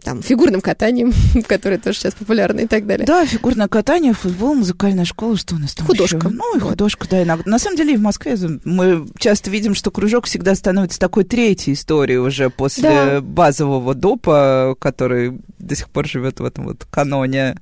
там, 0.06 0.22
фигурным 0.22 0.62
катанием, 0.62 1.12
которое 1.48 1.80
тоже 1.80 1.98
сейчас 1.98 2.14
популярно 2.14 2.62
и 2.62 2.68
так 2.68 2.86
далее. 2.86 3.06
Да, 3.06 3.26
фигурное 3.26 3.68
катание, 3.68 4.14
футбол, 4.14 4.54
музыкальная 4.54 5.04
школа, 5.04 5.36
что 5.36 5.56
у 5.56 5.58
нас 5.58 5.74
там 5.74 5.88
Художка. 5.88 6.18
Еще? 6.18 6.30
Ну, 6.30 6.56
и 6.56 6.60
художка, 6.60 7.08
да, 7.10 7.24
иногда. 7.24 7.50
На 7.50 7.60
самом 7.60 7.76
деле 7.76 7.96
и 7.96 7.98
в 7.98 8.02
Москве 8.02 8.38
мы 8.64 9.08
часто 9.18 9.50
видим, 9.50 9.74
что 9.74 9.90
кружок 9.90 10.28
всегда 10.28 10.54
становится 10.54 11.00
такой 11.00 11.24
третьей 11.24 11.74
историей 11.74 12.20
уже 12.20 12.52
после 12.52 12.84
да. 12.84 13.22
базового 13.22 13.96
допа, 13.96 14.76
который 14.80 15.40
до 15.58 15.76
сих 15.76 15.90
пор 15.90 16.08
живет 16.08 16.40
в 16.40 16.46
этом 16.46 16.66
вот 16.66 16.86
каноне. 16.86 17.58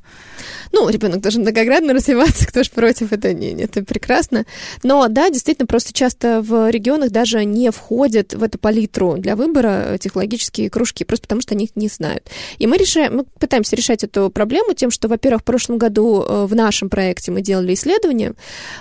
Ну, 0.73 0.89
ребенок 0.89 1.21
должен 1.21 1.43
многоградно 1.43 1.93
развиваться, 1.93 2.45
кто 2.47 2.63
же 2.63 2.69
против, 2.71 3.13
это 3.13 3.33
не, 3.33 3.53
это 3.53 3.83
прекрасно. 3.85 4.45
Но 4.83 5.07
да, 5.07 5.29
действительно, 5.29 5.65
просто 5.65 5.93
часто 5.93 6.41
в 6.41 6.69
регионах 6.69 7.11
даже 7.11 7.45
не 7.45 7.71
входят 7.71 8.33
в 8.33 8.43
эту 8.43 8.57
палитру 8.57 9.15
для 9.17 9.37
выбора 9.37 9.97
технологические 9.97 10.69
кружки, 10.69 11.05
просто 11.05 11.23
потому 11.23 11.41
что 11.41 11.55
они 11.55 11.65
их 11.65 11.75
не 11.75 11.87
знают. 11.87 12.29
И 12.57 12.67
мы 12.67 12.77
решаем, 12.77 13.17
мы 13.17 13.25
пытаемся 13.39 13.75
решать 13.75 14.03
эту 14.03 14.29
проблему 14.29 14.73
тем, 14.73 14.91
что, 14.91 15.07
во-первых, 15.07 15.41
в 15.41 15.45
прошлом 15.45 15.77
году 15.77 16.23
э, 16.23 16.45
в 16.45 16.55
нашем 16.55 16.89
проекте 16.89 17.31
мы 17.31 17.41
делали 17.41 17.73
исследование, 17.73 18.33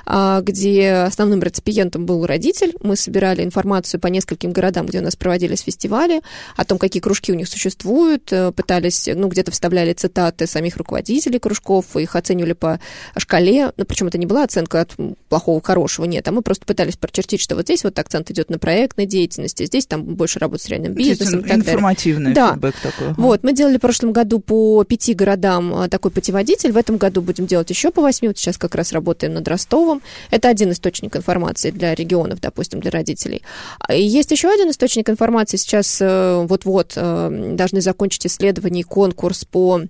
а, 0.07 0.41
где 0.41 0.93
основным 0.93 1.43
реципиентом 1.43 2.07
был 2.07 2.25
родитель. 2.27 2.75
Мы 2.83 2.97
собирали 2.97 3.43
информацию 3.43 4.01
по 4.01 4.07
нескольким 4.07 4.53
городам, 4.53 4.87
где 4.87 5.01
у 5.01 5.03
нас 5.03 5.17
проводились 5.17 5.61
фестивали, 5.61 6.23
о 6.57 6.65
том, 6.65 6.79
какие 6.79 7.01
кружки 7.01 7.33
у 7.33 7.35
них 7.35 7.49
существуют, 7.49 8.33
э, 8.33 8.53
пытались, 8.53 9.09
ну, 9.13 9.29
где-то 9.29 9.51
вставляли 9.51 9.93
цитаты 9.93 10.47
самих 10.47 10.77
руководителей 10.77 11.39
кружков, 11.39 11.97
их 11.97 12.17
оценивали 12.17 12.53
по 12.53 12.81
шкале, 13.17 13.73
ну, 13.77 13.85
причем 13.85 14.07
это 14.07 14.19
не 14.19 14.27
была 14.27 14.45
оценка 14.45 14.83
от 14.83 14.95
плохого 15.29 15.61
к 15.61 15.73
хорошего, 15.73 16.05
нет, 16.05 16.29
а 16.29 16.33
мы 16.33 16.43
просто 16.43 16.67
пытались 16.67 16.97
прочертить, 16.97 17.41
что 17.41 17.57
вот 17.57 17.65
здесь 17.65 17.83
вот 17.83 17.99
акцент 17.99 18.31
идет 18.31 18.51
на 18.51 18.59
проектной 18.59 19.07
деятельности, 19.07 19.65
здесь 19.65 19.87
там 19.87 20.05
больше 20.05 20.39
работы 20.39 20.65
с 20.65 20.69
реальным 20.69 20.93
бизнесом 20.93 21.41
и 21.41 21.43
так 21.43 21.49
далее. 21.49 21.65
Информативный 21.65 22.35
да. 22.35 22.53
фидбэк 22.53 22.75
такой. 22.83 23.15
Вот, 23.17 23.42
мы 23.43 23.53
делали 23.53 23.79
в 23.79 23.81
прошлом 23.81 24.13
году 24.13 24.41
по 24.41 24.85
пяти 24.85 25.15
городам 25.15 25.75
а, 25.75 25.89
такой 25.89 26.11
путеводитель. 26.11 26.73
В 26.73 26.77
этом 26.77 26.97
году 26.97 27.23
будем 27.23 27.47
делать 27.47 27.71
еще 27.71 27.91
по 27.91 28.03
восьми. 28.03 28.29
Вот 28.29 28.39
сейчас 28.39 28.59
как 28.59 28.75
раз 28.75 28.93
работаем 28.93 29.35
над 29.35 29.47
Ростовом. 29.49 30.03
Это 30.31 30.49
один 30.49 30.73
источник 30.73 31.17
информации 31.17 31.71
для 31.71 31.95
регионов, 31.95 32.41
допустим, 32.41 32.81
для 32.81 32.91
родителей. 32.91 33.43
А, 33.81 33.95
и 33.95 34.03
есть 34.03 34.31
еще 34.31 34.49
один 34.49 34.71
источник 34.71 35.11
информации. 35.11 35.57
Сейчас 35.57 35.99
э, 36.01 36.45
вот-вот 36.49 36.93
э, 36.97 37.55
должны 37.55 37.81
закончить 37.81 38.27
исследование 38.27 38.83
и 38.83 38.85
конкурс 38.85 39.45
по 39.45 39.83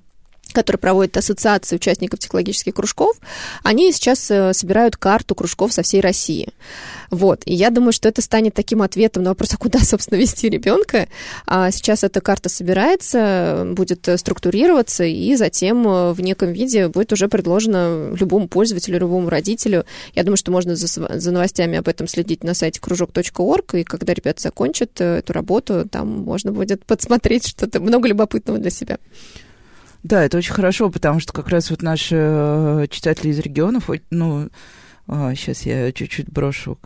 который 0.53 0.77
проводит 0.77 1.17
ассоциация 1.17 1.77
участников 1.77 2.21
технологических 2.21 2.75
кружков, 2.75 3.17
они 3.63 3.93
сейчас 3.93 4.31
э, 4.31 4.53
собирают 4.53 4.97
карту 4.97 5.35
кружков 5.35 5.73
со 5.73 5.83
всей 5.83 6.01
России. 6.01 6.49
Вот. 7.11 7.43
И 7.45 7.55
я 7.55 7.71
думаю, 7.71 7.93
что 7.93 8.09
это 8.09 8.23
станет 8.23 8.55
таким 8.55 8.83
ответом 8.83 9.23
на 9.23 9.31
вопрос, 9.31 9.55
а 9.55 9.57
куда, 9.57 9.79
собственно, 9.83 10.19
вести 10.19 10.49
ребенка. 10.49 11.09
А 11.47 11.71
сейчас 11.71 12.05
эта 12.05 12.21
карта 12.21 12.49
собирается, 12.49 13.67
будет 13.73 14.09
структурироваться, 14.17 15.05
и 15.05 15.37
затем 15.37 15.87
э, 15.87 16.13
в 16.13 16.21
неком 16.21 16.53
виде 16.53 16.89
будет 16.89 17.13
уже 17.13 17.29
предложена 17.29 18.15
любому 18.19 18.49
пользователю, 18.49 18.99
любому 18.99 19.29
родителю. 19.29 19.85
Я 20.15 20.25
думаю, 20.25 20.37
что 20.37 20.51
можно 20.53 20.77
за, 20.77 20.87
за 20.87 21.31
новостями 21.33 21.79
об 21.79 21.89
этом 21.89 22.07
следить 22.09 22.45
на 22.45 22.55
сайте 22.55 22.81
кружок.орг, 22.81 23.75
и 23.75 23.85
когда 23.85 24.15
ребята 24.15 24.43
закончат 24.43 25.01
э, 25.01 25.19
эту 25.19 25.33
работу, 25.33 25.89
там 25.89 26.09
можно 26.09 26.53
будет 26.53 26.85
подсмотреть 26.85 27.49
что-то 27.49 27.81
много 27.81 28.09
любопытного 28.09 28.59
для 28.59 28.71
себя. 28.71 28.99
Да, 30.03 30.25
это 30.25 30.39
очень 30.39 30.53
хорошо, 30.53 30.91
потому 30.91 31.21
что 31.21 31.33
как 31.33 31.49
раз 31.49 31.71
вот 31.71 31.83
наши 31.83 32.17
э, 32.19 32.87
читатели 32.91 33.31
из 33.31 33.39
регионов, 33.39 33.89
ну, 34.11 34.49
сейчас 35.07 35.63
я 35.63 35.93
чуть-чуть 35.93 36.31
брошу 36.31 36.79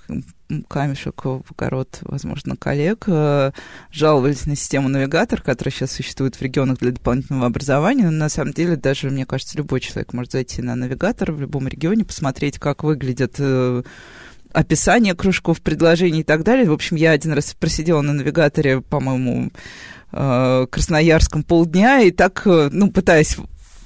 камешек 0.68 1.24
в 1.24 1.42
огород, 1.50 1.98
возможно, 2.02 2.56
коллег, 2.56 3.04
э, 3.08 3.50
жаловались 3.90 4.46
на 4.46 4.54
систему 4.54 4.88
навигатор, 4.88 5.42
которая 5.42 5.72
сейчас 5.72 5.92
существует 5.92 6.36
в 6.36 6.42
регионах 6.42 6.78
для 6.78 6.92
дополнительного 6.92 7.46
образования. 7.46 8.04
Но 8.04 8.12
на 8.12 8.28
самом 8.28 8.52
деле, 8.52 8.76
даже, 8.76 9.10
мне 9.10 9.26
кажется, 9.26 9.58
любой 9.58 9.80
человек 9.80 10.12
может 10.12 10.32
зайти 10.32 10.62
на 10.62 10.76
навигатор 10.76 11.32
в 11.32 11.40
любом 11.40 11.66
регионе, 11.66 12.04
посмотреть, 12.04 12.58
как 12.58 12.84
выглядят 12.84 13.34
э, 13.38 13.82
описание 14.52 15.14
кружков, 15.14 15.60
предложений 15.60 16.20
и 16.20 16.24
так 16.24 16.44
далее. 16.44 16.70
В 16.70 16.72
общем, 16.72 16.96
я 16.96 17.10
один 17.10 17.32
раз 17.32 17.54
просидела 17.54 18.00
на 18.00 18.12
навигаторе, 18.12 18.80
по-моему, 18.80 19.50
Красноярском 20.10 21.42
полдня, 21.42 22.00
и 22.00 22.10
так, 22.10 22.42
э, 22.46 22.68
ну, 22.72 22.90
пытаясь 22.90 23.36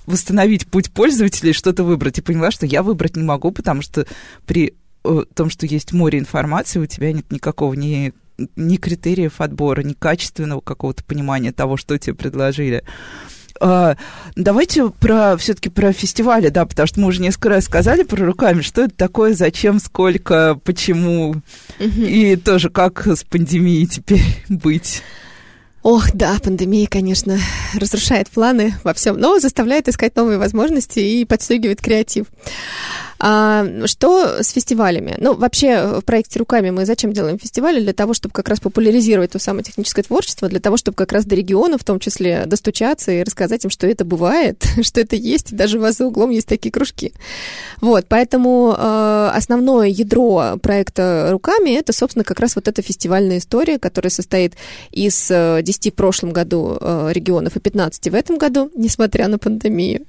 восстановить 0.06 0.66
путь 0.66 0.90
пользователя 0.90 1.50
и 1.50 1.54
что-то 1.54 1.84
выбрать, 1.84 2.18
и 2.18 2.22
поняла, 2.22 2.50
что 2.50 2.66
я 2.66 2.82
выбрать 2.82 3.16
не 3.16 3.22
могу, 3.22 3.52
потому 3.52 3.82
что 3.82 4.06
при 4.46 4.74
э, 5.04 5.22
том, 5.34 5.50
что 5.50 5.66
есть 5.66 5.92
море 5.92 6.18
информации, 6.18 6.78
у 6.78 6.86
тебя 6.86 7.12
нет 7.12 7.30
никакого 7.30 7.74
ни, 7.74 8.12
ни 8.56 8.76
критериев 8.76 9.40
отбора, 9.40 9.82
ни 9.82 9.92
качественного 9.92 10.60
какого-то 10.60 11.04
понимания 11.04 11.52
того, 11.52 11.76
что 11.76 11.98
тебе 11.98 12.14
предложили. 12.14 12.84
Uh, 13.60 13.94
давайте 14.36 14.88
про 14.88 15.36
все-таки 15.36 15.68
про 15.68 15.92
фестивали, 15.92 16.48
да, 16.48 16.64
потому 16.64 16.86
что 16.86 17.00
мы 17.00 17.08
уже 17.08 17.20
несколько 17.20 17.50
раз 17.50 17.64
сказали 17.64 18.04
про 18.04 18.24
руками, 18.24 18.62
что 18.62 18.82
это 18.82 18.94
такое, 18.94 19.34
зачем, 19.34 19.80
сколько, 19.80 20.58
почему, 20.64 21.34
и 21.78 22.36
тоже 22.36 22.70
как 22.70 23.06
с 23.06 23.22
пандемией 23.22 23.86
теперь 23.86 24.22
быть. 24.48 25.02
Ох, 25.82 26.12
да, 26.12 26.36
пандемия, 26.42 26.86
конечно, 26.86 27.38
разрушает 27.74 28.28
планы 28.28 28.74
во 28.84 28.92
всем, 28.92 29.18
но 29.18 29.38
заставляет 29.38 29.88
искать 29.88 30.14
новые 30.14 30.36
возможности 30.36 30.98
и 30.98 31.24
подстегивает 31.24 31.80
креатив. 31.80 32.26
А, 33.22 33.66
что 33.84 34.42
с 34.42 34.50
фестивалями? 34.50 35.14
Ну, 35.18 35.34
вообще, 35.34 36.00
в 36.00 36.04
проекте 36.04 36.38
«Руками» 36.38 36.70
мы 36.70 36.86
зачем 36.86 37.12
делаем 37.12 37.38
фестивали? 37.38 37.78
Для 37.78 37.92
того, 37.92 38.14
чтобы 38.14 38.32
как 38.32 38.48
раз 38.48 38.60
популяризировать 38.60 39.32
то 39.32 39.38
самое 39.38 39.62
техническое 39.62 40.02
творчество, 40.02 40.48
для 40.48 40.58
того, 40.58 40.78
чтобы 40.78 40.96
как 40.96 41.12
раз 41.12 41.26
до 41.26 41.34
регионов 41.34 41.82
в 41.82 41.84
том 41.84 42.00
числе 42.00 42.46
достучаться 42.46 43.12
и 43.12 43.22
рассказать 43.22 43.62
им, 43.64 43.70
что 43.70 43.86
это 43.86 44.06
бывает, 44.06 44.64
что 44.82 45.02
это 45.02 45.16
есть, 45.16 45.52
и 45.52 45.54
даже 45.54 45.78
у 45.78 45.82
вас 45.82 45.98
за 45.98 46.06
углом 46.06 46.30
есть 46.30 46.48
такие 46.48 46.72
кружки. 46.72 47.12
Вот, 47.82 48.06
поэтому 48.08 48.74
э, 48.76 49.30
основное 49.34 49.88
ядро 49.88 50.56
проекта 50.62 51.28
«Руками»— 51.30 51.70
это, 51.78 51.92
собственно, 51.92 52.24
как 52.24 52.40
раз 52.40 52.56
вот 52.56 52.68
эта 52.68 52.80
фестивальная 52.80 53.36
история, 53.36 53.78
которая 53.78 54.10
состоит 54.10 54.54
из 54.92 55.28
10 55.28 55.86
э, 55.86 55.90
в 55.90 55.94
прошлом 55.94 56.32
году 56.32 56.78
э, 56.80 57.10
регионов 57.12 57.56
и 57.56 57.60
15 57.60 58.08
в 58.08 58.14
этом 58.14 58.38
году, 58.38 58.70
несмотря 58.76 59.28
на 59.28 59.38
пандемию. 59.38 60.06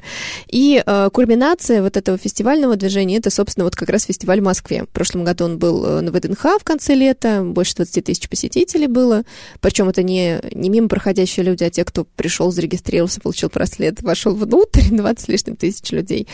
И 0.47 0.81
э, 0.85 1.09
кульминация 1.11 1.81
вот 1.81 1.97
этого 1.97 2.17
фестивального 2.17 2.77
движения— 2.77 3.00
это, 3.09 3.29
собственно, 3.29 3.65
вот 3.65 3.75
как 3.75 3.89
раз 3.89 4.03
фестиваль 4.03 4.41
в 4.41 4.43
Москве. 4.43 4.83
В 4.83 4.89
прошлом 4.89 5.23
году 5.23 5.45
он 5.45 5.57
был 5.57 5.85
э, 5.85 6.01
на 6.01 6.11
ВДНХ 6.11 6.59
в 6.59 6.63
конце 6.63 6.95
лета, 6.95 7.43
больше 7.43 7.75
20 7.75 8.05
тысяч 8.05 8.29
посетителей 8.29 8.87
было. 8.87 9.23
Причем 9.59 9.89
это 9.89 10.03
не, 10.03 10.39
не 10.53 10.69
мимо 10.69 10.87
проходящие 10.87 11.45
люди, 11.45 11.63
а 11.63 11.69
те, 11.69 11.83
кто 11.83 12.05
пришел, 12.15 12.51
зарегистрировался, 12.51 13.21
получил 13.21 13.49
браслет, 13.53 14.01
вошел 14.01 14.35
внутрь, 14.35 14.83
20 14.91 15.19
с 15.21 15.27
лишним 15.27 15.55
тысяч 15.55 15.91
людей 15.91 16.27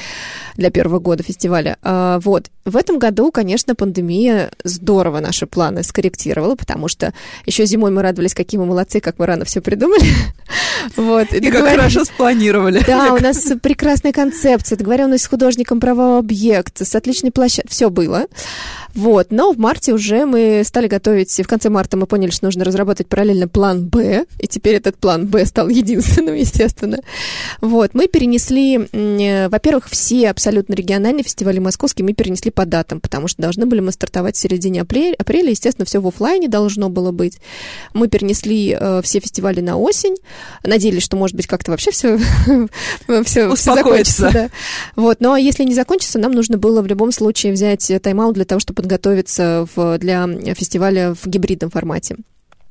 для 0.55 0.70
первого 0.72 0.99
года 0.99 1.24
фестиваля. 1.24 1.78
А, 1.82 2.20
вот. 2.20 2.49
В 2.65 2.76
этом 2.76 2.99
году, 2.99 3.32
конечно, 3.32 3.76
пандемия 3.76 4.51
здорово 4.63 5.20
наши 5.20 5.47
планы 5.47 5.84
скорректировала, 5.84 6.55
потому 6.55 6.88
что 6.88 7.13
еще 7.45 7.65
зимой 7.65 7.91
мы 7.91 8.01
радовались, 8.01 8.34
какие 8.34 8.59
мы 8.59 8.65
молодцы, 8.65 8.99
как 8.99 9.20
мы 9.20 9.26
рано 9.26 9.45
все 9.45 9.61
придумали. 9.61 10.03
Вот. 10.95 11.34
И, 11.34 11.38
и 11.38 11.51
как 11.51 11.68
хорошо 11.68 12.05
спланировали. 12.05 12.82
Да, 12.86 13.13
у 13.20 13.22
нас 13.22 13.51
прекрасная 13.61 14.13
концепция, 14.13 14.78
договоренность 14.78 15.24
с 15.24 15.28
художником 15.28 15.80
правового 15.80 16.20
объекта, 16.20 16.56
с 16.75 16.95
отличной 16.95 17.31
площадкой, 17.31 17.69
все 17.71 17.89
было. 17.89 18.25
Вот, 18.97 19.27
но 19.29 19.53
в 19.53 19.59
марте 19.59 19.93
уже 19.93 20.25
мы 20.25 20.63
стали 20.65 20.87
готовить, 20.87 21.37
и 21.39 21.43
в 21.43 21.47
конце 21.47 21.69
марта 21.69 21.97
мы 21.97 22.07
поняли, 22.07 22.31
что 22.31 22.45
нужно 22.45 22.65
разработать 22.65 23.05
параллельно 23.05 23.47
план 23.47 23.85
«Б», 23.87 24.25
и 24.39 24.47
теперь 24.47 24.73
этот 24.73 24.97
план 24.97 25.27
«Б» 25.27 25.45
стал 25.45 25.69
единственным, 25.69 26.33
естественно. 26.33 26.97
Вот, 27.61 27.93
мы 27.93 28.07
перенесли, 28.07 28.87
э, 28.91 29.49
во-первых, 29.49 29.87
все 29.87 30.31
абсолютно 30.31 30.73
региональные 30.73 31.23
фестивали 31.23 31.59
московские 31.59 32.05
мы 32.05 32.13
перенесли 32.13 32.49
по 32.49 32.65
датам, 32.65 32.99
потому 32.99 33.27
что 33.27 33.39
должны 33.39 33.67
были 33.67 33.81
мы 33.81 33.91
стартовать 33.91 34.35
в 34.35 34.39
середине 34.39 34.81
апреля, 34.81 35.13
апреля 35.19 35.51
естественно, 35.51 35.85
все 35.85 36.01
в 36.01 36.07
офлайне 36.07 36.47
должно 36.47 36.89
было 36.89 37.11
быть. 37.11 37.37
Мы 37.93 38.07
перенесли 38.07 38.75
э, 38.79 39.01
все 39.03 39.19
фестивали 39.19 39.61
на 39.61 39.77
осень, 39.77 40.15
надеялись, 40.63 41.03
что, 41.03 41.17
может 41.17 41.35
быть, 41.35 41.45
как-то 41.45 41.69
вообще 41.69 41.91
все, 41.91 42.17
все, 43.25 43.53
все 43.53 43.75
закончится. 43.75 44.31
Да. 44.33 44.49
Вот, 44.95 45.17
но 45.19 45.37
если 45.37 45.65
не 45.65 45.75
закончится, 45.75 46.17
нам 46.17 46.31
нужно 46.31 46.57
было 46.57 46.81
в 46.81 46.87
любом 46.87 47.11
случае 47.11 47.53
взять 47.53 47.91
тайм-аут 48.01 48.33
для 48.33 48.45
того, 48.45 48.59
чтобы 48.59 48.86
подготовиться 48.88 49.67
в, 49.75 49.97
для 49.97 50.27
фестиваля 50.55 51.13
в 51.13 51.27
гибридном 51.27 51.69
формате. 51.69 52.15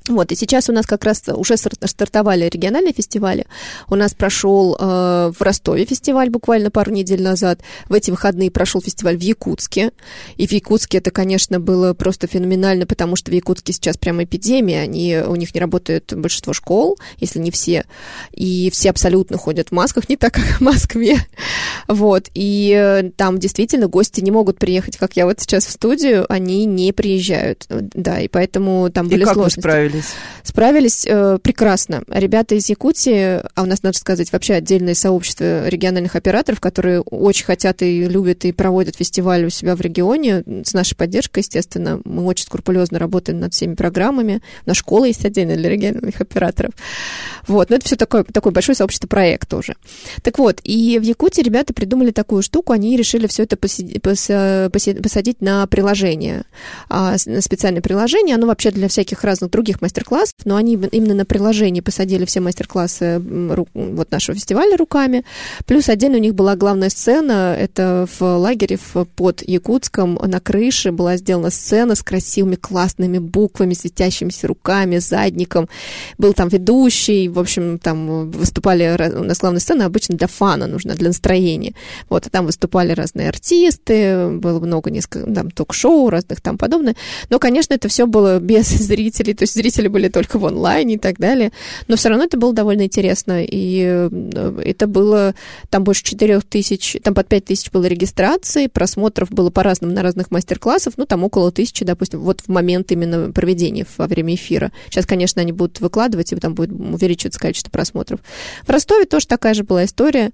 Вот, 0.08 0.30
и 0.32 0.36
сейчас 0.36 0.68
у 0.68 0.72
нас 0.72 0.86
как 0.86 1.04
раз 1.04 1.22
уже 1.28 1.56
стартовали 1.56 2.48
региональные 2.48 2.92
фестивали. 2.92 3.46
У 3.88 3.94
нас 3.96 4.14
прошел 4.14 4.76
э, 4.78 5.32
в 5.36 5.40
Ростове 5.40 5.84
фестиваль 5.84 6.30
буквально 6.30 6.70
пару 6.70 6.92
недель 6.92 7.22
назад. 7.22 7.60
В 7.88 7.94
эти 7.94 8.10
выходные 8.10 8.50
прошел 8.50 8.80
фестиваль 8.80 9.16
в 9.16 9.20
Якутске. 9.20 9.90
И 10.36 10.46
в 10.46 10.52
Якутске 10.52 10.98
это, 10.98 11.10
конечно, 11.10 11.58
было 11.58 11.92
просто 11.94 12.26
феноменально, 12.26 12.86
потому 12.86 13.16
что 13.16 13.30
в 13.30 13.34
Якутске 13.34 13.72
сейчас 13.72 13.96
прямо 13.96 14.24
эпидемия. 14.24 14.82
Они, 14.82 15.18
у 15.26 15.34
них 15.34 15.54
не 15.54 15.60
работает 15.60 16.12
большинство 16.14 16.52
школ, 16.52 16.98
если 17.18 17.40
не 17.40 17.50
все. 17.50 17.84
И 18.32 18.70
все 18.70 18.90
абсолютно 18.90 19.38
ходят 19.38 19.68
в 19.68 19.72
масках, 19.72 20.08
не 20.08 20.16
так, 20.16 20.34
как 20.34 20.44
в 20.44 20.60
Москве. 20.60 21.18
Вот, 21.88 22.30
и 22.34 22.72
э, 22.76 23.10
там 23.16 23.38
действительно 23.38 23.88
гости 23.88 24.20
не 24.20 24.30
могут 24.30 24.58
приехать, 24.58 24.96
как 24.96 25.16
я 25.16 25.26
вот 25.26 25.40
сейчас 25.40 25.66
в 25.66 25.70
студию, 25.70 26.26
они 26.28 26.64
не 26.64 26.92
приезжают. 26.92 27.66
Да, 27.68 28.20
и 28.20 28.28
поэтому 28.28 28.90
там 28.90 29.08
были 29.08 29.22
и 29.22 29.24
как 29.24 29.34
сложности. 29.34 29.58
Вы 29.58 29.62
справились? 29.62 29.95
Справились 30.42 31.04
э, 31.06 31.38
прекрасно. 31.42 32.02
Ребята 32.08 32.54
из 32.54 32.68
Якутии, 32.68 33.40
а 33.54 33.62
у 33.62 33.66
нас, 33.66 33.82
надо 33.82 33.98
сказать, 33.98 34.32
вообще 34.32 34.54
отдельное 34.54 34.94
сообщество 34.94 35.68
региональных 35.68 36.16
операторов, 36.16 36.60
которые 36.60 37.00
очень 37.00 37.44
хотят 37.44 37.82
и 37.82 38.06
любят 38.06 38.44
и 38.44 38.52
проводят 38.52 38.96
фестиваль 38.96 39.44
у 39.44 39.50
себя 39.50 39.74
в 39.76 39.80
регионе, 39.80 40.44
с 40.64 40.72
нашей 40.72 40.96
поддержкой, 40.96 41.40
естественно. 41.40 42.00
Мы 42.04 42.24
очень 42.24 42.44
скрупулезно 42.44 42.98
работаем 42.98 43.40
над 43.40 43.54
всеми 43.54 43.74
программами. 43.74 44.40
У 44.64 44.68
нас 44.70 44.76
школа 44.76 45.06
есть 45.06 45.24
отдельная 45.24 45.56
для 45.56 45.68
региональных 45.68 46.20
операторов. 46.20 46.72
Вот, 47.46 47.70
но 47.70 47.76
это 47.76 47.86
все 47.86 47.96
такое, 47.96 48.24
такое 48.24 48.52
большое 48.52 48.76
сообщество 48.76 49.08
проект 49.08 49.48
тоже. 49.48 49.76
Так 50.22 50.38
вот, 50.38 50.60
и 50.64 50.98
в 50.98 51.02
Якутии 51.02 51.42
ребята 51.42 51.74
придумали 51.74 52.10
такую 52.10 52.42
штуку, 52.42 52.72
они 52.72 52.96
решили 52.96 53.26
все 53.26 53.44
это 53.44 53.56
посадить, 53.56 55.40
на 55.40 55.66
приложение, 55.66 56.44
а, 56.88 57.16
на 57.26 57.40
специальное 57.40 57.82
приложение, 57.82 58.36
оно 58.36 58.46
вообще 58.46 58.70
для 58.70 58.88
всяких 58.88 59.22
разных 59.24 59.50
других 59.50 59.80
мастер-классов, 59.86 60.34
но 60.44 60.56
они 60.56 60.74
именно 60.74 61.14
на 61.14 61.24
приложении 61.24 61.80
посадили 61.80 62.24
все 62.24 62.40
мастер-классы 62.40 63.20
вот 63.20 64.10
нашего 64.10 64.34
фестиваля 64.34 64.76
руками, 64.76 65.24
плюс 65.64 65.88
отдельно 65.88 66.16
у 66.16 66.20
них 66.20 66.34
была 66.34 66.56
главная 66.56 66.90
сцена, 66.90 67.56
это 67.58 68.08
в 68.18 68.22
лагере 68.22 68.78
под 69.14 69.42
Якутском 69.46 70.14
на 70.14 70.40
крыше 70.40 70.90
была 70.90 71.16
сделана 71.16 71.50
сцена 71.50 71.94
с 71.94 72.02
красивыми 72.02 72.56
классными 72.56 73.18
буквами, 73.18 73.74
светящимися 73.74 74.48
руками, 74.48 74.98
задником, 74.98 75.68
был 76.18 76.32
там 76.32 76.48
ведущий, 76.48 77.28
в 77.28 77.38
общем, 77.38 77.78
там 77.78 78.30
выступали, 78.30 79.12
у 79.14 79.22
нас 79.22 79.38
главная 79.38 79.60
сцена 79.60 79.84
обычно 79.86 80.16
для 80.16 80.26
фана 80.26 80.66
нужна, 80.66 80.94
для 80.94 81.08
настроения, 81.08 81.74
вот, 82.08 82.26
и 82.26 82.30
там 82.30 82.46
выступали 82.46 82.92
разные 82.92 83.28
артисты, 83.28 84.28
было 84.30 84.58
много 84.58 84.90
несколько, 84.90 85.30
там, 85.32 85.50
ток-шоу 85.50 86.10
разных 86.10 86.40
там 86.40 86.58
подобное. 86.58 86.96
Но, 87.30 87.38
конечно, 87.38 87.74
это 87.74 87.88
все 87.88 88.06
было 88.06 88.40
без 88.40 88.68
зрителей, 88.86 89.34
то 89.34 89.42
есть 89.44 89.54
зрители 89.54 89.75
были 89.82 90.08
только 90.08 90.38
в 90.38 90.46
онлайне 90.46 90.94
и 90.94 90.98
так 90.98 91.18
далее. 91.18 91.52
Но 91.88 91.96
все 91.96 92.08
равно 92.08 92.24
это 92.24 92.36
было 92.36 92.52
довольно 92.52 92.82
интересно. 92.82 93.44
И 93.44 93.82
э, 93.84 94.60
это 94.64 94.86
было 94.86 95.34
там 95.70 95.84
больше 95.84 96.04
4 96.04 96.40
тысяч, 96.40 96.96
там 97.02 97.14
под 97.14 97.28
5 97.28 97.44
тысяч 97.44 97.70
было 97.70 97.84
регистраций, 97.84 98.68
просмотров 98.68 99.30
было 99.30 99.50
по-разному 99.50 99.92
на 99.92 100.02
разных 100.02 100.30
мастер-классов, 100.30 100.94
ну, 100.96 101.06
там 101.06 101.24
около 101.24 101.52
тысячи, 101.52 101.84
допустим, 101.84 102.20
вот 102.20 102.40
в 102.40 102.48
момент 102.48 102.90
именно 102.92 103.32
проведения 103.32 103.86
во 103.96 104.06
время 104.06 104.34
эфира. 104.34 104.72
Сейчас, 104.90 105.06
конечно, 105.06 105.40
они 105.42 105.52
будут 105.52 105.80
выкладывать, 105.80 106.32
и 106.32 106.36
там 106.36 106.54
будет 106.54 106.72
увеличиваться 106.72 107.40
количество 107.40 107.70
просмотров. 107.70 108.20
В 108.66 108.70
Ростове 108.70 109.04
тоже 109.04 109.26
такая 109.26 109.54
же 109.54 109.64
была 109.64 109.84
история. 109.84 110.30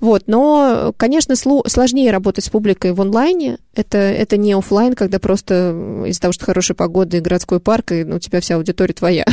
Вот, 0.00 0.24
но, 0.26 0.92
конечно, 0.96 1.34
сложнее 1.36 2.10
работать 2.10 2.44
с 2.44 2.50
публикой 2.50 2.92
в 2.92 3.00
онлайне. 3.00 3.58
Это, 3.74 3.96
это 3.96 4.36
не 4.36 4.52
офлайн, 4.52 4.94
когда 4.94 5.18
просто 5.18 6.04
из-за 6.06 6.20
того, 6.20 6.32
что 6.32 6.44
хорошая 6.44 6.74
погода 6.74 7.16
и 7.16 7.20
городской 7.20 7.58
парк, 7.58 7.92
и 7.92 8.04
ну, 8.04 8.16
у 8.16 8.18
тебя 8.18 8.40
вся 8.40 8.56
аудитория 8.56 8.92
твоя. 8.92 9.24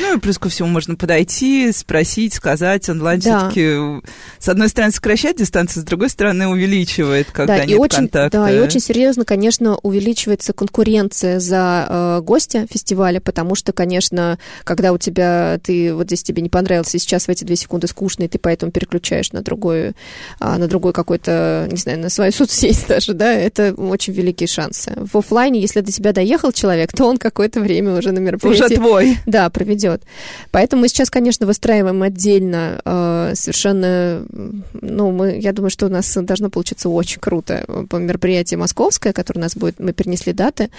Ну 0.00 0.16
и 0.16 0.20
плюс 0.20 0.38
ко 0.38 0.50
всему 0.50 0.68
можно 0.68 0.94
подойти, 0.94 1.72
спросить, 1.72 2.34
сказать. 2.34 2.88
Онлайн 2.90 3.20
да. 3.20 3.50
все-таки, 3.50 4.06
с 4.38 4.48
одной 4.48 4.68
стороны, 4.68 4.92
сокращает 4.92 5.38
дистанцию, 5.38 5.82
с 5.82 5.86
другой 5.86 6.10
стороны, 6.10 6.48
увеличивает, 6.48 7.28
когда 7.30 7.58
да, 7.58 7.64
нет 7.64 7.70
и 7.70 7.74
очень, 7.76 7.98
контакта. 7.98 8.38
Да, 8.38 8.50
и 8.50 8.58
очень 8.58 8.80
серьезно, 8.80 9.24
конечно, 9.24 9.76
увеличивается 9.76 10.52
конкуренция 10.52 11.40
за 11.40 11.86
э, 11.88 12.20
гостя 12.22 12.66
фестиваля, 12.70 13.20
потому 13.20 13.54
что, 13.54 13.72
конечно, 13.72 14.38
когда 14.64 14.92
у 14.92 14.98
тебя, 14.98 15.58
ты 15.62 15.94
вот 15.94 16.06
здесь 16.06 16.22
тебе 16.22 16.42
не 16.42 16.50
понравился, 16.50 16.98
и 16.98 17.00
сейчас 17.00 17.24
в 17.24 17.28
эти 17.30 17.44
две 17.44 17.56
секунды 17.56 17.86
скучно, 17.86 18.24
и 18.24 18.28
ты 18.28 18.38
поэтому 18.38 18.70
переключаешь 18.70 19.32
на 19.32 19.40
другой, 19.40 19.78
э, 19.80 19.92
на 20.40 20.66
другой 20.68 20.92
какой-то, 20.92 21.68
не 21.70 21.78
знаю, 21.78 22.00
на 22.00 22.10
свою 22.10 22.32
соцсеть 22.38 22.84
даже, 22.86 23.14
да, 23.14 23.32
это 23.32 23.77
очень 23.78 24.12
великие 24.12 24.46
шансы. 24.46 24.92
В 24.96 25.16
офлайне, 25.16 25.60
если 25.60 25.80
до 25.80 25.92
тебя 25.92 26.12
доехал 26.12 26.52
человек, 26.52 26.92
то 26.92 27.04
он 27.04 27.18
какое-то 27.18 27.60
время 27.60 27.96
уже 27.96 28.12
на 28.12 28.18
мероприятии... 28.18 28.64
Уже 28.64 28.74
твой. 28.74 29.18
Да, 29.26 29.48
проведет. 29.50 30.02
Поэтому 30.50 30.82
мы 30.82 30.88
сейчас, 30.88 31.10
конечно, 31.10 31.46
выстраиваем 31.46 32.02
отдельно 32.02 32.80
э, 32.84 33.32
совершенно... 33.34 34.24
Ну, 34.72 35.10
мы, 35.10 35.38
я 35.38 35.52
думаю, 35.52 35.70
что 35.70 35.86
у 35.86 35.88
нас 35.88 36.12
должно 36.14 36.50
получиться 36.50 36.88
очень 36.88 37.20
круто. 37.20 37.64
По 37.88 37.96
мероприятию 37.96 38.60
московское, 38.60 39.12
которое 39.12 39.40
у 39.40 39.42
нас 39.42 39.56
будет... 39.56 39.78
Мы 39.78 39.92
перенесли 39.92 40.32
даты. 40.32 40.70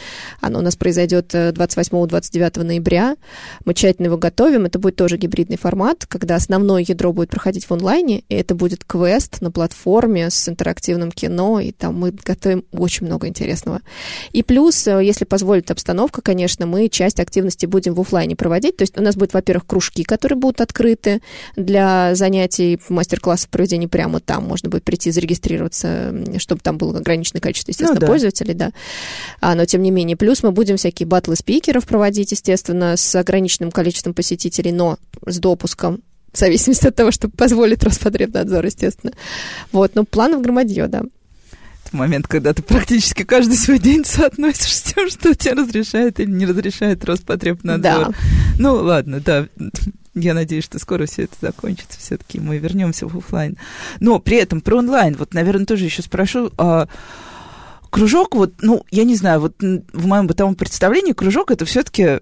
Оно 0.41 0.59
у 0.59 0.61
нас 0.61 0.75
произойдет 0.75 1.33
28-29 1.33 2.63
ноября. 2.63 3.15
Мы 3.65 3.73
тщательно 3.73 4.07
его 4.07 4.17
готовим. 4.17 4.65
Это 4.65 4.79
будет 4.79 4.95
тоже 4.95 5.17
гибридный 5.17 5.57
формат, 5.57 6.05
когда 6.05 6.35
основное 6.35 6.83
ядро 6.87 7.13
будет 7.13 7.29
проходить 7.29 7.65
в 7.65 7.71
онлайне, 7.71 8.23
и 8.29 8.35
это 8.35 8.55
будет 8.55 8.83
квест 8.83 9.41
на 9.41 9.51
платформе 9.51 10.29
с 10.29 10.49
интерактивным 10.49 11.11
кино, 11.11 11.59
и 11.59 11.71
там 11.71 11.99
мы 11.99 12.11
готовим 12.11 12.65
очень 12.71 12.88
много 13.01 13.27
интересного. 13.27 13.81
И 14.31 14.43
плюс, 14.43 14.87
э, 14.87 15.03
если 15.03 15.25
позволит 15.25 15.71
обстановка, 15.71 16.21
конечно, 16.21 16.65
мы 16.65 16.89
часть 16.89 17.19
активности 17.19 17.65
будем 17.65 17.93
в 17.93 18.01
офлайне 18.01 18.35
проводить. 18.35 18.77
То 18.77 18.83
есть 18.83 18.97
у 18.97 19.01
нас 19.01 19.15
будет, 19.15 19.33
во-первых, 19.33 19.65
кружки, 19.65 20.03
которые 20.03 20.37
будут 20.37 20.61
открыты 20.61 21.21
для 21.55 22.15
занятий, 22.15 22.79
мастер-классов 22.89 23.49
проведения 23.49 23.87
прямо 23.87 24.19
там. 24.19 24.45
Можно 24.45 24.69
будет 24.69 24.83
прийти, 24.83 25.11
зарегистрироваться, 25.11 26.13
чтобы 26.37 26.61
там 26.61 26.77
было 26.77 26.97
ограниченное 26.97 27.41
количество, 27.41 27.71
естественно, 27.71 27.99
ну, 27.99 28.01
да. 28.01 28.07
пользователей, 28.07 28.53
да. 28.53 28.71
А, 29.41 29.55
но 29.55 29.65
тем 29.65 29.81
не 29.81 29.91
менее, 29.91 30.17
плюс 30.17 30.43
мы 30.43 30.51
будем 30.51 30.77
всякие 30.77 31.07
батлы 31.07 31.35
спикеров 31.35 31.85
проводить, 31.87 32.31
естественно, 32.31 32.97
с 32.97 33.15
ограниченным 33.15 33.71
количеством 33.71 34.13
посетителей, 34.13 34.71
но 34.71 34.97
с 35.25 35.39
допуском 35.39 36.01
в 36.31 36.37
зависимости 36.37 36.87
от 36.87 36.95
того, 36.95 37.11
что 37.11 37.29
позволит 37.29 37.83
Роспотребнадзор, 37.83 38.65
естественно. 38.65 39.13
Вот, 39.71 39.95
но 39.95 40.03
планов 40.03 40.41
громадье, 40.41 40.87
да. 40.87 41.03
Момент, 41.93 42.27
когда 42.27 42.53
ты 42.53 42.61
практически 42.61 43.23
каждый 43.23 43.57
свой 43.57 43.79
день 43.79 44.05
соотносишь 44.05 44.75
с 44.75 44.81
тем, 44.81 45.09
что 45.09 45.33
тебе 45.35 45.53
разрешает 45.53 46.19
или 46.19 46.29
не 46.29 46.45
разрешает 46.45 47.03
Роспотребнадзор. 47.05 47.81
Да. 47.81 48.11
Ну, 48.57 48.75
ладно, 48.75 49.19
да. 49.19 49.47
Я 50.15 50.33
надеюсь, 50.33 50.65
что 50.65 50.79
скоро 50.79 51.05
все 51.05 51.23
это 51.23 51.35
закончится. 51.39 51.99
Все-таки 51.99 52.39
мы 52.39 52.57
вернемся 52.57 53.07
в 53.07 53.17
офлайн. 53.17 53.57
Но 53.99 54.19
при 54.19 54.37
этом 54.37 54.61
про 54.61 54.77
онлайн, 54.77 55.15
вот, 55.17 55.33
наверное, 55.33 55.65
тоже 55.65 55.85
еще 55.85 56.01
спрошу. 56.01 56.51
А, 56.57 56.87
кружок, 57.89 58.35
вот, 58.35 58.53
ну, 58.61 58.83
я 58.91 59.03
не 59.03 59.15
знаю, 59.15 59.39
вот 59.39 59.55
в 59.59 60.05
моем 60.05 60.27
бытовом 60.27 60.55
представлении 60.55 61.13
кружок 61.13 61.51
это 61.51 61.65
все-таки 61.65 62.19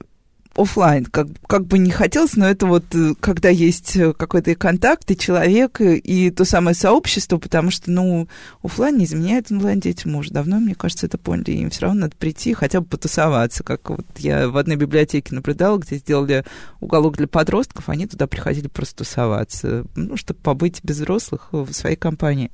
офлайн, 0.58 1.06
как, 1.06 1.28
как 1.48 1.66
бы 1.66 1.78
не 1.78 1.92
хотелось, 1.92 2.36
но 2.36 2.48
это 2.48 2.66
вот 2.66 2.84
э, 2.94 3.14
когда 3.20 3.50
есть 3.50 3.96
э, 3.96 4.14
какой-то 4.14 4.56
контакт, 4.56 5.10
и 5.12 5.18
человек, 5.18 5.80
и 5.80 6.32
то 6.32 6.46
самое 6.46 6.76
сообщество, 6.76 7.38
потому 7.38 7.72
что, 7.72 7.92
ну, 7.92 8.28
офлайн 8.64 8.98
не 8.98 9.06
изменяет 9.06 9.52
онлайн 9.52 9.80
детям. 9.80 10.16
Уже 10.16 10.32
давно, 10.32 10.60
мне 10.60 10.76
кажется, 10.76 11.06
это 11.06 11.18
поняли, 11.18 11.52
им 11.52 11.70
все 11.70 11.84
равно 11.84 12.02
надо 12.02 12.16
прийти, 12.18 12.54
хотя 12.54 12.82
бы 12.82 12.88
потусоваться, 12.88 13.64
как 13.64 13.90
вот 13.90 14.06
я 14.18 14.50
в 14.50 14.58
одной 14.58 14.76
библиотеке 14.76 15.36
наблюдала, 15.36 15.78
где 15.78 15.98
сделали 15.98 16.44
уголок 16.80 17.18
для 17.18 17.28
подростков, 17.28 17.90
они 17.90 18.08
туда 18.08 18.28
приходили 18.28 18.68
просто 18.68 18.98
тусоваться, 18.98 19.86
ну, 19.96 20.18
чтобы 20.18 20.40
побыть 20.42 20.84
без 20.84 20.98
взрослых 20.98 21.50
в 21.52 21.72
своей 21.72 21.96
компании. 21.96 22.52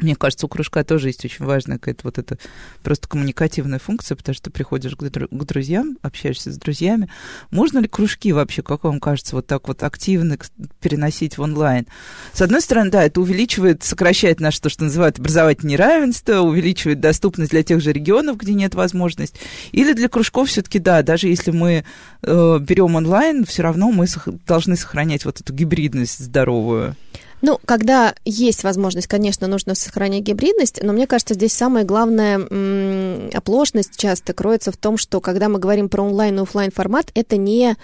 Мне 0.00 0.14
кажется, 0.14 0.46
у 0.46 0.48
кружка 0.48 0.84
тоже 0.84 1.08
есть 1.08 1.24
очень 1.24 1.44
важная 1.44 1.78
какая-то 1.78 2.02
вот 2.04 2.18
эта 2.18 2.38
просто 2.82 3.08
коммуникативная 3.08 3.78
функция, 3.78 4.14
потому 4.16 4.34
что 4.34 4.44
ты 4.44 4.50
приходишь 4.50 4.94
к, 4.94 5.02
дру- 5.02 5.28
к 5.28 5.44
друзьям, 5.44 5.98
общаешься 6.02 6.52
с 6.52 6.56
друзьями. 6.56 7.10
Можно 7.50 7.78
ли 7.80 7.88
кружки 7.88 8.32
вообще, 8.32 8.62
как 8.62 8.84
вам 8.84 9.00
кажется, 9.00 9.34
вот 9.34 9.46
так 9.46 9.66
вот 9.66 9.82
активно 9.82 10.38
переносить 10.80 11.36
в 11.36 11.42
онлайн? 11.42 11.86
С 12.32 12.42
одной 12.42 12.60
стороны, 12.60 12.90
да, 12.90 13.04
это 13.04 13.20
увеличивает, 13.20 13.82
сокращает 13.82 14.40
наше 14.40 14.60
то, 14.60 14.68
что 14.68 14.84
называют 14.84 15.18
образовательное 15.18 15.72
неравенство, 15.72 16.40
увеличивает 16.40 17.00
доступность 17.00 17.50
для 17.50 17.62
тех 17.62 17.80
же 17.80 17.92
регионов, 17.92 18.36
где 18.36 18.54
нет 18.54 18.74
возможности. 18.74 19.38
Или 19.72 19.92
для 19.92 20.08
кружков 20.08 20.48
все-таки, 20.48 20.78
да, 20.78 21.02
даже 21.02 21.28
если 21.28 21.50
мы 21.50 21.84
э, 22.22 22.58
берем 22.60 22.94
онлайн, 22.94 23.44
все 23.44 23.62
равно 23.62 23.90
мы 23.90 24.06
сох- 24.06 24.28
должны 24.46 24.76
сохранять 24.76 25.24
вот 25.24 25.40
эту 25.40 25.52
гибридность 25.52 26.18
здоровую. 26.20 26.94
Ну, 27.40 27.60
когда 27.64 28.14
есть 28.24 28.64
возможность, 28.64 29.06
конечно, 29.06 29.46
нужно 29.46 29.74
сохранять 29.74 30.22
гибридность, 30.22 30.82
но 30.82 30.92
мне 30.92 31.06
кажется, 31.06 31.34
здесь 31.34 31.52
самая 31.52 31.84
главная 31.84 32.38
м- 32.38 33.30
оплошность 33.32 33.96
часто 33.96 34.32
кроется 34.32 34.72
в 34.72 34.76
том, 34.76 34.96
что 34.96 35.20
когда 35.20 35.48
мы 35.48 35.58
говорим 35.58 35.88
про 35.88 36.02
онлайн 36.02 36.38
и 36.38 36.42
офлайн 36.42 36.70
формат, 36.72 37.10
это 37.14 37.36
не 37.36 37.76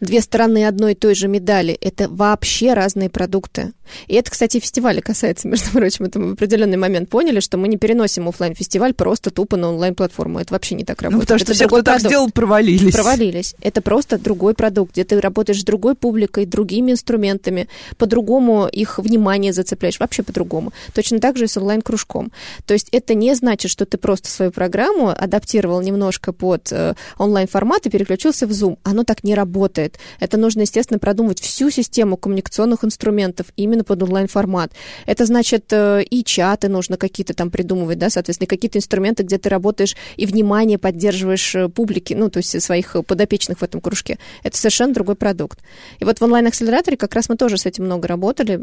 две 0.00 0.20
стороны 0.20 0.66
одной 0.66 0.92
и 0.92 0.96
той 0.96 1.14
же 1.14 1.28
медали, 1.28 1.74
это 1.74 2.08
вообще 2.08 2.74
разные 2.74 3.08
продукты. 3.08 3.72
И 4.08 4.14
это, 4.14 4.30
кстати, 4.30 4.58
фестиваля 4.58 5.00
касается, 5.00 5.48
между 5.48 5.70
прочим, 5.70 6.06
это 6.06 6.18
мы 6.18 6.30
в 6.30 6.32
определенный 6.32 6.76
момент 6.76 7.08
поняли, 7.08 7.40
что 7.40 7.56
мы 7.58 7.68
не 7.68 7.76
переносим 7.76 8.28
офлайн 8.28 8.54
фестиваль 8.54 8.94
просто 8.94 9.30
тупо 9.30 9.56
на 9.56 9.68
онлайн-платформу. 9.68 10.40
Это 10.40 10.52
вообще 10.52 10.74
не 10.74 10.84
так 10.84 11.00
ну, 11.02 11.10
работает. 11.10 11.20
Ну, 11.20 11.26
потому 11.26 11.38
что 11.40 11.54
все, 11.54 11.66
кто 11.66 11.82
так 11.82 12.00
сделал, 12.00 12.30
провалились. 12.30 12.92
Провалились. 12.92 13.54
Это 13.60 13.80
просто 13.80 14.18
другой 14.18 14.54
продукт, 14.54 14.92
где 14.92 15.04
ты 15.04 15.20
работаешь 15.20 15.60
с 15.60 15.64
другой 15.64 15.94
публикой, 15.94 16.46
другими 16.46 16.92
инструментами, 16.92 17.68
по-другому 17.96 18.66
их 18.66 18.95
внимание 19.02 19.52
зацепляешь, 19.52 20.00
вообще 20.00 20.22
по-другому. 20.22 20.72
Точно 20.94 21.18
так 21.18 21.36
же 21.36 21.44
и 21.44 21.48
с 21.48 21.56
онлайн-кружком. 21.56 22.32
То 22.66 22.74
есть 22.74 22.88
это 22.92 23.14
не 23.14 23.34
значит, 23.34 23.70
что 23.70 23.86
ты 23.86 23.98
просто 23.98 24.28
свою 24.28 24.50
программу 24.50 25.08
адаптировал 25.08 25.80
немножко 25.80 26.32
под 26.32 26.72
э, 26.72 26.94
онлайн-формат 27.18 27.86
и 27.86 27.90
переключился 27.90 28.46
в 28.46 28.50
Zoom. 28.50 28.78
Оно 28.82 29.04
так 29.04 29.24
не 29.24 29.34
работает. 29.34 29.98
Это 30.20 30.36
нужно, 30.36 30.62
естественно, 30.62 30.98
продумывать 30.98 31.40
всю 31.40 31.70
систему 31.70 32.16
коммуникационных 32.16 32.84
инструментов 32.84 33.46
именно 33.56 33.84
под 33.84 34.02
онлайн-формат. 34.02 34.72
Это 35.06 35.26
значит 35.26 35.72
э, 35.72 36.02
и 36.02 36.24
чаты 36.24 36.68
нужно 36.68 36.96
какие-то 36.96 37.34
там 37.34 37.50
придумывать, 37.50 37.98
да, 37.98 38.10
соответственно, 38.10 38.48
какие-то 38.48 38.78
инструменты, 38.78 39.22
где 39.22 39.38
ты 39.38 39.48
работаешь 39.48 39.96
и 40.16 40.26
внимание 40.26 40.78
поддерживаешь 40.78 41.54
э, 41.54 41.68
публики, 41.68 42.14
ну, 42.14 42.30
то 42.30 42.38
есть 42.38 42.60
своих 42.62 42.96
подопечных 43.06 43.58
в 43.58 43.62
этом 43.62 43.80
кружке. 43.80 44.18
Это 44.42 44.56
совершенно 44.56 44.94
другой 44.94 45.16
продукт. 45.16 45.58
И 45.98 46.04
вот 46.04 46.18
в 46.18 46.22
онлайн-акселераторе 46.22 46.96
как 46.96 47.14
раз 47.14 47.28
мы 47.28 47.36
тоже 47.36 47.58
с 47.58 47.66
этим 47.66 47.84
много 47.84 48.08
работали, 48.08 48.56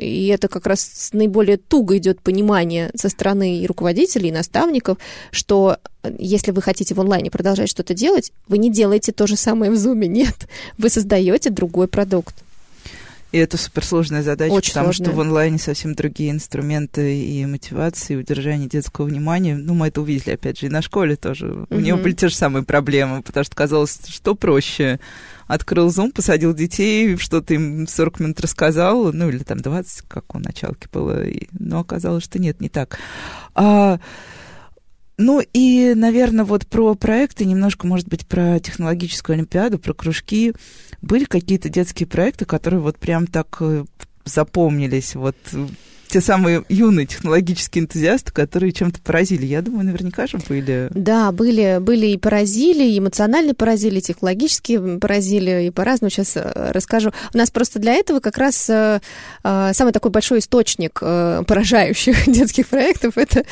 и 0.00 0.26
это 0.28 0.48
как 0.48 0.66
раз 0.66 1.10
наиболее 1.12 1.56
туго 1.56 1.96
идет 1.98 2.20
понимание 2.20 2.90
со 2.94 3.08
стороны 3.08 3.58
и 3.58 3.66
руководителей, 3.66 4.28
и 4.28 4.32
наставников, 4.32 4.98
что 5.30 5.78
э, 6.02 6.14
если 6.18 6.50
вы 6.50 6.62
хотите 6.62 6.94
в 6.94 7.00
онлайне 7.00 7.30
продолжать 7.30 7.68
что-то 7.68 7.94
делать, 7.94 8.32
вы 8.48 8.58
не 8.58 8.70
делаете 8.70 9.12
то 9.12 9.26
же 9.26 9.36
самое 9.36 9.70
в 9.70 9.74
Zoom, 9.74 10.06
нет. 10.06 10.48
Вы 10.78 10.88
создаете 10.88 11.50
другой 11.50 11.88
продукт. 11.88 12.34
И 13.32 13.38
это 13.38 13.56
суперсложная 13.56 14.22
задача, 14.22 14.52
Очень 14.52 14.72
потому 14.72 14.92
сложная. 14.92 15.06
что 15.06 15.16
в 15.16 15.20
онлайне 15.22 15.58
совсем 15.58 15.94
другие 15.94 16.30
инструменты 16.30 17.18
и 17.18 17.46
мотивации, 17.46 18.12
и 18.12 18.16
удержание 18.16 18.68
детского 18.68 19.06
внимания. 19.06 19.56
Ну, 19.56 19.72
мы 19.72 19.88
это 19.88 20.02
увидели, 20.02 20.34
опять 20.34 20.58
же, 20.58 20.66
и 20.66 20.68
на 20.68 20.82
школе 20.82 21.16
тоже. 21.16 21.46
Mm-hmm. 21.46 21.66
У 21.76 21.80
него 21.80 21.98
были 21.98 22.12
те 22.12 22.28
же 22.28 22.36
самые 22.36 22.62
проблемы, 22.62 23.22
потому 23.22 23.44
что 23.44 23.56
казалось, 23.56 23.98
что 24.06 24.34
проще. 24.34 25.00
Открыл 25.46 25.88
Zoom, 25.88 26.12
посадил 26.12 26.54
детей, 26.54 27.16
что-то 27.16 27.54
им 27.54 27.86
40 27.86 28.20
минут 28.20 28.40
рассказал, 28.40 29.12
ну, 29.12 29.30
или 29.30 29.38
там 29.38 29.58
20, 29.58 30.02
как 30.08 30.34
у 30.34 30.38
началки 30.38 30.86
было. 30.92 31.24
Но 31.58 31.80
оказалось, 31.80 32.24
что 32.24 32.38
нет, 32.38 32.60
не 32.60 32.68
так. 32.68 32.98
А, 33.54 33.98
ну 35.18 35.42
и, 35.52 35.94
наверное, 35.94 36.44
вот 36.44 36.66
про 36.66 36.94
проекты, 36.94 37.44
немножко, 37.44 37.86
может 37.86 38.08
быть, 38.08 38.26
про 38.26 38.58
технологическую 38.60 39.34
олимпиаду, 39.34 39.78
про 39.78 39.94
кружки. 39.94 40.52
Были 41.02 41.24
какие-то 41.24 41.68
детские 41.68 42.06
проекты, 42.06 42.44
которые 42.44 42.80
вот 42.80 42.96
прям 42.98 43.26
так 43.26 43.56
э, 43.60 43.84
запомнились, 44.24 45.14
вот 45.14 45.36
те 46.12 46.20
самые 46.20 46.62
юные 46.68 47.06
технологические 47.06 47.84
энтузиасты, 47.84 48.32
которые 48.32 48.72
чем-то 48.72 49.00
поразили. 49.00 49.46
Я 49.46 49.62
думаю, 49.62 49.86
наверняка 49.86 50.26
же 50.26 50.38
были. 50.46 50.88
Да, 50.90 51.32
были, 51.32 51.78
были 51.80 52.08
и 52.08 52.18
поразили, 52.18 52.84
и 52.84 52.98
эмоционально 52.98 53.54
поразили, 53.54 53.98
и 53.98 54.02
технологически 54.02 54.98
поразили, 54.98 55.68
и 55.68 55.70
по-разному 55.70 56.10
сейчас 56.10 56.36
э, 56.36 56.70
расскажу. 56.72 57.12
У 57.32 57.38
нас 57.38 57.50
просто 57.50 57.78
для 57.78 57.94
этого 57.94 58.20
как 58.20 58.36
раз 58.36 58.68
э, 58.68 59.00
э, 59.42 59.70
самый 59.72 59.94
такой 59.94 60.10
большой 60.10 60.40
источник 60.40 61.00
поражающих 61.00 62.26
детских 62.30 62.68
проектов, 62.68 63.16
это 63.16 63.44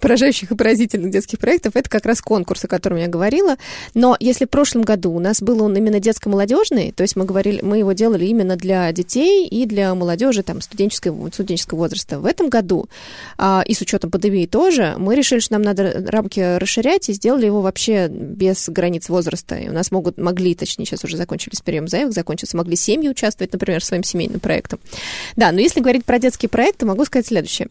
поражающих 0.00 0.52
и 0.52 0.54
поразительных 0.54 1.10
детских 1.10 1.40
проектов, 1.40 1.72
это 1.74 1.90
как 1.90 2.06
раз 2.06 2.20
конкурс, 2.20 2.64
о 2.64 2.68
котором 2.68 2.98
я 2.98 3.08
говорила. 3.08 3.56
Но 3.94 4.16
если 4.20 4.44
в 4.44 4.50
прошлом 4.50 4.82
году 4.82 5.10
у 5.10 5.18
нас 5.18 5.42
был 5.42 5.60
он 5.64 5.76
именно 5.76 5.98
детско-молодежный, 5.98 6.92
то 6.92 7.02
есть 7.02 7.16
мы 7.16 7.24
говорили, 7.24 7.60
мы 7.60 7.78
его 7.78 7.92
делали 7.92 8.26
именно 8.26 8.54
для 8.54 8.92
детей 8.92 9.48
и 9.48 9.66
для 9.66 9.92
молодежи, 9.96 10.44
там, 10.44 10.60
студенческого, 10.60 11.28
студенческого 11.32 11.78
возраста, 11.78 12.03
возраста. 12.04 12.18
В 12.18 12.26
этом 12.26 12.48
году, 12.48 12.86
а, 13.38 13.62
и 13.66 13.74
с 13.74 13.80
учетом 13.80 14.10
пандемии 14.10 14.46
тоже, 14.46 14.94
мы 14.98 15.14
решили, 15.14 15.40
что 15.40 15.54
нам 15.54 15.62
надо 15.62 16.04
рамки 16.08 16.58
расширять, 16.58 17.08
и 17.08 17.12
сделали 17.12 17.46
его 17.46 17.60
вообще 17.60 18.08
без 18.08 18.68
границ 18.68 19.08
возраста. 19.08 19.56
И 19.56 19.68
у 19.68 19.72
нас 19.72 19.90
могут, 19.90 20.18
могли, 20.18 20.54
точнее, 20.54 20.84
сейчас 20.86 21.04
уже 21.04 21.16
закончились 21.16 21.60
прием 21.60 21.88
заявок, 21.88 22.14
закончился, 22.14 22.56
могли 22.56 22.76
семьи 22.76 23.08
участвовать, 23.08 23.52
например, 23.52 23.82
своим 23.84 24.04
семейным 24.04 24.40
проектом. 24.40 24.78
Да, 25.36 25.52
но 25.52 25.60
если 25.60 25.80
говорить 25.80 26.04
про 26.04 26.18
детские 26.18 26.48
проекты, 26.48 26.86
могу 26.86 27.04
сказать 27.04 27.26
следующее. 27.26 27.68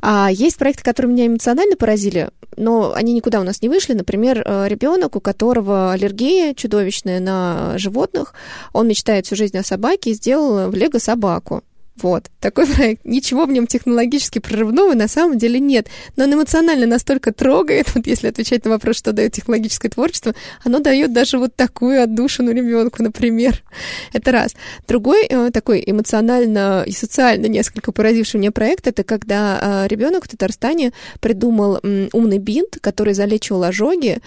А, 0.00 0.28
есть 0.30 0.56
проекты, 0.56 0.82
которые 0.82 1.12
меня 1.12 1.26
эмоционально 1.26 1.76
поразили, 1.76 2.30
но 2.56 2.92
они 2.94 3.12
никуда 3.12 3.40
у 3.40 3.44
нас 3.44 3.62
не 3.62 3.68
вышли. 3.68 3.94
Например, 3.94 4.42
э, 4.44 4.68
ребенок, 4.68 5.16
у 5.16 5.20
которого 5.20 5.92
аллергия 5.92 6.54
чудовищная 6.54 7.20
на 7.20 7.78
животных, 7.78 8.34
он 8.72 8.88
мечтает 8.88 9.26
всю 9.26 9.36
жизнь 9.36 9.56
о 9.56 9.62
собаке 9.62 10.10
и 10.10 10.14
сделал 10.14 10.70
в 10.70 10.74
Лего 10.74 10.98
собаку. 10.98 11.62
Вот, 12.02 12.30
такой 12.40 12.66
проект. 12.66 13.04
Ничего 13.04 13.44
в 13.44 13.50
нем 13.50 13.66
технологически 13.66 14.38
прорывного 14.38 14.94
на 14.94 15.08
самом 15.08 15.38
деле 15.38 15.60
нет. 15.60 15.88
Но 16.16 16.24
он 16.24 16.34
эмоционально 16.34 16.86
настолько 16.86 17.32
трогает, 17.32 17.86
вот 17.94 18.06
если 18.06 18.28
отвечать 18.28 18.64
на 18.64 18.70
вопрос, 18.70 18.96
что 18.96 19.12
дает 19.12 19.32
технологическое 19.32 19.90
творчество, 19.90 20.34
оно 20.64 20.80
дает 20.80 21.12
даже 21.12 21.38
вот 21.38 21.54
такую 21.54 22.02
отдушину 22.02 22.52
ребенку, 22.52 23.02
например. 23.02 23.62
Это 24.12 24.32
раз. 24.32 24.54
Другой 24.88 25.26
э, 25.26 25.50
такой 25.52 25.82
эмоционально 25.84 26.84
и 26.86 26.92
социально 26.92 27.46
несколько 27.46 27.92
поразивший 27.92 28.40
меня 28.40 28.52
проект, 28.52 28.86
это 28.86 29.04
когда 29.04 29.84
э, 29.84 29.88
ребенок 29.88 30.24
в 30.24 30.28
Татарстане 30.28 30.92
придумал 31.20 31.80
умный 32.12 32.38
бинт, 32.38 32.78
который 32.80 33.14
залечивал 33.14 33.64
ожоги, 33.64 34.18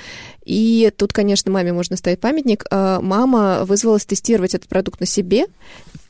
и 0.45 0.91
тут, 0.95 1.13
конечно, 1.13 1.51
маме 1.51 1.71
можно 1.71 1.95
ставить 1.95 2.19
памятник. 2.19 2.65
Э, 2.69 2.99
мама 3.01 3.63
вызвалась 3.65 4.05
тестировать 4.05 4.53
этот 4.53 4.69
продукт 4.69 4.99
на 4.99 5.05
себе, 5.05 5.45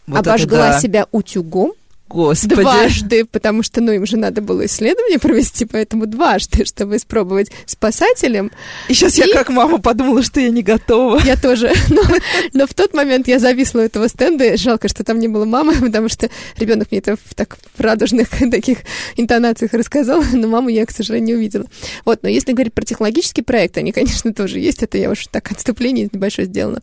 вот 0.08 0.28
обожгла 0.28 0.72
да. 0.72 0.80
себя 0.80 1.08
утюгом. 1.12 1.74
Господи. 2.14 2.62
Дважды, 2.62 3.26
потому 3.26 3.64
что, 3.64 3.82
ну, 3.82 3.92
им 3.92 4.06
же 4.06 4.18
надо 4.18 4.42
было 4.42 4.68
исследование 4.68 5.18
провести, 5.18 5.66
поэтому 5.66 6.06
дважды, 6.06 6.64
чтобы 6.66 6.98
испробовать 6.98 7.52
спасателем. 7.66 8.52
И 8.88 8.94
сейчас 8.94 9.18
и... 9.18 9.22
я 9.22 9.34
как 9.34 9.50
мама 9.50 9.80
подумала, 9.80 10.22
что 10.22 10.40
я 10.40 10.52
не 10.52 10.62
готова. 10.62 11.20
Я 11.26 11.36
тоже. 11.36 11.74
Но, 11.90 12.02
но 12.54 12.68
в 12.68 12.74
тот 12.74 12.94
момент 12.94 13.28
я 13.28 13.40
зависла 13.40 13.80
у 13.80 13.84
этого 13.84 14.08
стенда. 14.08 14.58
Жалко, 14.58 14.88
что 14.88 15.04
там 15.04 15.20
не 15.20 15.28
было 15.28 15.46
мамы, 15.46 15.74
потому 15.82 16.08
что 16.08 16.30
ребенок 16.58 16.92
мне 16.92 17.00
это 17.00 17.16
в 17.16 17.34
так 17.34 17.58
в 17.76 17.82
радужных 17.82 18.30
таких 18.52 18.80
интонациях 19.16 19.74
рассказал, 19.74 20.24
но 20.34 20.48
маму 20.48 20.70
я, 20.70 20.86
к 20.86 20.92
сожалению, 20.92 21.28
не 21.28 21.34
увидела. 21.36 21.66
Вот, 22.06 22.22
но 22.22 22.30
если 22.30 22.52
говорить 22.52 22.74
про 22.74 22.86
технологический 22.86 23.42
проект, 23.42 23.78
они, 23.78 23.92
конечно, 23.92 24.34
тоже 24.34 24.60
есть. 24.60 24.84
Это 24.84 24.98
я 24.98 25.10
уж 25.10 25.28
так 25.28 25.52
отступление 25.52 26.10
небольшое 26.12 26.48
сделано. 26.48 26.82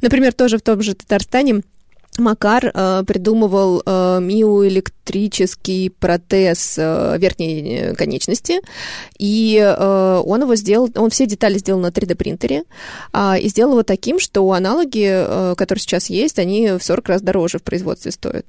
Например, 0.00 0.32
тоже 0.32 0.56
в 0.56 0.62
том 0.62 0.80
же 0.82 0.94
Татарстане 0.94 1.62
Макар 2.18 2.70
э, 2.74 3.04
придумывал 3.06 3.82
э, 3.86 4.18
миоэлектрический 4.20 5.90
протез 5.90 6.76
э, 6.76 7.16
верхней 7.18 7.78
э, 7.78 7.94
конечности, 7.94 8.60
и 9.18 9.56
э, 9.58 10.22
он 10.24 10.42
его 10.42 10.56
сделал, 10.56 10.90
он 10.96 11.10
все 11.10 11.26
детали 11.26 11.58
сделал 11.58 11.80
на 11.80 11.88
3D 11.88 12.16
принтере, 12.16 12.64
э, 13.12 13.38
и 13.40 13.48
сделал 13.48 13.72
его 13.72 13.82
таким, 13.84 14.18
что 14.18 14.50
аналоги, 14.52 15.08
э, 15.08 15.54
которые 15.56 15.80
сейчас 15.80 16.10
есть, 16.10 16.38
они 16.38 16.72
в 16.72 16.82
40 16.82 17.08
раз 17.08 17.22
дороже 17.22 17.58
в 17.58 17.62
производстве 17.62 18.10
стоят. 18.10 18.44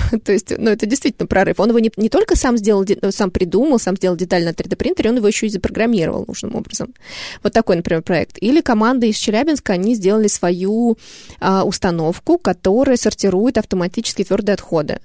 То 0.24 0.32
есть, 0.32 0.52
ну, 0.56 0.70
это 0.70 0.86
действительно 0.86 1.26
прорыв. 1.26 1.60
Он 1.60 1.68
его 1.68 1.78
не, 1.78 1.90
не 1.96 2.08
только 2.08 2.36
сам 2.36 2.56
сделал, 2.56 2.84
сам 3.10 3.30
придумал, 3.30 3.78
сам 3.78 3.96
сделал 3.96 4.16
деталь 4.16 4.44
на 4.44 4.50
3D-принтере, 4.50 5.10
он 5.10 5.16
его 5.16 5.28
еще 5.28 5.46
и 5.46 5.50
запрограммировал 5.50 6.24
нужным 6.26 6.54
образом. 6.56 6.94
Вот 7.42 7.52
такой, 7.52 7.76
например, 7.76 8.02
проект. 8.02 8.36
Или 8.40 8.60
команда 8.60 9.06
из 9.06 9.16
Челябинска, 9.16 9.74
они 9.74 9.94
сделали 9.94 10.28
свою 10.28 10.98
а, 11.40 11.64
установку, 11.64 12.38
которая 12.38 12.96
сортирует 12.96 13.58
автоматически 13.58 14.24
твердые 14.24 14.54
отходы. 14.54 15.00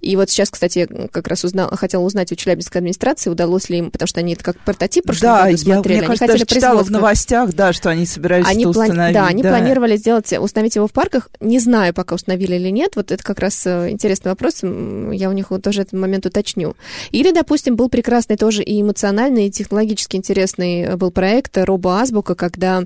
И 0.00 0.16
вот 0.16 0.30
сейчас, 0.30 0.50
кстати, 0.50 0.88
как 1.12 1.28
раз 1.28 1.44
узнал, 1.44 1.70
хотела 1.76 2.02
узнать 2.02 2.32
у 2.32 2.34
Челябинской 2.34 2.80
администрации, 2.80 3.30
удалось 3.30 3.68
ли 3.68 3.78
им, 3.78 3.90
потому 3.90 4.06
что 4.06 4.20
они 4.20 4.34
это 4.34 4.44
как 4.44 4.58
прототип 4.60 5.04
прошлого 5.04 5.32
да, 5.32 5.44
года 5.46 5.56
смотрели. 5.56 5.94
Я, 5.94 5.98
мне 6.00 6.06
кажется, 6.06 6.26
даже 6.26 6.46
читала 6.46 6.82
в 6.82 6.90
новостях, 6.90 7.52
да, 7.54 7.72
что 7.72 7.90
они 7.90 8.06
собирались 8.06 8.46
они 8.46 8.64
это 8.64 8.70
установить. 8.70 9.14
Да, 9.14 9.26
они 9.26 9.42
да. 9.42 9.50
планировали 9.50 9.96
сделать, 9.96 10.32
установить 10.32 10.76
его 10.76 10.86
в 10.86 10.92
парках. 10.92 11.28
Не 11.40 11.58
знаю, 11.58 11.94
пока 11.94 12.14
установили 12.14 12.56
или 12.56 12.68
нет. 12.68 12.96
Вот 12.96 13.10
это 13.10 13.22
как 13.22 13.38
раз 13.38 13.66
э, 13.66 13.90
интересно 13.90 14.19
интересный 14.20 14.30
вопрос, 14.30 14.62
я 14.62 15.28
у 15.28 15.32
них 15.32 15.50
вот 15.50 15.62
тоже 15.62 15.82
этот 15.82 15.94
момент 15.94 16.26
уточню. 16.26 16.74
Или, 17.10 17.32
допустим, 17.32 17.76
был 17.76 17.88
прекрасный 17.88 18.36
тоже 18.36 18.62
и 18.62 18.80
эмоциональный, 18.80 19.46
и 19.46 19.50
технологически 19.50 20.16
интересный 20.16 20.82
э, 20.82 20.96
был 20.96 21.10
проект 21.10 21.56
«Робоазбука», 21.56 22.34
когда 22.34 22.84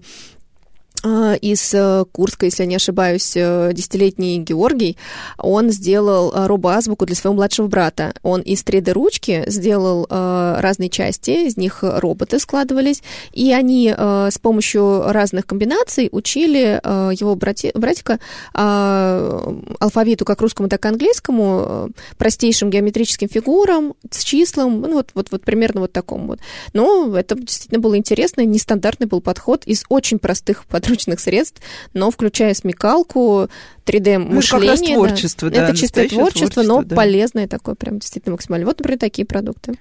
из 1.04 1.74
э, 1.74 2.04
Курска, 2.12 2.46
если 2.46 2.62
я 2.62 2.66
не 2.66 2.76
ошибаюсь, 2.76 3.32
э, 3.36 3.72
десятилетний 3.74 4.38
Георгий, 4.38 4.96
он 5.36 5.70
сделал 5.70 6.32
э, 6.32 6.46
робоазбуку 6.46 7.04
для 7.04 7.14
своего 7.14 7.36
младшего 7.36 7.66
брата. 7.66 8.14
Он 8.22 8.40
из 8.40 8.64
3D-ручки 8.64 9.44
сделал 9.46 10.06
разные 10.08 10.88
части, 10.88 11.46
из 11.46 11.56
них 11.56 11.78
роботы 11.82 12.38
складывались, 12.38 13.02
и 13.32 13.52
они 13.52 13.92
с 13.94 14.38
помощью 14.40 15.04
разных 15.10 15.46
комбинаций 15.46 16.08
учили 16.10 16.80
его 17.14 17.34
брати, 17.34 17.70
братика 17.74 18.18
алфавиту 18.52 20.24
как 20.24 20.40
русскому, 20.40 20.68
так 20.68 20.84
и 20.84 20.88
английскому, 20.88 21.90
простейшим 22.16 22.70
геометрическим 22.70 23.28
фигурам, 23.28 23.94
с 24.10 24.22
числом, 24.22 24.80
ну, 24.80 24.94
вот, 24.94 25.10
вот, 25.14 25.28
вот 25.30 25.42
примерно 25.42 25.80
вот 25.82 25.92
такому 25.92 26.28
вот. 26.28 26.40
Но 26.72 27.16
это 27.16 27.34
действительно 27.34 27.80
было 27.80 27.96
интересно, 27.96 28.44
нестандартный 28.44 29.06
был 29.06 29.20
подход 29.20 29.64
из 29.64 29.84
очень 29.88 30.18
простых 30.18 30.64
подручных 30.66 30.93
подручных 30.94 31.20
средств, 31.20 31.60
но 31.92 32.10
включая 32.10 32.54
смекалку, 32.54 33.48
3D-мышление. 33.84 34.96
Ну, 34.96 35.04
это 35.04 35.08
творчество, 35.08 35.50
да. 35.50 35.56
да 35.56 35.68
это 35.68 35.76
чистое 35.76 36.08
творчество, 36.08 36.48
творчество, 36.48 36.62
но 36.62 36.82
да. 36.82 36.96
полезное 36.96 37.48
такое, 37.48 37.74
прям 37.74 37.98
действительно 37.98 38.32
максимально. 38.32 38.66
Вот, 38.66 38.78
например, 38.78 38.98
такие 38.98 39.26
продукты. 39.26 39.74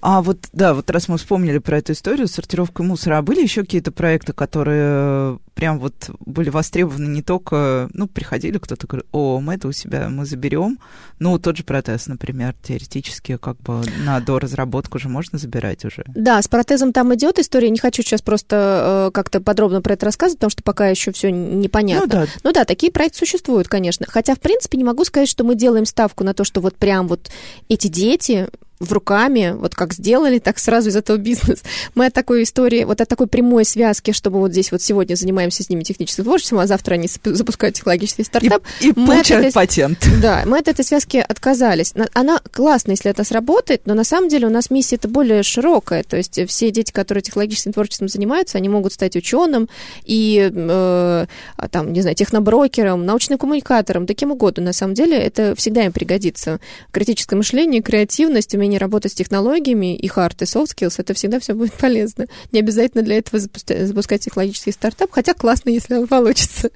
А 0.00 0.22
вот, 0.22 0.38
да, 0.52 0.74
вот 0.74 0.90
раз 0.90 1.08
мы 1.08 1.18
вспомнили 1.18 1.58
про 1.58 1.78
эту 1.78 1.92
историю 1.92 2.28
с 2.28 2.32
сортировкой 2.32 2.86
мусора, 2.86 3.18
а 3.18 3.22
были 3.22 3.42
еще 3.42 3.62
какие-то 3.62 3.90
проекты, 3.90 4.32
которые 4.32 5.38
прям 5.58 5.80
вот 5.80 6.10
были 6.20 6.50
востребованы 6.50 7.08
не 7.08 7.20
только, 7.20 7.88
ну, 7.92 8.06
приходили, 8.06 8.58
кто-то 8.58 8.86
говорит, 8.86 9.08
о, 9.10 9.40
мы 9.40 9.54
это 9.54 9.66
у 9.66 9.72
себя, 9.72 10.08
мы 10.08 10.24
заберем. 10.24 10.78
Ну, 11.18 11.36
тот 11.40 11.56
же 11.56 11.64
протез, 11.64 12.06
например, 12.06 12.54
теоретически 12.62 13.36
как 13.38 13.56
бы 13.62 13.82
на 14.04 14.20
доразработку 14.20 15.00
же 15.00 15.08
можно 15.08 15.36
забирать 15.36 15.84
уже. 15.84 16.04
Да, 16.14 16.40
с 16.40 16.46
протезом 16.46 16.92
там 16.92 17.12
идет 17.16 17.40
история. 17.40 17.70
Не 17.70 17.78
хочу 17.80 18.02
сейчас 18.02 18.22
просто 18.22 19.08
э, 19.08 19.10
как-то 19.12 19.40
подробно 19.40 19.82
про 19.82 19.94
это 19.94 20.06
рассказывать, 20.06 20.38
потому 20.38 20.50
что 20.50 20.62
пока 20.62 20.86
еще 20.86 21.10
все 21.10 21.32
непонятно. 21.32 22.06
Ну 22.06 22.26
да. 22.26 22.26
ну 22.44 22.52
да, 22.52 22.64
такие 22.64 22.92
проекты 22.92 23.18
существуют, 23.18 23.66
конечно. 23.66 24.06
Хотя, 24.08 24.36
в 24.36 24.40
принципе, 24.40 24.78
не 24.78 24.84
могу 24.84 25.04
сказать, 25.04 25.28
что 25.28 25.42
мы 25.42 25.56
делаем 25.56 25.86
ставку 25.86 26.22
на 26.22 26.34
то, 26.34 26.44
что 26.44 26.60
вот 26.60 26.76
прям 26.76 27.08
вот 27.08 27.32
эти 27.68 27.88
дети 27.88 28.46
в 28.80 28.92
руками, 28.92 29.54
вот 29.58 29.74
как 29.74 29.92
сделали, 29.92 30.38
так 30.38 30.58
сразу 30.58 30.88
из 30.88 30.96
этого 30.96 31.16
бизнес. 31.16 31.62
Мы 31.94 32.06
от 32.06 32.14
такой 32.14 32.44
истории, 32.44 32.84
вот 32.84 33.00
от 33.00 33.08
такой 33.08 33.26
прямой 33.26 33.64
связки, 33.64 34.12
чтобы 34.12 34.38
вот 34.38 34.52
здесь 34.52 34.70
вот 34.72 34.82
сегодня 34.82 35.14
занимаемся 35.14 35.47
с 35.50 35.68
ними 35.68 35.82
техническим 35.82 36.24
творчеством, 36.24 36.58
а 36.58 36.66
завтра 36.66 36.94
они 36.94 37.08
запускают 37.24 37.76
технологический 37.76 38.24
стартап. 38.24 38.62
И, 38.80 38.88
и 38.88 38.92
получают 38.92 39.46
этой, 39.46 39.54
патент. 39.54 40.06
Да, 40.20 40.42
мы 40.46 40.58
от 40.58 40.68
этой 40.68 40.84
связки 40.84 41.16
отказались. 41.16 41.94
Она 42.12 42.40
классно, 42.50 42.92
если 42.92 43.10
это 43.10 43.24
сработает, 43.24 43.86
но 43.86 43.94
на 43.94 44.04
самом 44.04 44.28
деле 44.28 44.46
у 44.46 44.50
нас 44.50 44.70
миссия 44.70 44.96
это 44.96 45.08
более 45.08 45.42
широкая. 45.42 46.02
То 46.02 46.16
есть 46.16 46.40
все 46.48 46.70
дети, 46.70 46.92
которые 46.92 47.22
технологическим 47.22 47.72
творчеством 47.72 48.08
занимаются, 48.08 48.58
они 48.58 48.68
могут 48.68 48.92
стать 48.92 49.16
ученым 49.16 49.68
и, 50.04 50.50
э, 50.52 51.26
там, 51.70 51.92
не 51.92 52.00
знаю, 52.00 52.16
техноброкером, 52.16 53.04
научным 53.04 53.38
коммуникатором, 53.38 54.06
таким 54.06 54.32
угодно. 54.32 54.64
На 54.64 54.72
самом 54.72 54.94
деле 54.94 55.16
это 55.16 55.54
всегда 55.56 55.84
им 55.84 55.92
пригодится. 55.92 56.60
Критическое 56.90 57.36
мышление, 57.36 57.82
креативность, 57.82 58.54
умение 58.54 58.78
работать 58.78 59.12
с 59.12 59.14
технологиями, 59.14 59.96
и 59.96 60.08
hard, 60.08 60.36
и 60.40 60.44
soft 60.44 60.74
skills, 60.76 60.94
это 60.98 61.14
всегда 61.14 61.40
все 61.40 61.54
будет 61.54 61.72
полезно. 61.74 62.26
Не 62.52 62.60
обязательно 62.60 63.02
для 63.02 63.18
этого 63.18 63.40
запускать, 63.40 63.86
запускать 63.86 64.22
технологический 64.22 64.72
стартап, 64.72 65.10
хотя 65.12 65.34
классно, 65.38 65.70
если 65.70 65.94
он 65.94 66.06
получится. 66.06 66.70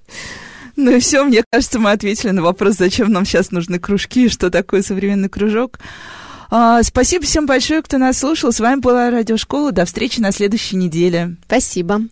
Ну 0.76 0.90
и 0.90 1.00
все, 1.00 1.22
мне 1.24 1.44
кажется, 1.50 1.78
мы 1.78 1.90
ответили 1.90 2.30
на 2.30 2.42
вопрос, 2.42 2.76
зачем 2.76 3.12
нам 3.12 3.26
сейчас 3.26 3.50
нужны 3.50 3.78
кружки, 3.78 4.28
что 4.28 4.50
такое 4.50 4.82
современный 4.82 5.28
кружок. 5.28 5.78
А, 6.50 6.82
спасибо 6.82 7.24
всем 7.24 7.46
большое, 7.46 7.82
кто 7.82 7.98
нас 7.98 8.18
слушал. 8.18 8.52
С 8.52 8.60
вами 8.60 8.80
была 8.80 9.10
Радиошкола. 9.10 9.72
До 9.72 9.84
встречи 9.84 10.20
на 10.20 10.32
следующей 10.32 10.76
неделе. 10.76 11.36
Спасибо. 11.46 12.02